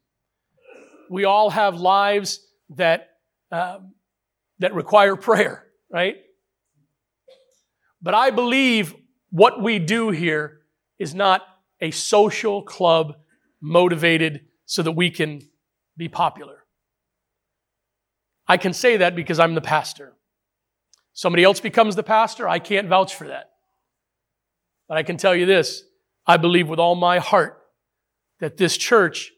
We 1.10 1.24
all 1.24 1.50
have 1.50 1.76
lives 1.76 2.46
that, 2.70 3.10
uh, 3.50 3.78
that 4.58 4.74
require 4.74 5.16
prayer, 5.16 5.66
right? 5.90 6.16
But 8.01 8.14
I 8.14 8.30
believe 8.30 8.94
what 9.30 9.62
we 9.62 9.78
do 9.78 10.11
here 10.11 10.61
is 10.99 11.14
not 11.14 11.42
a 11.80 11.90
social 11.90 12.62
club 12.62 13.16
motivated 13.61 14.46
so 14.66 14.82
that 14.82 14.92
we 14.92 15.11
can 15.11 15.42
be 15.96 16.09
popular. 16.09 16.64
I 18.46 18.57
can 18.57 18.72
say 18.72 18.99
that 18.99 19.14
because 19.14 19.38
I'm 19.38 19.55
the 19.55 19.61
pastor. 19.61 20.14
Somebody 21.12 21.44
else 21.44 21.61
becomes 21.61 21.96
the 21.96 22.03
pastor, 22.03 22.49
I 22.49 22.59
can't 22.59 22.88
vouch 22.88 23.14
for 23.14 23.28
that. 23.28 23.51
But 24.88 24.96
I 24.96 25.03
can 25.03 25.16
tell 25.16 25.34
you 25.34 25.46
this 25.46 25.82
I 26.26 26.36
believe 26.36 26.68
with 26.68 26.78
all 26.78 26.94
my 26.94 27.18
heart 27.18 27.59
that 28.40 28.57
this 28.57 28.76
church 28.76 29.32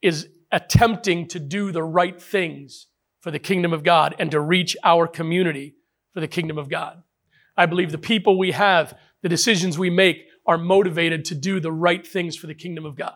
is 0.00 0.28
attempting 0.50 1.26
to 1.28 1.40
do 1.40 1.72
the 1.72 1.82
right 1.82 2.20
things 2.20 2.86
for 3.20 3.30
the 3.30 3.38
kingdom 3.38 3.72
of 3.72 3.82
God 3.82 4.14
and 4.18 4.30
to 4.30 4.40
reach 4.40 4.76
our 4.84 5.06
community 5.06 5.74
for 6.12 6.20
the 6.20 6.28
kingdom 6.28 6.58
of 6.58 6.68
God. 6.68 7.02
I 7.56 7.66
believe 7.66 7.92
the 7.92 7.98
people 7.98 8.38
we 8.38 8.52
have, 8.52 8.98
the 9.22 9.28
decisions 9.28 9.78
we 9.78 9.90
make, 9.90 10.24
are 10.46 10.58
motivated 10.58 11.24
to 11.26 11.34
do 11.34 11.60
the 11.60 11.72
right 11.72 12.06
things 12.06 12.36
for 12.36 12.46
the 12.46 12.54
kingdom 12.54 12.84
of 12.84 12.96
God. 12.96 13.14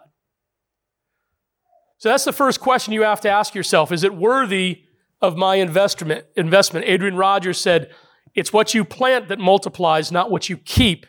So 1.99 2.11
that's 2.11 2.25
the 2.25 2.33
first 2.33 2.61
question 2.61 2.93
you 2.93 3.03
have 3.03 3.23
to 3.23 3.31
ask 3.31 3.55
yourself. 3.55 3.91
Is 3.91 4.05
it 4.05 4.15
worthy 4.15 4.83
of 5.21 5.37
my 5.37 5.57
investment? 5.57 6.27
Investment. 6.37 6.87
Adrian 6.87 7.17
Rogers 7.17 7.59
said, 7.59 7.91
it's 8.35 8.53
what 8.53 8.75
you 8.75 8.85
plant 8.85 9.29
that 9.29 9.39
multiplies, 9.39 10.13
not 10.13 10.31
what 10.31 10.49
you 10.49 10.59
keep 10.59 11.07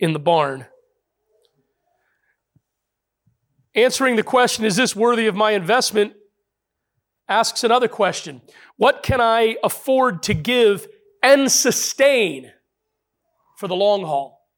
in 0.00 0.12
the 0.12 0.18
barn. 0.18 0.66
Answering 3.74 4.16
the 4.16 4.24
question, 4.24 4.64
is 4.64 4.74
this 4.74 4.96
worthy 4.96 5.28
of 5.28 5.36
my 5.36 5.52
investment? 5.52 6.14
asks 7.28 7.62
another 7.62 7.88
question. 7.88 8.40
What 8.76 9.02
can 9.02 9.20
I 9.20 9.56
afford 9.62 10.22
to 10.24 10.34
give 10.34 10.88
and 11.22 11.50
sustain 11.50 12.52
for 13.56 13.68
the 13.68 13.74
long 13.74 14.04
haul. 14.04 14.48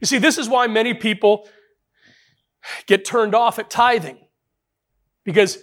You 0.00 0.06
see, 0.06 0.18
this 0.18 0.38
is 0.38 0.48
why 0.48 0.66
many 0.66 0.92
people 0.94 1.48
get 2.86 3.04
turned 3.04 3.34
off 3.34 3.58
at 3.58 3.70
tithing. 3.70 4.18
Because, 5.24 5.58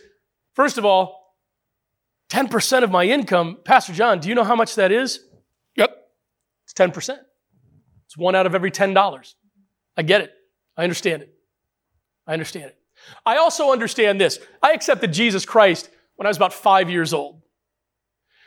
first 0.54 0.78
of 0.78 0.86
all, 0.86 1.36
10% 2.30 2.84
of 2.84 2.90
my 2.90 3.04
income, 3.04 3.58
Pastor 3.66 3.94
John, 3.94 4.20
do 4.20 4.30
you 4.30 4.36
know 4.36 4.44
how 4.44 4.56
much 4.56 4.76
that 4.76 4.92
is? 4.92 5.20
Yep, 5.76 5.96
it's 6.64 6.74
10%. 6.74 7.18
It's 8.06 8.18
one 8.18 8.36
out 8.36 8.46
of 8.46 8.56
every 8.56 8.72
$10. 8.72 9.34
I 9.98 10.02
get 10.02 10.22
it. 10.22 10.32
I 10.78 10.84
understand 10.84 11.22
it. 11.22 11.34
I 12.26 12.34
understand 12.34 12.66
it. 12.66 12.78
I 13.26 13.38
also 13.38 13.72
understand 13.72 14.20
this. 14.20 14.40
I 14.62 14.72
accepted 14.72 15.12
Jesus 15.14 15.46
Christ 15.46 15.90
when 16.16 16.26
I 16.26 16.30
was 16.30 16.38
about 16.38 16.54
five 16.54 16.90
years 16.90 17.14
old. 17.14 17.41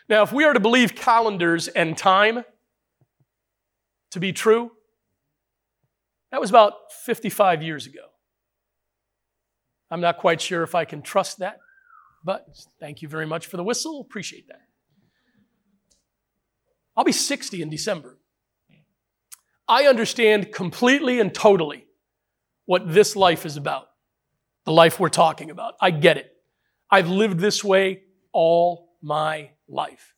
Now, 0.08 0.22
if 0.22 0.32
we 0.32 0.44
are 0.44 0.52
to 0.52 0.60
believe 0.60 0.94
calendars 0.94 1.68
and 1.68 1.96
time 1.96 2.44
to 4.10 4.20
be 4.20 4.32
true, 4.32 4.70
that 6.30 6.40
was 6.40 6.50
about 6.50 6.92
55 7.04 7.62
years 7.62 7.86
ago. 7.86 8.00
I'm 9.90 10.00
not 10.00 10.18
quite 10.18 10.40
sure 10.40 10.62
if 10.62 10.74
I 10.74 10.84
can 10.84 11.00
trust 11.00 11.38
that, 11.38 11.58
but 12.24 12.46
thank 12.80 13.02
you 13.02 13.08
very 13.08 13.26
much 13.26 13.46
for 13.46 13.56
the 13.56 13.64
whistle. 13.64 14.00
Appreciate 14.00 14.48
that. 14.48 14.60
I'll 16.96 17.04
be 17.04 17.12
60 17.12 17.62
in 17.62 17.70
December. 17.70 18.18
I 19.66 19.86
understand 19.86 20.52
completely 20.52 21.20
and 21.20 21.32
totally 21.32 21.86
what 22.66 22.92
this 22.92 23.16
life 23.16 23.46
is 23.46 23.56
about, 23.56 23.88
the 24.64 24.72
life 24.72 25.00
we're 25.00 25.08
talking 25.08 25.50
about. 25.50 25.74
I 25.80 25.90
get 25.90 26.16
it. 26.16 26.30
I've 26.90 27.08
lived 27.08 27.38
this 27.38 27.64
way 27.64 28.02
all 28.32 28.96
my 29.00 29.50
life. 29.68 30.14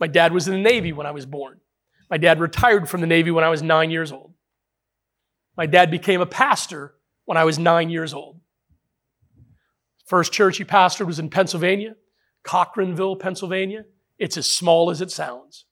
My 0.00 0.06
dad 0.06 0.32
was 0.32 0.48
in 0.48 0.54
the 0.54 0.70
Navy 0.70 0.92
when 0.92 1.06
I 1.06 1.10
was 1.10 1.26
born. 1.26 1.60
My 2.10 2.18
dad 2.18 2.40
retired 2.40 2.88
from 2.88 3.00
the 3.00 3.06
Navy 3.06 3.30
when 3.30 3.44
I 3.44 3.48
was 3.48 3.62
nine 3.62 3.90
years 3.90 4.12
old. 4.12 4.34
My 5.56 5.66
dad 5.66 5.90
became 5.90 6.20
a 6.20 6.26
pastor 6.26 6.94
when 7.24 7.36
I 7.36 7.44
was 7.44 7.58
nine 7.58 7.90
years 7.90 8.14
old. 8.14 8.40
First 10.06 10.32
church 10.32 10.56
he 10.56 10.64
pastored 10.64 11.06
was 11.06 11.18
in 11.18 11.28
Pennsylvania, 11.28 11.96
Cochranville, 12.44 13.20
Pennsylvania. 13.20 13.84
It's 14.18 14.36
as 14.36 14.46
small 14.46 14.90
as 14.90 15.02
it 15.02 15.10
sounds. 15.10 15.66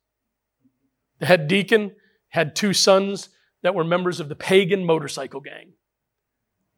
The 1.21 1.27
head 1.27 1.49
deacon 1.49 1.93
had 2.29 2.55
two 2.55 2.75
sons 2.75 3.31
that 3.63 3.75
were 3.75 3.85
members 3.85 4.21
of 4.21 4.29
the 4.29 4.35
pagan 4.35 4.85
motorcycle 4.85 5.41
gang. 5.41 5.73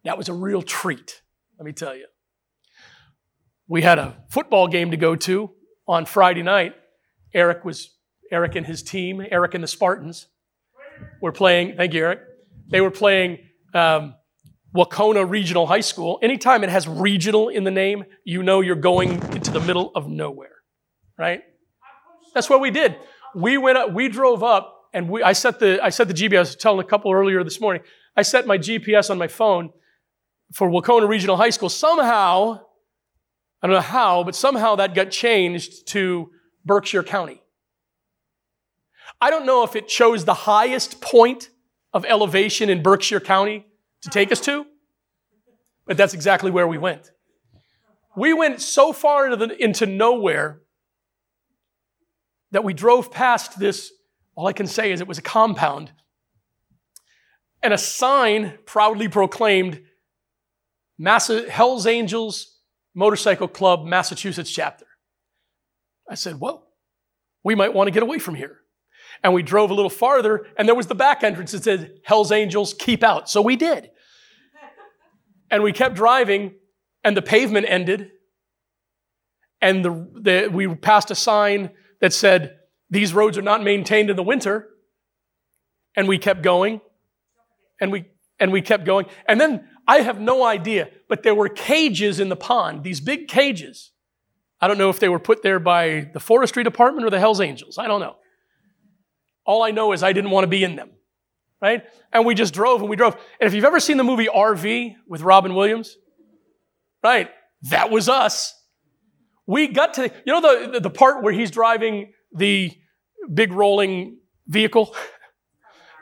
That 0.05 0.17
was 0.17 0.29
a 0.29 0.35
real 0.35 0.63
treat, 0.63 1.23
let 1.59 1.67
me 1.67 1.73
tell 1.73 1.97
you. 1.97 2.07
We 3.67 3.83
had 3.83 3.99
a 3.99 4.23
football 4.31 4.69
game 4.69 4.93
to 4.93 4.97
go 4.97 5.17
to 5.17 5.51
on 5.89 6.05
Friday 6.05 6.43
night. 6.43 6.75
Eric 7.35 7.65
was 7.65 7.91
Eric 8.31 8.55
and 8.55 8.67
his 8.67 8.83
team, 8.83 9.25
Eric 9.31 9.55
and 9.55 9.65
the 9.65 9.69
Spartans, 9.69 10.27
were 11.21 11.33
playing. 11.33 11.77
Thank 11.77 11.95
you, 11.95 12.05
Eric. 12.05 12.21
They 12.69 12.81
were 12.81 12.91
playing 12.91 13.39
um, 13.75 14.15
Wahconah 14.77 15.29
Regional 15.29 15.67
High 15.67 15.81
School. 15.81 16.19
Anytime 16.23 16.63
it 16.63 16.71
has 16.71 16.87
regional 16.87 17.49
in 17.49 17.65
the 17.65 17.71
name, 17.71 18.05
you 18.25 18.43
know 18.43 18.61
you're 18.61 18.77
going 18.77 19.13
into 19.33 19.51
the 19.51 19.61
middle 19.61 19.91
of 19.95 20.09
nowhere, 20.09 20.57
right? 21.19 21.43
That's 22.35 22.51
what 22.51 22.61
we 22.61 22.71
did. 22.71 22.97
We 23.35 23.57
went 23.57 23.79
up, 23.79 23.93
we 23.93 24.09
drove 24.09 24.43
up, 24.43 24.75
and 24.93 25.09
we, 25.09 25.23
I 25.23 25.33
set 25.33 25.59
the 25.59 25.83
I 25.83 25.89
set 25.91 26.09
the 26.09 26.15
GPS. 26.15 26.37
I 26.37 26.41
was 26.41 26.57
telling 26.57 26.81
a 26.81 26.89
couple 26.89 27.13
earlier 27.13 27.43
this 27.45 27.61
morning. 27.61 27.83
I 28.17 28.23
set 28.23 28.47
my 28.47 28.59
GPS 28.59 29.11
on 29.11 29.19
my 29.19 29.29
phone 29.29 29.71
for 30.53 30.69
Wahconah 30.69 31.09
Regional 31.09 31.37
High 31.37 31.51
School. 31.51 31.69
Somehow, 31.69 32.61
I 33.63 33.67
don't 33.67 33.75
know 33.75 33.81
how, 33.81 34.23
but 34.25 34.35
somehow 34.35 34.77
that 34.77 34.95
got 34.95 35.11
changed 35.11 35.87
to 35.89 36.31
Berkshire 36.65 37.03
County. 37.03 37.43
I 39.21 39.31
don't 39.31 39.47
know 39.47 39.65
if 39.65 39.75
it 39.75 39.89
chose 39.89 40.25
the 40.25 40.35
highest 40.35 41.01
point 41.01 41.51
of 41.93 42.05
elevation 42.05 42.71
in 42.71 42.83
Berkshire 42.83 43.21
County 43.21 43.67
to 44.03 44.11
take 44.11 44.31
us 44.31 44.41
to, 44.43 44.65
but 45.87 45.97
that's 45.97 46.15
exactly 46.15 46.51
where 46.51 46.69
we 46.69 46.79
went. 46.79 47.11
We 48.17 48.33
went 48.33 48.61
so 48.61 48.93
far 48.93 49.25
into, 49.27 49.47
the, 49.47 49.63
into 49.63 49.87
nowhere 49.87 50.61
that 52.53 52.65
we 52.65 52.75
drove 52.75 53.11
past 53.11 53.59
this. 53.59 53.93
All 54.35 54.47
I 54.47 54.53
can 54.53 54.67
say 54.67 54.93
is 54.93 55.01
it 55.01 55.09
was 55.09 55.19
a 55.19 55.23
compound. 55.23 55.93
And 57.63 57.75
a 57.75 57.79
sign 57.79 58.59
proudly 58.67 59.09
proclaimed 59.09 59.83
Massa- 60.97 61.51
Hells 61.51 61.87
Angels 61.87 62.58
Motorcycle 62.99 63.47
Club, 63.47 63.87
Massachusetts 63.87 64.51
chapter. 64.51 64.85
I 66.11 66.17
said, 66.17 66.41
Whoa, 66.41 66.65
we 67.45 67.55
might 67.55 67.73
want 67.73 67.87
to 67.87 67.93
get 67.93 68.03
away 68.03 68.19
from 68.19 68.35
here. 68.35 68.59
And 69.23 69.33
we 69.33 69.45
drove 69.45 69.71
a 69.71 69.75
little 69.75 69.89
farther, 69.89 70.47
and 70.57 70.67
there 70.67 70.75
was 70.75 70.89
the 70.89 70.97
back 70.97 71.23
entrance 71.23 71.53
that 71.53 71.63
said, 71.63 72.01
Hell's 72.03 72.33
Angels, 72.33 72.75
keep 72.75 73.05
out. 73.05 73.31
So 73.31 73.41
we 73.41 73.55
did. 73.57 73.91
And 75.51 75.63
we 75.63 75.73
kept 75.73 75.95
driving, 75.95 76.57
and 77.05 77.17
the 77.17 77.23
pavement 77.23 77.67
ended. 77.69 78.11
And 79.63 79.83
the, 79.85 79.91
the, 80.21 80.49
we 80.53 80.75
passed 80.75 81.11
a 81.11 81.15
sign 81.15 81.71
that 82.01 82.13
said, 82.13 82.59
These 82.91 83.15
roads 83.15 83.39
are 83.39 83.43
not 83.43 83.63
maintained 83.63 84.11
in 84.11 84.17
the 84.17 84.25
winter. 84.25 84.69
And 85.97 86.09
we 86.09 86.19
kept 86.19 86.43
going. 86.43 86.81
And 87.81 87.93
we, 87.93 88.07
and 88.41 88.51
we 88.53 88.61
kept 88.61 88.85
going. 88.85 89.07
And 89.27 89.41
then 89.41 89.69
I 89.89 90.03
have 90.03 90.21
no 90.21 90.45
idea, 90.45 90.91
but 91.09 91.23
there 91.23 91.35
were 91.35 91.49
cages 91.49 92.21
in 92.21 92.29
the 92.29 92.37
pond, 92.37 92.85
these 92.85 93.01
big 93.01 93.27
cages. 93.27 93.91
I 94.61 94.69
don't 94.69 94.77
know 94.77 94.91
if 94.91 95.01
they 95.01 95.09
were 95.09 95.19
put 95.19 95.43
there 95.43 95.59
by 95.59 96.11
the 96.13 96.21
forestry 96.21 96.63
department 96.63 97.07
or 97.07 97.11
the 97.11 97.19
Hells 97.19 97.41
Angels. 97.41 97.79
I 97.79 97.87
don't 97.87 98.01
know. 98.01 98.17
All 99.47 99.63
I 99.63 99.71
know 99.71 99.93
is 99.93 100.03
I 100.03 100.13
didn't 100.13 100.31
want 100.31 100.45
to 100.45 100.49
be 100.49 100.63
in 100.63 100.77
them, 100.77 100.91
right? 101.63 101.85
And 102.13 102.27
we 102.27 102.35
just 102.35 102.53
drove 102.53 102.83
and 102.83 102.91
we 102.91 102.97
drove. 102.97 103.15
And 103.41 103.49
if 103.49 103.55
you've 103.55 103.65
ever 103.65 103.81
seen 103.81 103.97
the 103.97 104.05
movie 104.05 104.27
RV 104.27 104.97
with 105.07 105.23
Robin 105.23 105.55
Williams, 105.55 105.97
right, 107.03 107.31
that 107.71 107.91
was 107.91 108.11
us. 108.11 108.55
We 109.47 109.69
got 109.69 109.95
to, 109.95 110.13
you 110.27 110.33
know, 110.39 110.73
the, 110.73 110.81
the 110.81 110.91
part 110.91 111.23
where 111.23 111.33
he's 111.33 111.51
driving 111.51 112.13
the 112.33 112.73
big 113.33 113.53
rolling 113.53 114.19
vehicle? 114.47 114.95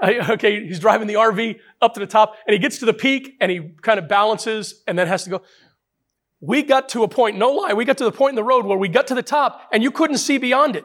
okay, 0.02 0.66
he's 0.66 0.80
driving 0.80 1.06
the 1.06 1.14
RV 1.14 1.58
up 1.80 1.94
to 1.94 2.00
the 2.00 2.06
top 2.06 2.36
and 2.46 2.52
he 2.52 2.58
gets 2.58 2.78
to 2.78 2.84
the 2.86 2.94
peak 2.94 3.36
and 3.40 3.50
he 3.50 3.60
kind 3.82 3.98
of 3.98 4.08
balances 4.08 4.82
and 4.86 4.98
then 4.98 5.06
has 5.06 5.24
to 5.24 5.30
go. 5.30 5.42
We 6.40 6.62
got 6.62 6.90
to 6.90 7.02
a 7.02 7.08
point, 7.08 7.36
no 7.36 7.50
lie, 7.50 7.72
we 7.72 7.84
got 7.84 7.98
to 7.98 8.04
the 8.04 8.12
point 8.12 8.30
in 8.30 8.36
the 8.36 8.44
road 8.44 8.66
where 8.66 8.78
we 8.78 8.88
got 8.88 9.06
to 9.08 9.14
the 9.14 9.22
top 9.22 9.68
and 9.72 9.82
you 9.82 9.90
couldn't 9.90 10.18
see 10.18 10.38
beyond 10.38 10.76
it. 10.76 10.84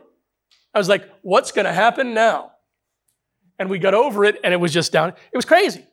I 0.74 0.78
was 0.78 0.88
like, 0.88 1.08
what's 1.22 1.52
going 1.52 1.66
to 1.66 1.74
happen 1.74 2.14
now? 2.14 2.52
and 3.62 3.70
we 3.70 3.78
got 3.78 3.94
over 3.94 4.26
it 4.26 4.40
and 4.44 4.56
it 4.56 4.58
was 4.58 4.74
just 4.74 4.92
down. 4.92 5.10
It 5.10 5.38
was 5.38 5.46
crazy. 5.46 5.82
It 5.82 5.88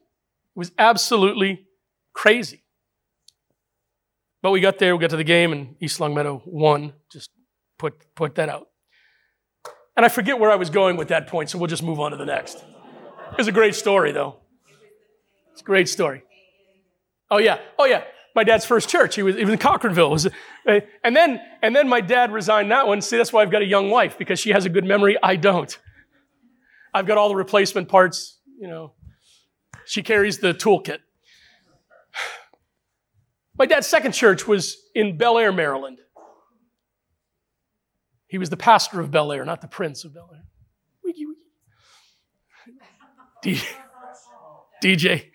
was 0.57 0.73
absolutely 0.79 1.67
crazy. 2.15 2.65
But 4.41 4.53
we 4.53 4.61
got 4.61 4.79
there, 4.79 4.97
we 4.97 5.03
got 5.03 5.11
to 5.11 5.19
the 5.19 5.25
game, 5.25 5.53
and 5.53 5.77
East 5.79 6.01
Longmeadow 6.01 6.41
won. 6.47 6.95
Just 7.13 7.29
put, 7.79 8.15
put 8.15 8.37
that 8.37 8.49
out. 8.49 8.69
And 9.99 10.07
I 10.07 10.09
forget 10.09 10.39
where 10.39 10.51
I 10.51 10.55
was 10.55 10.71
going 10.71 10.97
with 10.97 11.09
that 11.09 11.27
point, 11.27 11.51
so 11.51 11.59
we'll 11.59 11.67
just 11.67 11.83
move 11.83 12.01
on 12.01 12.13
to 12.13 12.17
the 12.17 12.25
next. 12.25 12.65
It 13.33 13.39
was 13.39 13.49
a 13.49 13.53
great 13.53 13.75
story, 13.75 14.13
though. 14.13 14.37
It's 15.53 15.61
a 15.61 15.65
great 15.65 15.89
story. 15.89 16.23
Oh, 17.31 17.39
yeah. 17.39 17.59
Oh, 17.79 17.85
yeah. 17.85 18.05
My 18.35 18.45
dad's 18.45 18.65
first 18.65 18.89
church. 18.89 19.17
He 19.17 19.23
was, 19.23 19.37
he 19.37 19.45
was 19.45 19.53
in 19.53 19.59
Cochranville. 19.59 20.11
Was, 20.11 20.27
uh, 20.27 20.81
and, 21.03 21.17
then, 21.17 21.41
and 21.63 21.75
then 21.75 21.89
my 21.89 22.01
dad 22.01 22.33
resigned 22.33 22.71
that 22.71 22.87
one. 22.87 23.01
See, 23.01 23.17
that's 23.17 23.33
why 23.33 23.43
I've 23.43 23.51
got 23.51 23.63
a 23.63 23.67
young 23.67 23.91
wife, 23.91 24.17
because 24.19 24.39
she 24.39 24.51
has 24.51 24.65
a 24.65 24.69
good 24.69 24.85
memory. 24.85 25.17
I 25.23 25.37
don't. 25.37 25.77
I've 26.95 27.07
got 27.07 27.19
all 27.19 27.29
the 27.29 27.37
replacement 27.37 27.89
parts, 27.89 28.39
you 28.59 28.69
know. 28.69 28.95
She 29.85 30.03
carries 30.03 30.39
the 30.39 30.55
toolkit. 30.55 30.99
My 33.59 33.67
dad's 33.67 33.87
second 33.87 34.13
church 34.13 34.47
was 34.47 34.77
in 34.95 35.19
Bel 35.19 35.37
Air, 35.37 35.53
Maryland. 35.53 35.99
He 38.29 38.39
was 38.39 38.51
the 38.51 38.57
pastor 38.57 39.01
of 39.01 39.11
Bel 39.11 39.33
Air, 39.33 39.45
not 39.45 39.61
the 39.61 39.69
prince 39.69 40.05
of 40.05 40.15
Bel 40.15 40.31
Air. 40.33 40.45
Wiki. 43.45 43.61
DJ, 44.83 45.31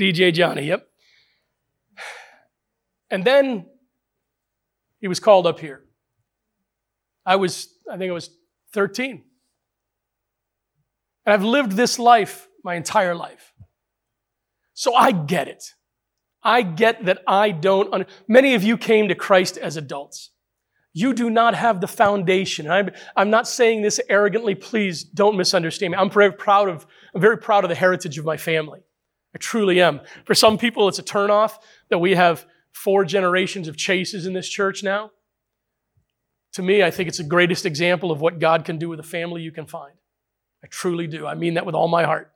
DJ 0.00 0.32
Johnny, 0.32 0.66
yep. 0.66 0.86
And 3.10 3.24
then 3.24 3.66
he 5.00 5.08
was 5.08 5.20
called 5.20 5.46
up 5.46 5.60
here. 5.60 5.84
I 7.24 7.36
was, 7.36 7.68
I 7.90 7.96
think 7.96 8.10
I 8.10 8.14
was 8.14 8.30
13. 8.72 9.22
And 11.26 11.32
I've 11.32 11.44
lived 11.44 11.72
this 11.72 11.98
life 11.98 12.48
my 12.64 12.74
entire 12.74 13.14
life. 13.14 13.52
So 14.74 14.94
I 14.94 15.12
get 15.12 15.48
it. 15.48 15.64
I 16.42 16.62
get 16.62 17.04
that 17.06 17.22
I 17.26 17.50
don't. 17.50 17.92
Un- 17.92 18.06
Many 18.28 18.54
of 18.54 18.62
you 18.62 18.76
came 18.78 19.08
to 19.08 19.14
Christ 19.14 19.56
as 19.56 19.76
adults. 19.76 20.30
You 20.98 21.12
do 21.12 21.28
not 21.28 21.54
have 21.54 21.82
the 21.82 21.86
foundation. 21.86 22.70
I'm, 22.70 22.88
I'm 23.14 23.28
not 23.28 23.46
saying 23.46 23.82
this 23.82 24.00
arrogantly. 24.08 24.54
Please 24.54 25.04
don't 25.04 25.36
misunderstand 25.36 25.90
me. 25.90 25.98
I'm 25.98 26.08
very 26.08 26.32
proud 26.32 26.70
of, 26.70 26.86
I'm 27.14 27.20
very 27.20 27.36
proud 27.36 27.64
of 27.64 27.68
the 27.68 27.74
heritage 27.74 28.16
of 28.16 28.24
my 28.24 28.38
family. 28.38 28.80
I 29.34 29.38
truly 29.38 29.82
am. 29.82 30.00
For 30.24 30.34
some 30.34 30.56
people, 30.56 30.88
it's 30.88 30.98
a 30.98 31.02
turnoff 31.02 31.58
that 31.90 31.98
we 31.98 32.14
have 32.14 32.46
four 32.72 33.04
generations 33.04 33.68
of 33.68 33.76
chases 33.76 34.24
in 34.24 34.32
this 34.32 34.48
church 34.48 34.82
now. 34.82 35.10
To 36.54 36.62
me, 36.62 36.82
I 36.82 36.90
think 36.90 37.10
it's 37.10 37.18
the 37.18 37.24
greatest 37.24 37.66
example 37.66 38.10
of 38.10 38.22
what 38.22 38.38
God 38.38 38.64
can 38.64 38.78
do 38.78 38.88
with 38.88 38.98
a 38.98 39.02
family 39.02 39.42
you 39.42 39.52
can 39.52 39.66
find. 39.66 39.92
I 40.64 40.68
truly 40.68 41.06
do. 41.06 41.26
I 41.26 41.34
mean 41.34 41.54
that 41.54 41.66
with 41.66 41.74
all 41.74 41.88
my 41.88 42.04
heart. 42.04 42.32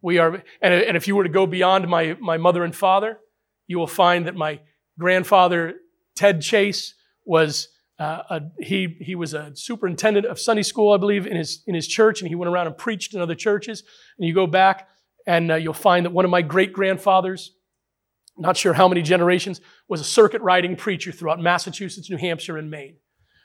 We 0.00 0.18
are, 0.18 0.42
and, 0.60 0.74
and 0.74 0.96
if 0.96 1.06
you 1.06 1.14
were 1.14 1.22
to 1.22 1.30
go 1.30 1.46
beyond 1.46 1.86
my, 1.86 2.16
my 2.20 2.36
mother 2.36 2.64
and 2.64 2.74
father, 2.74 3.20
you 3.68 3.78
will 3.78 3.86
find 3.86 4.26
that 4.26 4.34
my 4.34 4.58
grandfather, 4.98 5.74
Ted 6.16 6.42
Chase, 6.42 6.94
was 7.24 7.68
uh, 7.98 8.22
a, 8.30 8.40
he, 8.60 8.96
he 9.00 9.14
was 9.14 9.34
a 9.34 9.54
superintendent 9.54 10.26
of 10.26 10.38
Sunday 10.40 10.62
school, 10.62 10.92
I 10.92 10.96
believe, 10.96 11.26
in 11.26 11.36
his, 11.36 11.62
in 11.66 11.74
his 11.74 11.86
church, 11.86 12.20
and 12.20 12.28
he 12.28 12.34
went 12.34 12.50
around 12.50 12.66
and 12.66 12.76
preached 12.76 13.14
in 13.14 13.20
other 13.20 13.34
churches. 13.34 13.84
And 14.18 14.26
you 14.26 14.34
go 14.34 14.46
back, 14.46 14.88
and 15.26 15.52
uh, 15.52 15.54
you'll 15.56 15.74
find 15.74 16.06
that 16.06 16.10
one 16.10 16.24
of 16.24 16.30
my 16.30 16.42
great 16.42 16.72
grandfathers, 16.72 17.52
not 18.36 18.56
sure 18.56 18.72
how 18.72 18.88
many 18.88 19.02
generations, 19.02 19.60
was 19.88 20.00
a 20.00 20.04
circuit 20.04 20.42
riding 20.42 20.74
preacher 20.74 21.12
throughout 21.12 21.40
Massachusetts, 21.40 22.10
New 22.10 22.16
Hampshire, 22.16 22.56
and 22.56 22.70
Maine. 22.70 22.96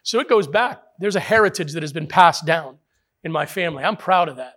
So 0.03 0.19
it 0.19 0.29
goes 0.29 0.47
back. 0.47 0.81
There's 0.99 1.17
a 1.17 1.19
heritage 1.19 1.73
that 1.73 1.83
has 1.83 1.93
been 1.93 2.07
passed 2.07 2.45
down 2.45 2.77
in 3.23 3.31
my 3.31 3.45
family. 3.45 3.83
I'm 3.83 3.97
proud 3.97 4.29
of 4.29 4.37
that. 4.37 4.53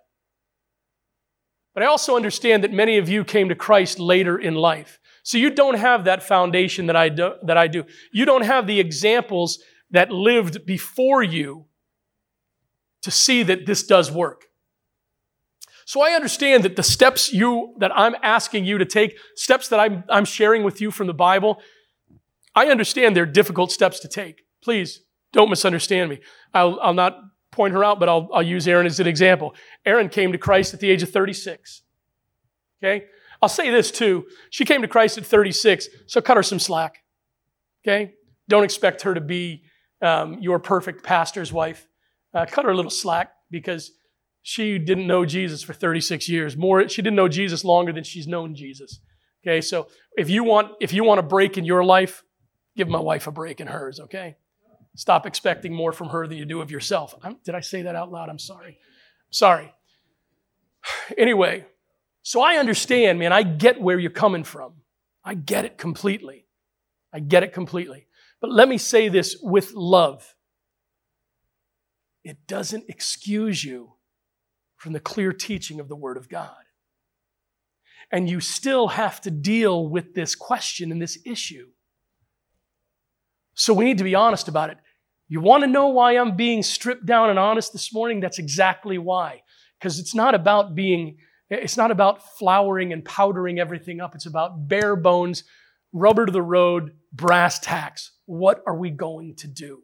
But 1.73 1.83
I 1.83 1.87
also 1.87 2.15
understand 2.15 2.63
that 2.63 2.71
many 2.71 2.97
of 2.97 3.09
you 3.09 3.23
came 3.23 3.49
to 3.49 3.55
Christ 3.55 3.99
later 3.99 4.37
in 4.37 4.55
life. 4.55 4.99
So 5.23 5.37
you 5.37 5.49
don't 5.51 5.77
have 5.77 6.05
that 6.05 6.23
foundation 6.23 6.87
that 6.87 6.95
I 6.95 7.09
do. 7.09 7.33
That 7.43 7.57
I 7.57 7.67
do. 7.67 7.85
You 8.11 8.25
don't 8.25 8.43
have 8.43 8.67
the 8.67 8.79
examples 8.79 9.59
that 9.91 10.11
lived 10.11 10.65
before 10.65 11.21
you 11.21 11.65
to 13.01 13.11
see 13.11 13.43
that 13.43 13.65
this 13.65 13.83
does 13.83 14.11
work. 14.11 14.45
So 15.85 16.01
I 16.01 16.11
understand 16.11 16.63
that 16.63 16.75
the 16.75 16.83
steps 16.83 17.33
you, 17.33 17.75
that 17.79 17.91
I'm 17.93 18.15
asking 18.23 18.65
you 18.65 18.77
to 18.77 18.85
take, 18.85 19.17
steps 19.35 19.67
that 19.69 19.79
I'm, 19.79 20.03
I'm 20.07 20.25
sharing 20.25 20.63
with 20.63 20.79
you 20.79 20.91
from 20.91 21.07
the 21.07 21.13
Bible, 21.13 21.59
I 22.55 22.67
understand 22.67 23.15
they're 23.15 23.25
difficult 23.25 23.71
steps 23.71 23.99
to 23.99 24.07
take. 24.07 24.43
Please 24.63 25.01
don't 25.33 25.49
misunderstand 25.49 26.09
me. 26.09 26.19
I'll, 26.53 26.79
I'll 26.81 26.93
not 26.93 27.17
point 27.51 27.73
her 27.73 27.83
out, 27.83 27.99
but 27.99 28.07
I'll, 28.07 28.29
I'll 28.33 28.43
use 28.43 28.67
Erin 28.67 28.85
as 28.85 28.99
an 28.99 29.07
example. 29.07 29.55
Erin 29.85 30.09
came 30.09 30.31
to 30.31 30.37
Christ 30.37 30.73
at 30.73 30.79
the 30.79 30.89
age 30.89 31.03
of 31.03 31.09
36. 31.09 31.81
Okay? 32.81 33.05
I'll 33.41 33.49
say 33.49 33.71
this 33.71 33.91
too. 33.91 34.25
She 34.49 34.65
came 34.65 34.81
to 34.81 34.87
Christ 34.87 35.17
at 35.17 35.25
36, 35.25 35.89
so 36.07 36.21
cut 36.21 36.37
her 36.37 36.43
some 36.43 36.59
slack. 36.59 36.99
Okay? 37.83 38.13
Don't 38.47 38.63
expect 38.63 39.01
her 39.03 39.13
to 39.13 39.21
be 39.21 39.63
um, 40.01 40.39
your 40.39 40.59
perfect 40.59 41.03
pastor's 41.03 41.51
wife. 41.51 41.87
Uh, 42.33 42.45
cut 42.45 42.65
her 42.65 42.71
a 42.71 42.75
little 42.75 42.91
slack 42.91 43.31
because 43.49 43.91
she 44.41 44.79
didn't 44.79 45.07
know 45.07 45.25
Jesus 45.25 45.63
for 45.63 45.73
36 45.73 46.27
years. 46.29 46.57
More, 46.57 46.87
she 46.89 47.01
didn't 47.01 47.15
know 47.15 47.27
Jesus 47.27 47.63
longer 47.63 47.91
than 47.91 48.03
she's 48.03 48.27
known 48.27 48.55
Jesus. 48.55 48.99
Okay, 49.43 49.61
so 49.61 49.87
if 50.17 50.29
you 50.29 50.43
want 50.43 50.73
if 50.79 50.93
you 50.93 51.03
want 51.03 51.19
a 51.19 51.23
break 51.23 51.57
in 51.57 51.65
your 51.65 51.83
life, 51.83 52.23
give 52.77 52.87
my 52.87 52.99
wife 52.99 53.25
a 53.25 53.31
break 53.31 53.59
in 53.59 53.67
hers. 53.67 53.99
Okay, 53.99 54.37
stop 54.95 55.25
expecting 55.25 55.73
more 55.73 55.91
from 55.91 56.09
her 56.09 56.27
than 56.27 56.37
you 56.37 56.45
do 56.45 56.61
of 56.61 56.69
yourself. 56.69 57.15
I'm, 57.23 57.37
did 57.43 57.55
I 57.55 57.61
say 57.61 57.81
that 57.83 57.95
out 57.95 58.11
loud? 58.11 58.29
I'm 58.29 58.39
sorry. 58.39 58.77
Sorry. 59.29 59.73
Anyway, 61.17 61.65
so 62.23 62.41
I 62.41 62.55
understand, 62.55 63.19
man. 63.19 63.33
I 63.33 63.43
get 63.43 63.81
where 63.81 63.99
you're 63.99 64.11
coming 64.11 64.43
from. 64.43 64.73
I 65.23 65.33
get 65.33 65.65
it 65.65 65.77
completely. 65.77 66.45
I 67.13 67.19
get 67.19 67.43
it 67.43 67.53
completely. 67.53 68.07
But 68.39 68.51
let 68.51 68.67
me 68.67 68.77
say 68.77 69.09
this 69.09 69.37
with 69.41 69.73
love. 69.73 70.35
It 72.23 72.47
doesn't 72.47 72.85
excuse 72.87 73.63
you 73.63 73.93
from 74.77 74.93
the 74.93 74.99
clear 74.99 75.33
teaching 75.33 75.79
of 75.79 75.87
the 75.87 75.95
Word 75.95 76.17
of 76.17 76.29
God. 76.29 76.55
And 78.11 78.29
you 78.29 78.39
still 78.39 78.89
have 78.89 79.21
to 79.21 79.31
deal 79.31 79.87
with 79.87 80.13
this 80.13 80.35
question 80.35 80.91
and 80.91 81.01
this 81.01 81.19
issue. 81.25 81.67
So 83.53 83.73
we 83.73 83.85
need 83.85 83.99
to 83.99 84.03
be 84.03 84.15
honest 84.15 84.47
about 84.47 84.69
it. 84.69 84.77
You 85.27 85.39
want 85.39 85.63
to 85.63 85.67
know 85.67 85.87
why 85.87 86.17
I'm 86.17 86.35
being 86.35 86.61
stripped 86.61 87.05
down 87.05 87.29
and 87.29 87.39
honest 87.39 87.71
this 87.71 87.93
morning? 87.93 88.19
That's 88.19 88.39
exactly 88.39 88.97
why. 88.97 89.43
Because 89.79 89.97
it's 89.97 90.13
not 90.13 90.35
about 90.35 90.75
being, 90.75 91.17
it's 91.51 91.75
not 91.75 91.91
about 91.91 92.37
flowering 92.37 92.93
and 92.93 93.03
powdering 93.03 93.59
everything 93.59 93.99
up. 93.99 94.15
It's 94.15 94.25
about 94.25 94.69
bare 94.69 94.95
bones, 94.95 95.43
rubber 95.91 96.25
to 96.25 96.31
the 96.31 96.41
road, 96.41 96.93
brass 97.11 97.59
tacks. 97.59 98.11
What 98.25 98.63
are 98.65 98.75
we 98.75 98.89
going 98.89 99.35
to 99.37 99.47
do? 99.47 99.81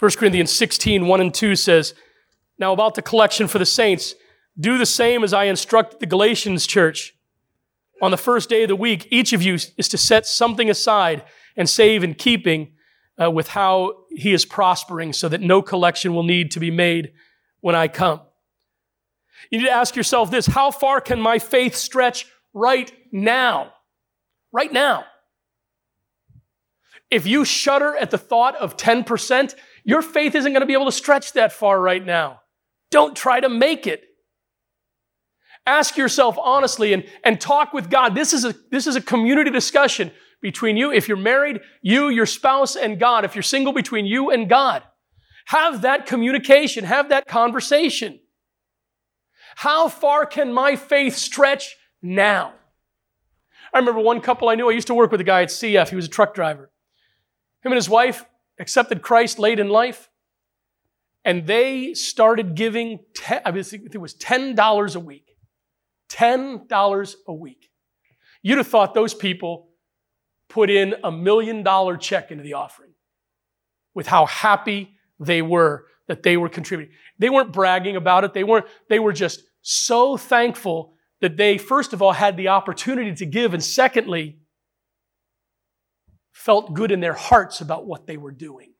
1 0.00 0.10
Corinthians 0.12 0.50
16, 0.52 1.06
1 1.06 1.20
and 1.20 1.32
2 1.32 1.56
says, 1.56 1.94
Now 2.58 2.72
about 2.72 2.96
the 2.96 3.02
collection 3.02 3.46
for 3.46 3.58
the 3.58 3.66
saints, 3.66 4.14
do 4.58 4.76
the 4.76 4.86
same 4.86 5.22
as 5.22 5.32
I 5.32 5.44
instructed 5.44 6.00
the 6.00 6.06
Galatians 6.06 6.66
church. 6.66 7.14
On 8.02 8.10
the 8.10 8.16
first 8.16 8.48
day 8.48 8.62
of 8.62 8.68
the 8.68 8.76
week, 8.76 9.06
each 9.10 9.32
of 9.32 9.42
you 9.42 9.54
is 9.54 9.88
to 9.88 9.98
set 9.98 10.26
something 10.26 10.68
aside 10.68 11.24
and 11.56 11.68
save 11.68 12.04
in 12.04 12.14
keeping 12.14 12.72
uh, 13.20 13.30
with 13.30 13.48
how 13.48 14.04
he 14.10 14.32
is 14.32 14.44
prospering 14.44 15.12
so 15.12 15.28
that 15.28 15.40
no 15.40 15.62
collection 15.62 16.14
will 16.14 16.22
need 16.22 16.50
to 16.52 16.60
be 16.60 16.70
made 16.70 17.12
when 17.60 17.74
I 17.74 17.88
come. 17.88 18.20
You 19.50 19.58
need 19.58 19.66
to 19.66 19.72
ask 19.72 19.96
yourself 19.96 20.30
this 20.30 20.46
how 20.46 20.70
far 20.70 21.00
can 21.00 21.20
my 21.20 21.38
faith 21.38 21.74
stretch 21.74 22.26
right 22.52 22.92
now? 23.12 23.72
Right 24.52 24.72
now. 24.72 25.04
If 27.10 27.26
you 27.26 27.44
shudder 27.44 27.96
at 27.96 28.10
the 28.10 28.18
thought 28.18 28.56
of 28.56 28.76
10%, 28.76 29.54
your 29.84 30.02
faith 30.02 30.34
isn't 30.34 30.52
going 30.52 30.60
to 30.60 30.66
be 30.66 30.74
able 30.74 30.84
to 30.84 30.92
stretch 30.92 31.32
that 31.32 31.52
far 31.52 31.80
right 31.80 32.04
now. 32.04 32.40
Don't 32.90 33.16
try 33.16 33.40
to 33.40 33.48
make 33.48 33.86
it. 33.86 34.04
Ask 35.66 35.96
yourself 35.96 36.38
honestly 36.38 36.92
and, 36.92 37.04
and 37.24 37.40
talk 37.40 37.72
with 37.72 37.90
God. 37.90 38.14
This 38.14 38.32
is, 38.32 38.44
a, 38.44 38.54
this 38.70 38.86
is 38.86 38.96
a 38.96 39.00
community 39.02 39.50
discussion 39.50 40.10
between 40.40 40.76
you. 40.76 40.92
If 40.92 41.08
you're 41.08 41.16
married, 41.16 41.60
you, 41.82 42.08
your 42.08 42.26
spouse, 42.26 42.76
and 42.76 42.98
God. 42.98 43.24
If 43.24 43.34
you're 43.34 43.42
single, 43.42 43.72
between 43.72 44.06
you 44.06 44.30
and 44.30 44.48
God. 44.48 44.82
Have 45.48 45.80
that 45.80 46.04
communication, 46.04 46.84
have 46.84 47.08
that 47.08 47.26
conversation. 47.26 48.20
How 49.56 49.88
far 49.88 50.26
can 50.26 50.52
my 50.52 50.76
faith 50.76 51.16
stretch 51.16 51.74
now? 52.02 52.52
I 53.72 53.78
remember 53.78 54.00
one 54.00 54.20
couple 54.20 54.50
I 54.50 54.56
knew. 54.56 54.68
I 54.68 54.74
used 54.74 54.88
to 54.88 54.94
work 54.94 55.10
with 55.10 55.22
a 55.22 55.24
guy 55.24 55.40
at 55.40 55.48
CF. 55.48 55.88
He 55.88 55.96
was 55.96 56.04
a 56.04 56.10
truck 56.10 56.34
driver. 56.34 56.70
Him 57.62 57.72
and 57.72 57.76
his 57.76 57.88
wife, 57.88 58.26
accepted 58.60 59.00
Christ 59.00 59.38
late 59.38 59.58
in 59.58 59.70
life, 59.70 60.10
and 61.24 61.46
they 61.46 61.94
started 61.94 62.54
giving, 62.54 63.00
ten, 63.16 63.40
I 63.46 63.50
think 63.62 63.94
it 63.94 63.98
was 63.98 64.14
$10 64.16 64.96
a 64.96 65.00
week. 65.00 65.34
$10 66.10 67.14
a 67.26 67.32
week. 67.32 67.70
You'd 68.42 68.58
have 68.58 68.68
thought 68.68 68.92
those 68.92 69.14
people 69.14 69.70
put 70.50 70.68
in 70.68 70.94
a 71.02 71.10
million 71.10 71.62
dollar 71.62 71.96
check 71.96 72.30
into 72.30 72.44
the 72.44 72.52
offering 72.52 72.92
with 73.94 74.08
how 74.08 74.26
happy 74.26 74.97
they 75.18 75.42
were 75.42 75.86
that 76.08 76.22
they 76.22 76.36
were 76.36 76.48
contributing. 76.48 76.94
They 77.18 77.30
weren't 77.30 77.52
bragging 77.52 77.94
about 77.94 78.24
it. 78.24 78.32
They 78.32 78.44
weren't, 78.44 78.66
they 78.88 78.98
were 78.98 79.12
just 79.12 79.42
so 79.60 80.16
thankful 80.16 80.94
that 81.20 81.36
they, 81.36 81.58
first 81.58 81.92
of 81.92 82.00
all, 82.00 82.12
had 82.12 82.36
the 82.36 82.48
opportunity 82.48 83.14
to 83.14 83.26
give, 83.26 83.52
and 83.52 83.62
secondly, 83.62 84.38
felt 86.32 86.72
good 86.72 86.90
in 86.90 87.00
their 87.00 87.12
hearts 87.12 87.60
about 87.60 87.86
what 87.86 88.06
they 88.06 88.16
were 88.16 88.32
doing 88.32 88.72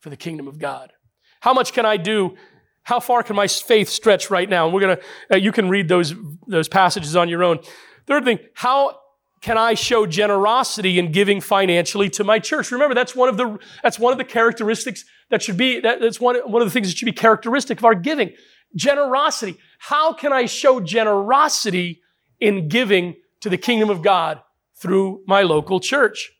for 0.00 0.10
the 0.10 0.16
kingdom 0.16 0.48
of 0.48 0.58
God. 0.58 0.92
How 1.40 1.52
much 1.52 1.72
can 1.72 1.84
I 1.84 1.96
do? 1.96 2.36
How 2.84 3.00
far 3.00 3.22
can 3.22 3.36
my 3.36 3.48
faith 3.48 3.88
stretch 3.88 4.30
right 4.30 4.48
now? 4.48 4.64
And 4.64 4.74
we're 4.74 4.96
to, 4.96 5.02
uh, 5.32 5.36
you 5.36 5.52
can 5.52 5.68
read 5.68 5.88
those, 5.88 6.14
those 6.46 6.68
passages 6.68 7.16
on 7.16 7.28
your 7.28 7.42
own. 7.42 7.58
Third 8.06 8.24
thing, 8.24 8.38
how 8.54 8.96
can 9.42 9.58
I 9.58 9.74
show 9.74 10.06
generosity 10.06 10.98
in 10.98 11.12
giving 11.12 11.40
financially 11.40 12.08
to 12.10 12.24
my 12.24 12.38
church? 12.38 12.70
Remember, 12.70 12.94
that's 12.94 13.14
one 13.14 13.28
of 13.28 13.36
the, 13.36 13.58
that's 13.82 13.98
one 13.98 14.12
of 14.12 14.18
the 14.18 14.24
characteristics 14.24 15.04
that 15.30 15.42
should 15.42 15.56
be, 15.56 15.80
that, 15.80 16.00
that's 16.00 16.20
one, 16.20 16.36
one 16.50 16.62
of 16.62 16.68
the 16.68 16.72
things 16.72 16.88
that 16.88 16.96
should 16.96 17.06
be 17.06 17.12
characteristic 17.12 17.78
of 17.78 17.84
our 17.84 17.94
giving. 17.94 18.32
Generosity. 18.74 19.58
How 19.78 20.12
can 20.12 20.32
I 20.32 20.46
show 20.46 20.80
generosity 20.80 22.02
in 22.40 22.68
giving 22.68 23.16
to 23.40 23.50
the 23.50 23.56
kingdom 23.56 23.90
of 23.90 24.02
God 24.02 24.40
through 24.76 25.22
my 25.26 25.42
local 25.42 25.80
church. 25.80 26.32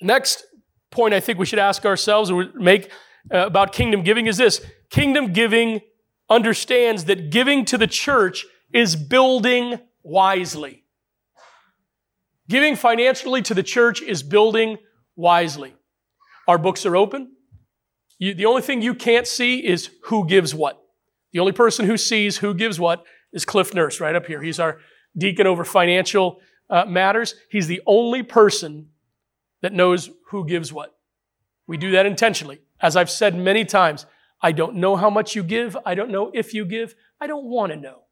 Next 0.00 0.44
point 0.90 1.14
I 1.14 1.20
think 1.20 1.38
we 1.38 1.46
should 1.46 1.58
ask 1.58 1.84
ourselves 1.84 2.30
or 2.30 2.50
make 2.54 2.90
uh, 3.32 3.46
about 3.46 3.72
kingdom 3.72 4.02
giving 4.02 4.26
is 4.26 4.36
this 4.36 4.64
kingdom 4.90 5.32
giving 5.32 5.80
understands 6.30 7.06
that 7.06 7.30
giving 7.30 7.64
to 7.66 7.78
the 7.78 7.86
church 7.86 8.46
is 8.72 8.96
building 8.96 9.78
wisely. 10.02 10.84
Giving 12.48 12.76
financially 12.76 13.42
to 13.42 13.54
the 13.54 13.62
church 13.62 14.02
is 14.02 14.22
building 14.22 14.76
wisely. 15.16 15.74
Our 16.46 16.58
books 16.58 16.84
are 16.86 16.96
open. 16.96 17.32
You, 18.18 18.34
the 18.34 18.46
only 18.46 18.62
thing 18.62 18.82
you 18.82 18.94
can't 18.94 19.26
see 19.26 19.64
is 19.64 19.90
who 20.04 20.26
gives 20.26 20.54
what. 20.54 20.80
The 21.32 21.40
only 21.40 21.52
person 21.52 21.86
who 21.86 21.96
sees 21.96 22.38
who 22.38 22.54
gives 22.54 22.78
what 22.78 23.04
is 23.32 23.44
Cliff 23.44 23.74
Nurse 23.74 24.00
right 24.00 24.14
up 24.14 24.26
here. 24.26 24.42
He's 24.42 24.60
our 24.60 24.78
deacon 25.16 25.46
over 25.46 25.64
financial 25.64 26.40
uh, 26.70 26.84
matters. 26.84 27.34
He's 27.50 27.66
the 27.66 27.82
only 27.86 28.22
person 28.22 28.88
that 29.62 29.72
knows 29.72 30.10
who 30.30 30.46
gives 30.46 30.72
what. 30.72 30.94
We 31.66 31.76
do 31.76 31.92
that 31.92 32.06
intentionally. 32.06 32.60
As 32.80 32.96
I've 32.96 33.10
said 33.10 33.34
many 33.36 33.64
times, 33.64 34.06
I 34.40 34.52
don't 34.52 34.76
know 34.76 34.96
how 34.96 35.10
much 35.10 35.34
you 35.34 35.42
give. 35.42 35.76
I 35.86 35.94
don't 35.94 36.10
know 36.10 36.30
if 36.34 36.52
you 36.52 36.64
give. 36.64 36.94
I 37.20 37.26
don't 37.26 37.46
want 37.46 37.72
to 37.72 37.78
know. 37.78 38.02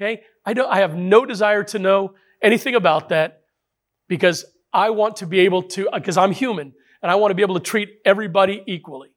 Okay? 0.00 0.22
I 0.44 0.52
don't 0.52 0.70
I 0.70 0.80
have 0.80 0.94
no 0.94 1.24
desire 1.24 1.64
to 1.64 1.78
know 1.78 2.14
anything 2.42 2.74
about 2.74 3.08
that 3.08 3.42
because 4.08 4.44
I 4.72 4.90
want 4.90 5.16
to 5.16 5.26
be 5.26 5.40
able 5.40 5.62
to 5.62 5.88
because 5.92 6.16
I'm 6.16 6.32
human 6.32 6.74
and 7.04 7.10
I 7.10 7.16
want 7.16 7.32
to 7.32 7.34
be 7.34 7.42
able 7.42 7.54
to 7.56 7.60
treat 7.60 8.00
everybody 8.06 8.62
equally. 8.66 9.10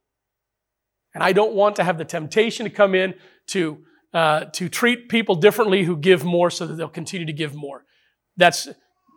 And 1.15 1.23
I 1.23 1.31
don't 1.31 1.53
want 1.53 1.77
to 1.77 1.85
have 1.85 1.97
the 1.97 2.03
temptation 2.03 2.65
to 2.65 2.69
come 2.69 2.93
in 2.93 3.13
to 3.47 3.77
uh, 4.13 4.45
to 4.53 4.67
treat 4.67 5.07
people 5.07 5.35
differently 5.35 5.83
who 5.83 5.95
give 5.95 6.25
more 6.25 6.49
so 6.49 6.67
that 6.67 6.75
they'll 6.75 6.89
continue 6.89 7.25
to 7.25 7.33
give 7.33 7.55
more. 7.55 7.85
That's 8.35 8.67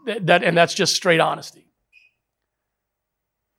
that, 0.06 0.44
and 0.44 0.56
that's 0.56 0.72
just 0.72 0.94
straight 0.94 1.18
honesty. 1.18 1.66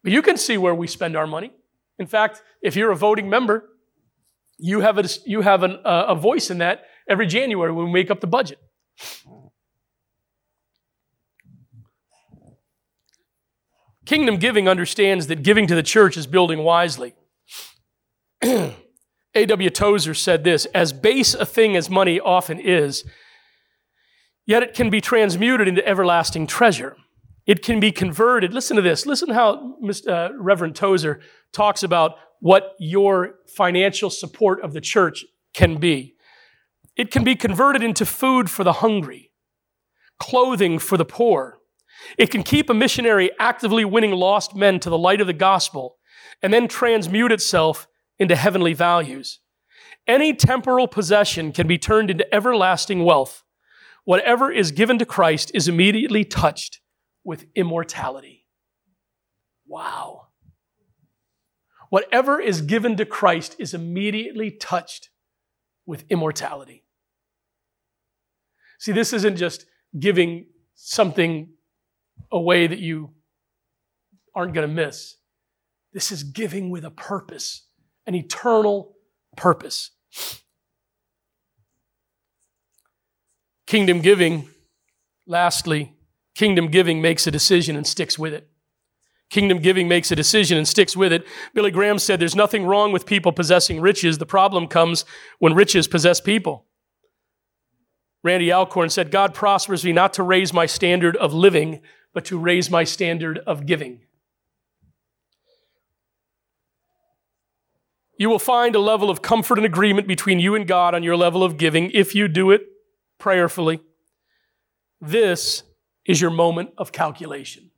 But 0.01 0.13
you 0.13 0.21
can 0.21 0.37
see 0.37 0.57
where 0.57 0.73
we 0.73 0.87
spend 0.87 1.17
our 1.17 1.27
money. 1.27 1.51
In 1.99 2.07
fact, 2.07 2.41
if 2.61 2.77
you're 2.77 2.91
a 2.91 2.95
voting 2.95 3.29
member, 3.29 3.67
you 4.57 4.79
have 4.79 4.97
a, 4.97 5.03
you 5.25 5.41
have 5.41 5.63
an, 5.63 5.77
a 5.83 6.15
voice 6.15 6.49
in 6.49 6.59
that 6.59 6.85
every 7.09 7.27
January 7.27 7.73
when 7.73 7.87
we 7.87 7.91
make 7.91 8.09
up 8.09 8.21
the 8.21 8.27
budget. 8.27 8.59
Kingdom 14.11 14.35
giving 14.35 14.67
understands 14.67 15.27
that 15.27 15.41
giving 15.41 15.67
to 15.67 15.73
the 15.73 15.81
church 15.81 16.17
is 16.17 16.27
building 16.27 16.65
wisely. 16.65 17.13
A.W. 18.43 19.69
Tozer 19.69 20.13
said 20.13 20.43
this 20.43 20.65
As 20.75 20.91
base 20.91 21.33
a 21.33 21.45
thing 21.45 21.77
as 21.77 21.89
money 21.89 22.19
often 22.19 22.59
is, 22.59 23.05
yet 24.45 24.63
it 24.63 24.73
can 24.73 24.89
be 24.89 24.99
transmuted 24.99 25.65
into 25.69 25.87
everlasting 25.87 26.45
treasure. 26.45 26.97
It 27.45 27.63
can 27.63 27.79
be 27.79 27.93
converted. 27.93 28.53
Listen 28.53 28.75
to 28.75 28.81
this. 28.81 29.05
Listen 29.05 29.29
how 29.29 29.77
uh, 30.05 30.31
Reverend 30.37 30.75
Tozer 30.75 31.21
talks 31.53 31.81
about 31.81 32.15
what 32.41 32.75
your 32.79 33.35
financial 33.55 34.09
support 34.09 34.61
of 34.61 34.73
the 34.73 34.81
church 34.81 35.23
can 35.53 35.77
be. 35.77 36.15
It 36.97 37.11
can 37.11 37.23
be 37.23 37.37
converted 37.37 37.81
into 37.81 38.05
food 38.05 38.49
for 38.49 38.65
the 38.65 38.73
hungry, 38.73 39.31
clothing 40.19 40.79
for 40.79 40.97
the 40.97 41.05
poor. 41.05 41.60
It 42.17 42.31
can 42.31 42.43
keep 42.43 42.69
a 42.69 42.73
missionary 42.73 43.31
actively 43.39 43.85
winning 43.85 44.11
lost 44.11 44.55
men 44.55 44.79
to 44.81 44.89
the 44.89 44.97
light 44.97 45.21
of 45.21 45.27
the 45.27 45.33
gospel 45.33 45.97
and 46.41 46.53
then 46.53 46.67
transmute 46.67 47.31
itself 47.31 47.87
into 48.17 48.35
heavenly 48.35 48.73
values. 48.73 49.39
Any 50.07 50.33
temporal 50.33 50.87
possession 50.87 51.51
can 51.51 51.67
be 51.67 51.77
turned 51.77 52.09
into 52.09 52.33
everlasting 52.33 53.03
wealth. 53.03 53.43
Whatever 54.03 54.51
is 54.51 54.71
given 54.71 54.97
to 54.99 55.05
Christ 55.05 55.51
is 55.53 55.67
immediately 55.67 56.23
touched 56.23 56.79
with 57.23 57.45
immortality. 57.55 58.47
Wow. 59.67 60.27
Whatever 61.89 62.39
is 62.39 62.61
given 62.61 62.97
to 62.97 63.05
Christ 63.05 63.55
is 63.59 63.73
immediately 63.73 64.49
touched 64.49 65.09
with 65.85 66.05
immortality. 66.09 66.83
See, 68.79 68.91
this 68.91 69.13
isn't 69.13 69.37
just 69.37 69.65
giving 69.99 70.47
something 70.73 71.49
away 72.31 72.67
that 72.67 72.79
you 72.79 73.11
aren't 74.35 74.53
going 74.53 74.67
to 74.67 74.73
miss. 74.73 75.15
This 75.93 76.11
is 76.11 76.23
giving 76.23 76.69
with 76.69 76.85
a 76.85 76.91
purpose, 76.91 77.67
an 78.05 78.15
eternal 78.15 78.95
purpose. 79.35 79.91
Kingdom 83.67 84.01
giving, 84.01 84.47
lastly, 85.25 85.95
kingdom 86.35 86.67
giving 86.67 87.01
makes 87.01 87.27
a 87.27 87.31
decision 87.31 87.75
and 87.75 87.85
sticks 87.85 88.17
with 88.17 88.33
it. 88.33 88.49
Kingdom 89.29 89.59
giving 89.59 89.87
makes 89.87 90.11
a 90.11 90.15
decision 90.15 90.57
and 90.57 90.67
sticks 90.67 90.95
with 90.95 91.13
it. 91.13 91.25
Billy 91.53 91.71
Graham 91.71 91.97
said 91.99 92.19
there's 92.19 92.35
nothing 92.35 92.65
wrong 92.65 92.91
with 92.91 93.05
people 93.05 93.31
possessing 93.31 93.79
riches. 93.79 94.17
The 94.17 94.25
problem 94.25 94.67
comes 94.67 95.05
when 95.39 95.53
riches 95.53 95.87
possess 95.87 96.19
people. 96.19 96.65
Randy 98.23 98.51
Alcorn 98.51 98.89
said, 98.89 99.09
God 99.09 99.33
prospers 99.33 99.85
me 99.85 99.93
not 99.93 100.13
to 100.13 100.23
raise 100.23 100.53
my 100.53 100.65
standard 100.65 101.15
of 101.15 101.33
living, 101.33 101.81
but 102.13 102.25
to 102.25 102.37
raise 102.37 102.69
my 102.69 102.83
standard 102.83 103.39
of 103.39 103.65
giving. 103.65 104.01
You 108.17 108.29
will 108.29 108.39
find 108.39 108.75
a 108.75 108.79
level 108.79 109.09
of 109.09 109.21
comfort 109.21 109.57
and 109.57 109.65
agreement 109.65 110.07
between 110.07 110.39
you 110.39 110.53
and 110.53 110.67
God 110.67 110.93
on 110.93 111.03
your 111.03 111.15
level 111.15 111.43
of 111.43 111.57
giving 111.57 111.89
if 111.91 112.13
you 112.13 112.27
do 112.27 112.51
it 112.51 112.61
prayerfully. 113.17 113.81
This 114.99 115.63
is 116.05 116.21
your 116.21 116.29
moment 116.29 116.71
of 116.77 116.91
calculation 116.91 117.71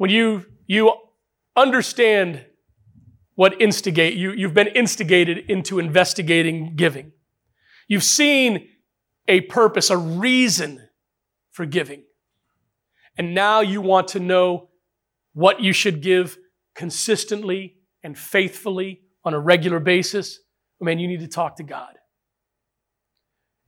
when 0.00 0.08
you, 0.08 0.46
you 0.66 0.94
understand 1.54 2.42
what 3.34 3.60
instigate, 3.60 4.14
you, 4.14 4.32
you've 4.32 4.54
been 4.54 4.68
instigated 4.68 5.50
into 5.50 5.78
investigating 5.78 6.74
giving. 6.74 7.12
You've 7.86 8.02
seen 8.02 8.66
a 9.28 9.42
purpose, 9.42 9.90
a 9.90 9.98
reason 9.98 10.88
for 11.50 11.66
giving. 11.66 12.04
And 13.20 13.34
now 13.34 13.60
you 13.60 13.82
want 13.82 14.08
to 14.08 14.18
know 14.18 14.70
what 15.34 15.60
you 15.60 15.74
should 15.74 16.00
give 16.00 16.38
consistently 16.74 17.76
and 18.02 18.16
faithfully 18.16 19.02
on 19.26 19.34
a 19.34 19.38
regular 19.38 19.78
basis. 19.78 20.38
I 20.80 20.86
mean, 20.86 20.98
you 20.98 21.06
need 21.06 21.20
to 21.20 21.28
talk 21.28 21.56
to 21.56 21.62
God. 21.62 21.98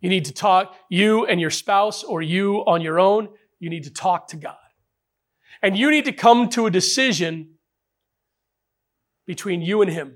You 0.01 0.09
need 0.09 0.25
to 0.25 0.33
talk, 0.33 0.75
you 0.89 1.27
and 1.27 1.39
your 1.39 1.51
spouse 1.51 2.03
or 2.03 2.23
you 2.23 2.61
on 2.61 2.81
your 2.81 2.99
own, 2.99 3.29
you 3.61 3.69
need 3.69 3.85
to 3.85 3.91
talk 3.91 4.29
to 4.29 4.39
God. 4.39 4.57
And 5.63 5.77
you 5.77 5.91
need 5.91 6.07
to 6.07 6.13
come 6.13 6.49
to 6.49 6.65
a 6.65 6.71
decision 6.71 7.57
between 9.27 9.61
you 9.61 9.83
and 9.83 9.91
Him. 9.91 10.15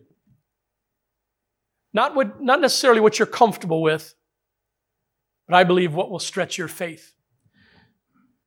Not, 1.92 2.14
what, 2.14 2.42
not 2.42 2.62
necessarily 2.62 3.00
what 3.00 3.18
you're 3.18 3.26
comfortable 3.26 3.82
with, 3.82 4.14
but 5.46 5.56
I 5.56 5.64
believe 5.64 5.92
what 5.92 6.10
will 6.10 6.20
stretch 6.20 6.56
your 6.56 6.68
faith. 6.68 7.12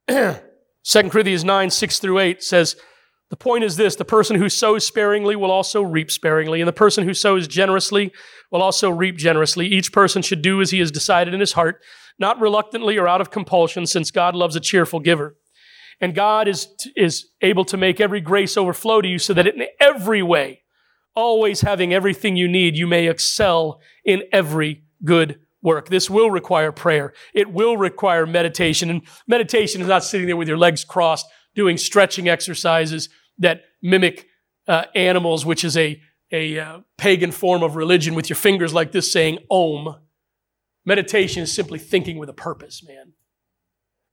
2 0.83 1.09
Corinthians 1.09 1.43
9, 1.43 1.69
6 1.69 1.99
through 1.99 2.19
8 2.19 2.43
says, 2.43 2.75
The 3.29 3.35
point 3.35 3.63
is 3.63 3.75
this 3.75 3.95
the 3.95 4.05
person 4.05 4.37
who 4.37 4.49
sows 4.49 4.85
sparingly 4.85 5.35
will 5.35 5.51
also 5.51 5.81
reap 5.81 6.09
sparingly, 6.11 6.61
and 6.61 6.67
the 6.67 6.73
person 6.73 7.03
who 7.03 7.13
sows 7.13 7.47
generously 7.47 8.11
will 8.51 8.61
also 8.61 8.89
reap 8.89 9.17
generously. 9.17 9.67
Each 9.67 9.91
person 9.91 10.21
should 10.21 10.41
do 10.41 10.61
as 10.61 10.71
he 10.71 10.79
has 10.79 10.91
decided 10.91 11.33
in 11.33 11.39
his 11.39 11.53
heart, 11.53 11.81
not 12.17 12.39
reluctantly 12.39 12.97
or 12.97 13.07
out 13.07 13.21
of 13.21 13.31
compulsion, 13.31 13.85
since 13.85 14.11
God 14.11 14.35
loves 14.35 14.55
a 14.55 14.61
cheerful 14.61 14.99
giver. 14.99 15.35
And 16.01 16.15
God 16.15 16.47
is, 16.47 16.67
is 16.95 17.27
able 17.41 17.65
to 17.65 17.77
make 17.77 17.99
every 17.99 18.21
grace 18.21 18.55
overflow 18.55 19.01
to 19.01 19.07
you 19.07 19.19
so 19.19 19.33
that 19.33 19.47
in 19.47 19.63
every 19.81 20.23
way, 20.23 20.61
always 21.13 21.61
having 21.61 21.93
everything 21.93 22.37
you 22.37 22.47
need, 22.47 22.77
you 22.77 22.87
may 22.87 23.07
excel 23.07 23.81
in 24.05 24.23
every 24.31 24.83
good 25.03 25.39
work. 25.61 25.89
This 25.89 26.09
will 26.09 26.31
require 26.31 26.71
prayer. 26.71 27.13
It 27.33 27.51
will 27.51 27.77
require 27.77 28.25
meditation. 28.25 28.89
And 28.89 29.01
meditation 29.27 29.81
is 29.81 29.87
not 29.87 30.03
sitting 30.03 30.27
there 30.27 30.37
with 30.37 30.47
your 30.47 30.57
legs 30.57 30.83
crossed, 30.83 31.27
doing 31.55 31.77
stretching 31.77 32.29
exercises 32.29 33.09
that 33.37 33.63
mimic 33.81 34.27
uh, 34.67 34.85
animals, 34.95 35.45
which 35.45 35.63
is 35.63 35.75
a, 35.77 36.01
a 36.31 36.59
uh, 36.59 36.79
pagan 36.97 37.31
form 37.31 37.63
of 37.63 37.75
religion 37.75 38.15
with 38.15 38.29
your 38.29 38.37
fingers 38.37 38.73
like 38.73 38.91
this 38.91 39.11
saying 39.11 39.39
Om. 39.49 39.95
Meditation 40.85 41.43
is 41.43 41.53
simply 41.53 41.79
thinking 41.79 42.17
with 42.17 42.29
a 42.29 42.33
purpose, 42.33 42.83
man 42.83 43.13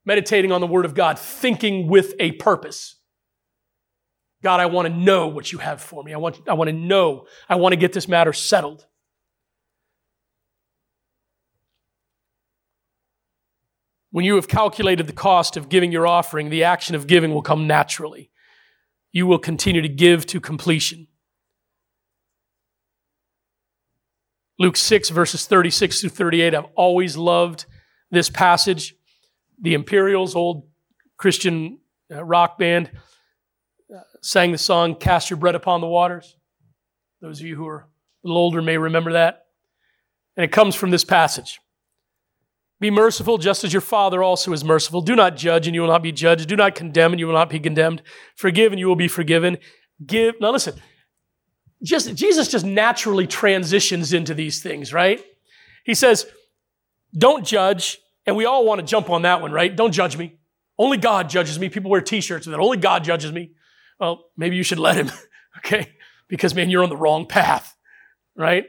meditating 0.07 0.53
on 0.53 0.63
the 0.63 0.67
Word 0.67 0.87
of 0.87 0.95
God, 0.95 1.19
thinking 1.19 1.89
with 1.89 2.15
a 2.19 2.33
purpose. 2.33 2.95
God, 4.43 4.61
I 4.61 4.67
want 4.67 4.87
to 4.89 4.95
know 4.95 5.27
what 5.27 5.53
you 5.53 5.59
have 5.59 5.83
for 5.83 6.03
me. 6.03 6.15
I 6.15 6.17
want, 6.17 6.41
I 6.49 6.55
want 6.55 6.69
to 6.69 6.77
know. 6.77 7.27
I 7.49 7.57
want 7.57 7.73
to 7.73 7.77
get 7.77 7.93
this 7.93 8.09
matter 8.09 8.33
settled. 8.33 8.87
When 14.17 14.25
you 14.25 14.37
have 14.37 14.49
calculated 14.49 15.07
the 15.07 15.13
cost 15.13 15.59
of 15.59 15.69
giving 15.69 15.93
your 15.93 16.07
offering, 16.07 16.49
the 16.49 16.65
action 16.65 16.95
of 16.95 17.07
giving 17.07 17.35
will 17.35 17.43
come 17.43 17.67
naturally. 17.67 18.31
You 19.13 19.27
will 19.27 19.39
continue 19.39 19.83
to 19.83 19.91
give 19.91 20.25
to 20.29 20.41
completion. 20.41 21.09
Luke 24.59 24.79
6, 24.79 25.11
verses 25.11 25.45
36 25.45 26.01
through 26.01 26.09
38. 26.09 26.55
I've 26.55 26.65
always 26.77 27.19
loved 27.19 27.67
this 28.11 28.31
passage 28.31 28.95
the 29.61 29.75
Imperials, 29.75 30.35
old 30.35 30.67
Christian 31.19 31.81
uh, 32.11 32.25
rock 32.25 32.59
band, 32.59 32.91
uh, 33.95 34.01
sang 34.23 34.51
the 34.51 34.57
song 34.57 34.95
Cast 34.95 35.29
Your 35.29 35.37
Bread 35.37 35.57
Upon 35.57 35.83
the 35.83 35.89
Waters. 35.89 36.39
Those 37.21 37.41
of 37.41 37.47
you 37.47 37.55
who 37.55 37.69
are 37.69 37.81
a 37.81 38.27
little 38.27 38.41
older 38.41 38.63
may 38.63 38.79
remember 38.79 39.13
that. 39.13 39.45
And 40.39 40.45
it 40.45 40.53
comes 40.53 40.75
from 40.75 40.91
this 40.91 41.05
passage. 41.05 41.61
Be 42.79 42.91
merciful 42.91 43.39
just 43.39 43.65
as 43.65 43.73
your 43.73 43.81
Father 43.81 44.23
also 44.23 44.53
is 44.53 44.63
merciful. 44.63 45.01
Do 45.01 45.17
not 45.17 45.37
judge 45.37 45.67
and 45.67 45.75
you 45.75 45.81
will 45.81 45.89
not 45.89 46.03
be 46.03 46.13
judged. 46.13 46.49
Do 46.49 46.57
not 46.57 46.75
condemn 46.75 47.13
and 47.13 47.21
you 47.21 47.27
will 47.27 47.35
not 47.35 47.49
be 47.49 47.59
condemned. 47.59 48.03
Forgive 48.35 48.73
and 48.73 48.79
you 48.79 48.87
will 48.87 48.97
be 48.97 49.09
forgiven. 49.09 49.59
Give. 50.05 50.35
Now 50.41 50.51
listen, 50.53 50.75
just, 51.83 52.15
Jesus 52.15 52.49
just 52.49 52.67
naturally 52.67 53.27
transitions 53.27 54.13
into 54.13 54.35
these 54.35 54.63
things, 54.63 54.93
right? 54.93 55.25
He 55.85 55.95
says, 55.95 56.27
don't 57.17 57.47
judge 57.47 57.99
and 58.27 58.37
we 58.37 58.45
all 58.45 58.67
want 58.67 58.81
to 58.81 58.87
jump 58.87 59.09
on 59.09 59.23
that 59.23 59.41
one, 59.41 59.53
right? 59.53 59.75
Don't 59.75 59.93
judge 59.93 60.19
me. 60.19 60.37
Only 60.79 60.99
God 60.99 61.31
judges 61.31 61.59
me. 61.59 61.71
People 61.71 61.91
wear 61.91 62.03
t-shirts 62.03 62.47
that. 62.47 62.61
Only 62.61 62.77
God 62.77 63.05
judges 63.05 63.33
me. 63.33 63.53
Well, 63.99 64.25
maybe 64.37 64.57
you 64.57 64.63
should 64.63 64.79
let 64.79 64.97
him, 64.97 65.11
okay? 65.59 65.93
Because 66.29 66.55
man, 66.55 66.69
you're 66.69 66.83
on 66.83 66.91
the 66.91 66.97
wrong 66.97 67.27
path, 67.27 67.75
right? 68.37 68.67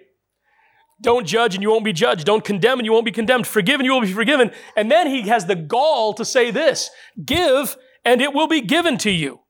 Don't 0.99 1.27
judge 1.27 1.53
and 1.53 1.61
you 1.61 1.69
won't 1.69 1.85
be 1.85 1.93
judged. 1.93 2.25
Don't 2.25 2.43
condemn 2.43 2.79
and 2.79 2.85
you 2.85 2.91
won't 2.91 3.05
be 3.05 3.11
condemned. 3.11 3.45
Forgive 3.45 3.79
and 3.79 3.85
you 3.85 3.93
will 3.93 4.01
be 4.01 4.11
forgiven. 4.11 4.51
And 4.75 4.89
then 4.89 5.07
he 5.07 5.21
has 5.29 5.45
the 5.45 5.55
gall 5.55 6.13
to 6.15 6.25
say 6.25 6.49
this, 6.49 6.89
give 7.23 7.77
and 8.03 8.21
it 8.21 8.33
will 8.33 8.47
be 8.47 8.61
given 8.61 8.97
to 8.99 9.11
you. 9.11 9.41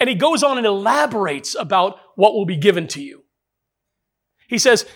And 0.00 0.08
he 0.08 0.14
goes 0.14 0.42
on 0.42 0.56
and 0.56 0.66
elaborates 0.66 1.54
about 1.54 1.98
what 2.16 2.32
will 2.32 2.46
be 2.46 2.56
given 2.56 2.88
to 2.88 3.02
you. 3.02 3.24
He 4.48 4.58
says, 4.58 4.86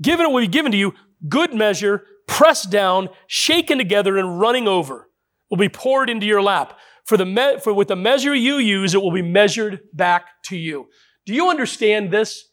given 0.00 0.26
it 0.26 0.32
will 0.32 0.42
be 0.42 0.46
given 0.46 0.70
to 0.72 0.78
you, 0.78 0.94
good 1.28 1.52
measure, 1.54 2.04
pressed 2.28 2.70
down, 2.70 3.08
shaken 3.26 3.78
together, 3.78 4.16
and 4.18 4.38
running 4.38 4.68
over 4.68 5.08
will 5.50 5.56
be 5.56 5.68
poured 5.68 6.08
into 6.08 6.26
your 6.26 6.42
lap. 6.42 6.78
For, 7.06 7.16
the 7.16 7.26
me- 7.26 7.58
for 7.58 7.72
with 7.74 7.88
the 7.88 7.96
measure 7.96 8.34
you 8.34 8.58
use, 8.58 8.94
it 8.94 9.02
will 9.02 9.10
be 9.10 9.22
measured 9.22 9.80
back 9.92 10.26
to 10.44 10.56
you. 10.56 10.86
Do 11.26 11.34
you 11.34 11.48
understand 11.48 12.12
this? 12.12 12.49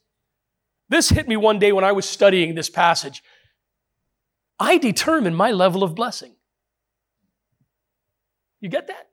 This 0.89 1.09
hit 1.09 1.27
me 1.27 1.35
one 1.35 1.59
day 1.59 1.71
when 1.71 1.83
I 1.83 1.91
was 1.91 2.07
studying 2.07 2.55
this 2.55 2.69
passage. 2.69 3.23
I 4.59 4.77
determine 4.77 5.35
my 5.35 5.51
level 5.51 5.83
of 5.83 5.95
blessing. 5.95 6.35
You 8.59 8.69
get 8.69 8.87
that? 8.87 9.07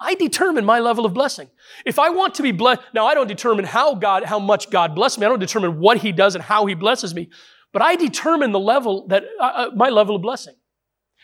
I 0.00 0.14
determine 0.14 0.64
my 0.64 0.80
level 0.80 1.06
of 1.06 1.14
blessing. 1.14 1.48
If 1.86 1.98
I 1.98 2.10
want 2.10 2.34
to 2.34 2.42
be 2.42 2.52
blessed, 2.52 2.82
now 2.92 3.06
I 3.06 3.14
don't 3.14 3.28
determine 3.28 3.64
how 3.64 3.94
God, 3.94 4.24
how 4.24 4.38
much 4.38 4.70
God 4.70 4.94
blesses 4.94 5.18
me. 5.18 5.26
I 5.26 5.28
don't 5.28 5.38
determine 5.38 5.78
what 5.78 5.98
He 5.98 6.12
does 6.12 6.34
and 6.34 6.42
how 6.42 6.66
He 6.66 6.74
blesses 6.74 7.14
me. 7.14 7.30
But 7.72 7.82
I 7.82 7.96
determine 7.96 8.52
the 8.52 8.60
level 8.60 9.06
that 9.08 9.24
uh, 9.40 9.44
uh, 9.44 9.70
my 9.74 9.90
level 9.90 10.16
of 10.16 10.22
blessing. 10.22 10.54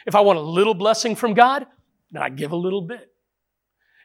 If 0.06 0.14
I 0.14 0.20
want 0.20 0.38
a 0.38 0.42
little 0.42 0.74
blessing 0.74 1.14
from 1.14 1.34
God, 1.34 1.66
then 2.10 2.22
I 2.22 2.28
give 2.28 2.52
a 2.52 2.56
little 2.56 2.82
bit. 2.82 3.08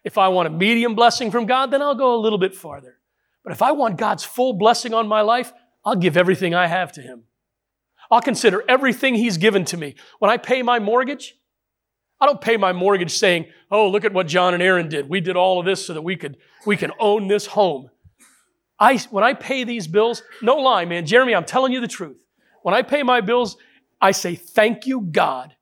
If 0.03 0.17
I 0.17 0.27
want 0.27 0.47
a 0.47 0.51
medium 0.51 0.93
blessing 0.93 1.31
from 1.31 1.45
God, 1.45 1.71
then 1.71 1.81
I'll 1.81 1.95
go 1.95 2.15
a 2.15 2.21
little 2.21 2.37
bit 2.37 2.53
farther. 2.53 2.97
But 3.45 3.53
if 3.53 3.61
I 3.61 3.71
want 3.71 3.97
God's 3.97 4.25
full 4.25 4.53
blessing 4.53 4.93
on 4.93 5.07
my 5.07 5.21
life, 5.21 5.53
I'll 5.85 5.95
give 5.95 6.17
everything 6.17 6.55
I 6.55 6.65
have 6.65 6.91
to 6.93 7.01
Him. 7.01 7.25
I'll 8.09 8.21
consider 8.21 8.63
everything 8.67 9.13
He's 9.15 9.37
given 9.37 9.63
to 9.65 9.77
me. 9.77 9.95
When 10.17 10.31
I 10.31 10.37
pay 10.37 10.63
my 10.63 10.79
mortgage, 10.79 11.35
I 12.19 12.25
don't 12.25 12.41
pay 12.41 12.57
my 12.57 12.73
mortgage 12.73 13.11
saying, 13.11 13.45
oh, 13.69 13.87
look 13.87 14.03
at 14.03 14.13
what 14.13 14.27
John 14.27 14.55
and 14.55 14.63
Erin 14.63 14.89
did. 14.89 15.07
We 15.07 15.21
did 15.21 15.35
all 15.35 15.59
of 15.59 15.65
this 15.65 15.85
so 15.85 15.93
that 15.93 16.01
we 16.01 16.15
could, 16.15 16.37
we 16.65 16.75
can 16.75 16.91
own 16.99 17.27
this 17.27 17.45
home. 17.45 17.91
I, 18.79 18.97
when 19.11 19.23
I 19.23 19.33
pay 19.33 19.63
these 19.63 19.87
bills, 19.87 20.23
no 20.41 20.55
lie, 20.55 20.85
man, 20.85 21.05
Jeremy, 21.05 21.35
I'm 21.35 21.45
telling 21.45 21.71
you 21.71 21.81
the 21.81 21.87
truth. 21.87 22.17
When 22.63 22.73
I 22.73 22.81
pay 22.81 23.03
my 23.03 23.21
bills, 23.21 23.57
I 24.01 24.11
say, 24.11 24.35
thank 24.35 24.87
you, 24.87 25.01
God, 25.01 25.55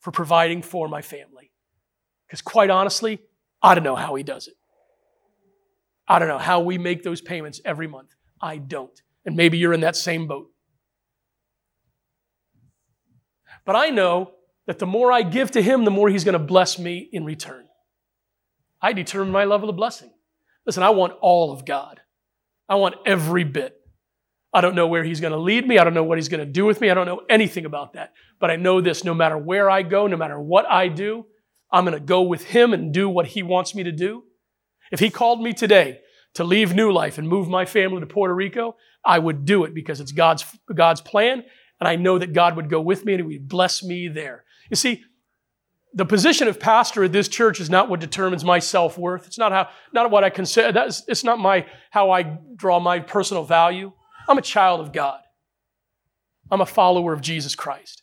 for 0.00 0.10
providing 0.10 0.62
for 0.62 0.88
my 0.88 1.02
family. 1.02 1.52
Because 2.26 2.42
quite 2.42 2.68
honestly, 2.68 3.20
I 3.62 3.74
don't 3.76 3.84
know 3.84 3.96
how 3.96 4.16
He 4.16 4.24
does 4.24 4.48
it. 4.48 4.54
I 6.08 6.18
don't 6.18 6.28
know 6.28 6.38
how 6.38 6.60
we 6.60 6.78
make 6.78 7.02
those 7.02 7.20
payments 7.20 7.60
every 7.64 7.86
month. 7.86 8.14
I 8.40 8.56
don't. 8.56 9.00
And 9.26 9.36
maybe 9.36 9.58
you're 9.58 9.74
in 9.74 9.80
that 9.82 9.96
same 9.96 10.26
boat. 10.26 10.50
But 13.66 13.76
I 13.76 13.90
know 13.90 14.32
that 14.66 14.78
the 14.78 14.86
more 14.86 15.12
I 15.12 15.22
give 15.22 15.50
to 15.52 15.62
Him, 15.62 15.84
the 15.84 15.90
more 15.90 16.08
He's 16.08 16.24
going 16.24 16.32
to 16.32 16.38
bless 16.38 16.78
me 16.78 17.08
in 17.12 17.24
return. 17.24 17.66
I 18.80 18.94
determine 18.94 19.30
my 19.30 19.44
level 19.44 19.68
of 19.68 19.76
blessing. 19.76 20.10
Listen, 20.64 20.82
I 20.82 20.90
want 20.90 21.14
all 21.20 21.52
of 21.52 21.66
God. 21.66 22.00
I 22.68 22.76
want 22.76 22.94
every 23.04 23.44
bit. 23.44 23.74
I 24.52 24.62
don't 24.62 24.74
know 24.74 24.86
where 24.86 25.04
He's 25.04 25.20
going 25.20 25.32
to 25.32 25.38
lead 25.38 25.68
me. 25.68 25.78
I 25.78 25.84
don't 25.84 25.94
know 25.94 26.04
what 26.04 26.16
He's 26.16 26.28
going 26.28 26.44
to 26.44 26.50
do 26.50 26.64
with 26.64 26.80
me. 26.80 26.88
I 26.88 26.94
don't 26.94 27.06
know 27.06 27.22
anything 27.28 27.66
about 27.66 27.92
that. 27.92 28.14
But 28.38 28.50
I 28.50 28.56
know 28.56 28.80
this 28.80 29.04
no 29.04 29.12
matter 29.12 29.36
where 29.36 29.68
I 29.68 29.82
go, 29.82 30.06
no 30.06 30.16
matter 30.16 30.40
what 30.40 30.64
I 30.66 30.88
do, 30.88 31.26
I'm 31.70 31.84
going 31.84 31.98
to 31.98 32.04
go 32.04 32.22
with 32.22 32.44
Him 32.44 32.72
and 32.72 32.94
do 32.94 33.10
what 33.10 33.26
He 33.26 33.42
wants 33.42 33.74
me 33.74 33.82
to 33.82 33.92
do. 33.92 34.24
If 34.90 35.00
He 35.00 35.10
called 35.10 35.42
me 35.42 35.52
today 35.52 36.00
to 36.34 36.44
leave 36.44 36.74
New 36.74 36.92
Life 36.92 37.18
and 37.18 37.28
move 37.28 37.48
my 37.48 37.64
family 37.64 38.00
to 38.00 38.06
Puerto 38.06 38.34
Rico, 38.34 38.76
I 39.04 39.18
would 39.18 39.44
do 39.44 39.64
it 39.64 39.74
because 39.74 40.00
it's 40.00 40.12
God's, 40.12 40.44
God's 40.72 41.00
plan. 41.00 41.44
And 41.80 41.88
I 41.88 41.96
know 41.96 42.18
that 42.18 42.32
God 42.32 42.56
would 42.56 42.68
go 42.68 42.80
with 42.80 43.04
me 43.04 43.14
and 43.14 43.22
He 43.22 43.38
would 43.38 43.48
bless 43.48 43.82
me 43.82 44.08
there. 44.08 44.44
You 44.70 44.76
see, 44.76 45.04
the 45.94 46.04
position 46.04 46.48
of 46.48 46.60
pastor 46.60 47.04
at 47.04 47.12
this 47.12 47.28
church 47.28 47.60
is 47.60 47.70
not 47.70 47.88
what 47.88 48.00
determines 48.00 48.44
my 48.44 48.58
self-worth. 48.58 49.26
It's 49.26 49.38
not 49.38 49.52
how, 49.52 49.68
not 49.92 50.10
what 50.10 50.24
I 50.24 50.30
consider, 50.30 50.72
that's, 50.72 51.02
it's 51.08 51.24
not 51.24 51.38
my, 51.38 51.66
how 51.90 52.10
I 52.10 52.38
draw 52.56 52.78
my 52.78 53.00
personal 53.00 53.44
value. 53.44 53.92
I'm 54.28 54.38
a 54.38 54.42
child 54.42 54.80
of 54.80 54.92
God. 54.92 55.20
I'm 56.50 56.60
a 56.60 56.66
follower 56.66 57.12
of 57.12 57.20
Jesus 57.20 57.54
Christ. 57.54 58.02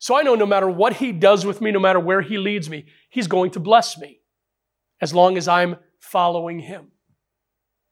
So 0.00 0.16
I 0.16 0.22
know 0.22 0.34
no 0.34 0.46
matter 0.46 0.68
what 0.68 0.94
he 0.94 1.12
does 1.12 1.46
with 1.46 1.60
me, 1.60 1.70
no 1.70 1.78
matter 1.78 2.00
where 2.00 2.22
he 2.22 2.38
leads 2.38 2.68
me, 2.68 2.86
he's 3.08 3.28
going 3.28 3.52
to 3.52 3.60
bless 3.60 3.96
me 3.96 4.21
as 5.02 5.12
long 5.12 5.36
as 5.36 5.48
I'm 5.48 5.76
following 5.98 6.60
him. 6.60 6.92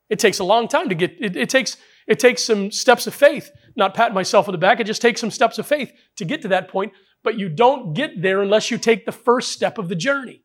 It 0.08 0.18
takes 0.18 0.38
a 0.38 0.44
long 0.44 0.68
time 0.68 0.88
to 0.88 0.94
get, 0.94 1.16
it, 1.20 1.36
it, 1.36 1.50
takes, 1.50 1.76
it 2.06 2.18
takes 2.18 2.42
some 2.44 2.70
steps 2.70 3.06
of 3.06 3.14
faith, 3.14 3.50
not 3.76 3.94
patting 3.94 4.14
myself 4.14 4.48
on 4.48 4.52
the 4.52 4.58
back. 4.58 4.80
It 4.80 4.86
just 4.86 5.02
takes 5.02 5.20
some 5.20 5.30
steps 5.30 5.58
of 5.58 5.66
faith 5.66 5.92
to 6.16 6.24
get 6.24 6.40
to 6.42 6.48
that 6.48 6.68
point, 6.68 6.92
but 7.22 7.38
you 7.38 7.48
don't 7.48 7.92
get 7.92 8.22
there 8.22 8.40
unless 8.40 8.70
you 8.70 8.78
take 8.78 9.04
the 9.04 9.12
first 9.12 9.52
step 9.52 9.76
of 9.76 9.88
the 9.88 9.94
journey. 9.94 10.42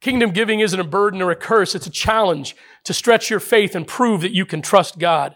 Kingdom 0.00 0.30
giving 0.30 0.60
isn't 0.60 0.78
a 0.78 0.84
burden 0.84 1.22
or 1.22 1.30
a 1.30 1.36
curse, 1.36 1.74
it's 1.74 1.86
a 1.86 1.90
challenge 1.90 2.54
to 2.84 2.94
stretch 2.94 3.30
your 3.30 3.40
faith 3.40 3.74
and 3.74 3.86
prove 3.86 4.20
that 4.20 4.34
you 4.34 4.46
can 4.46 4.62
trust 4.62 4.98
God. 4.98 5.34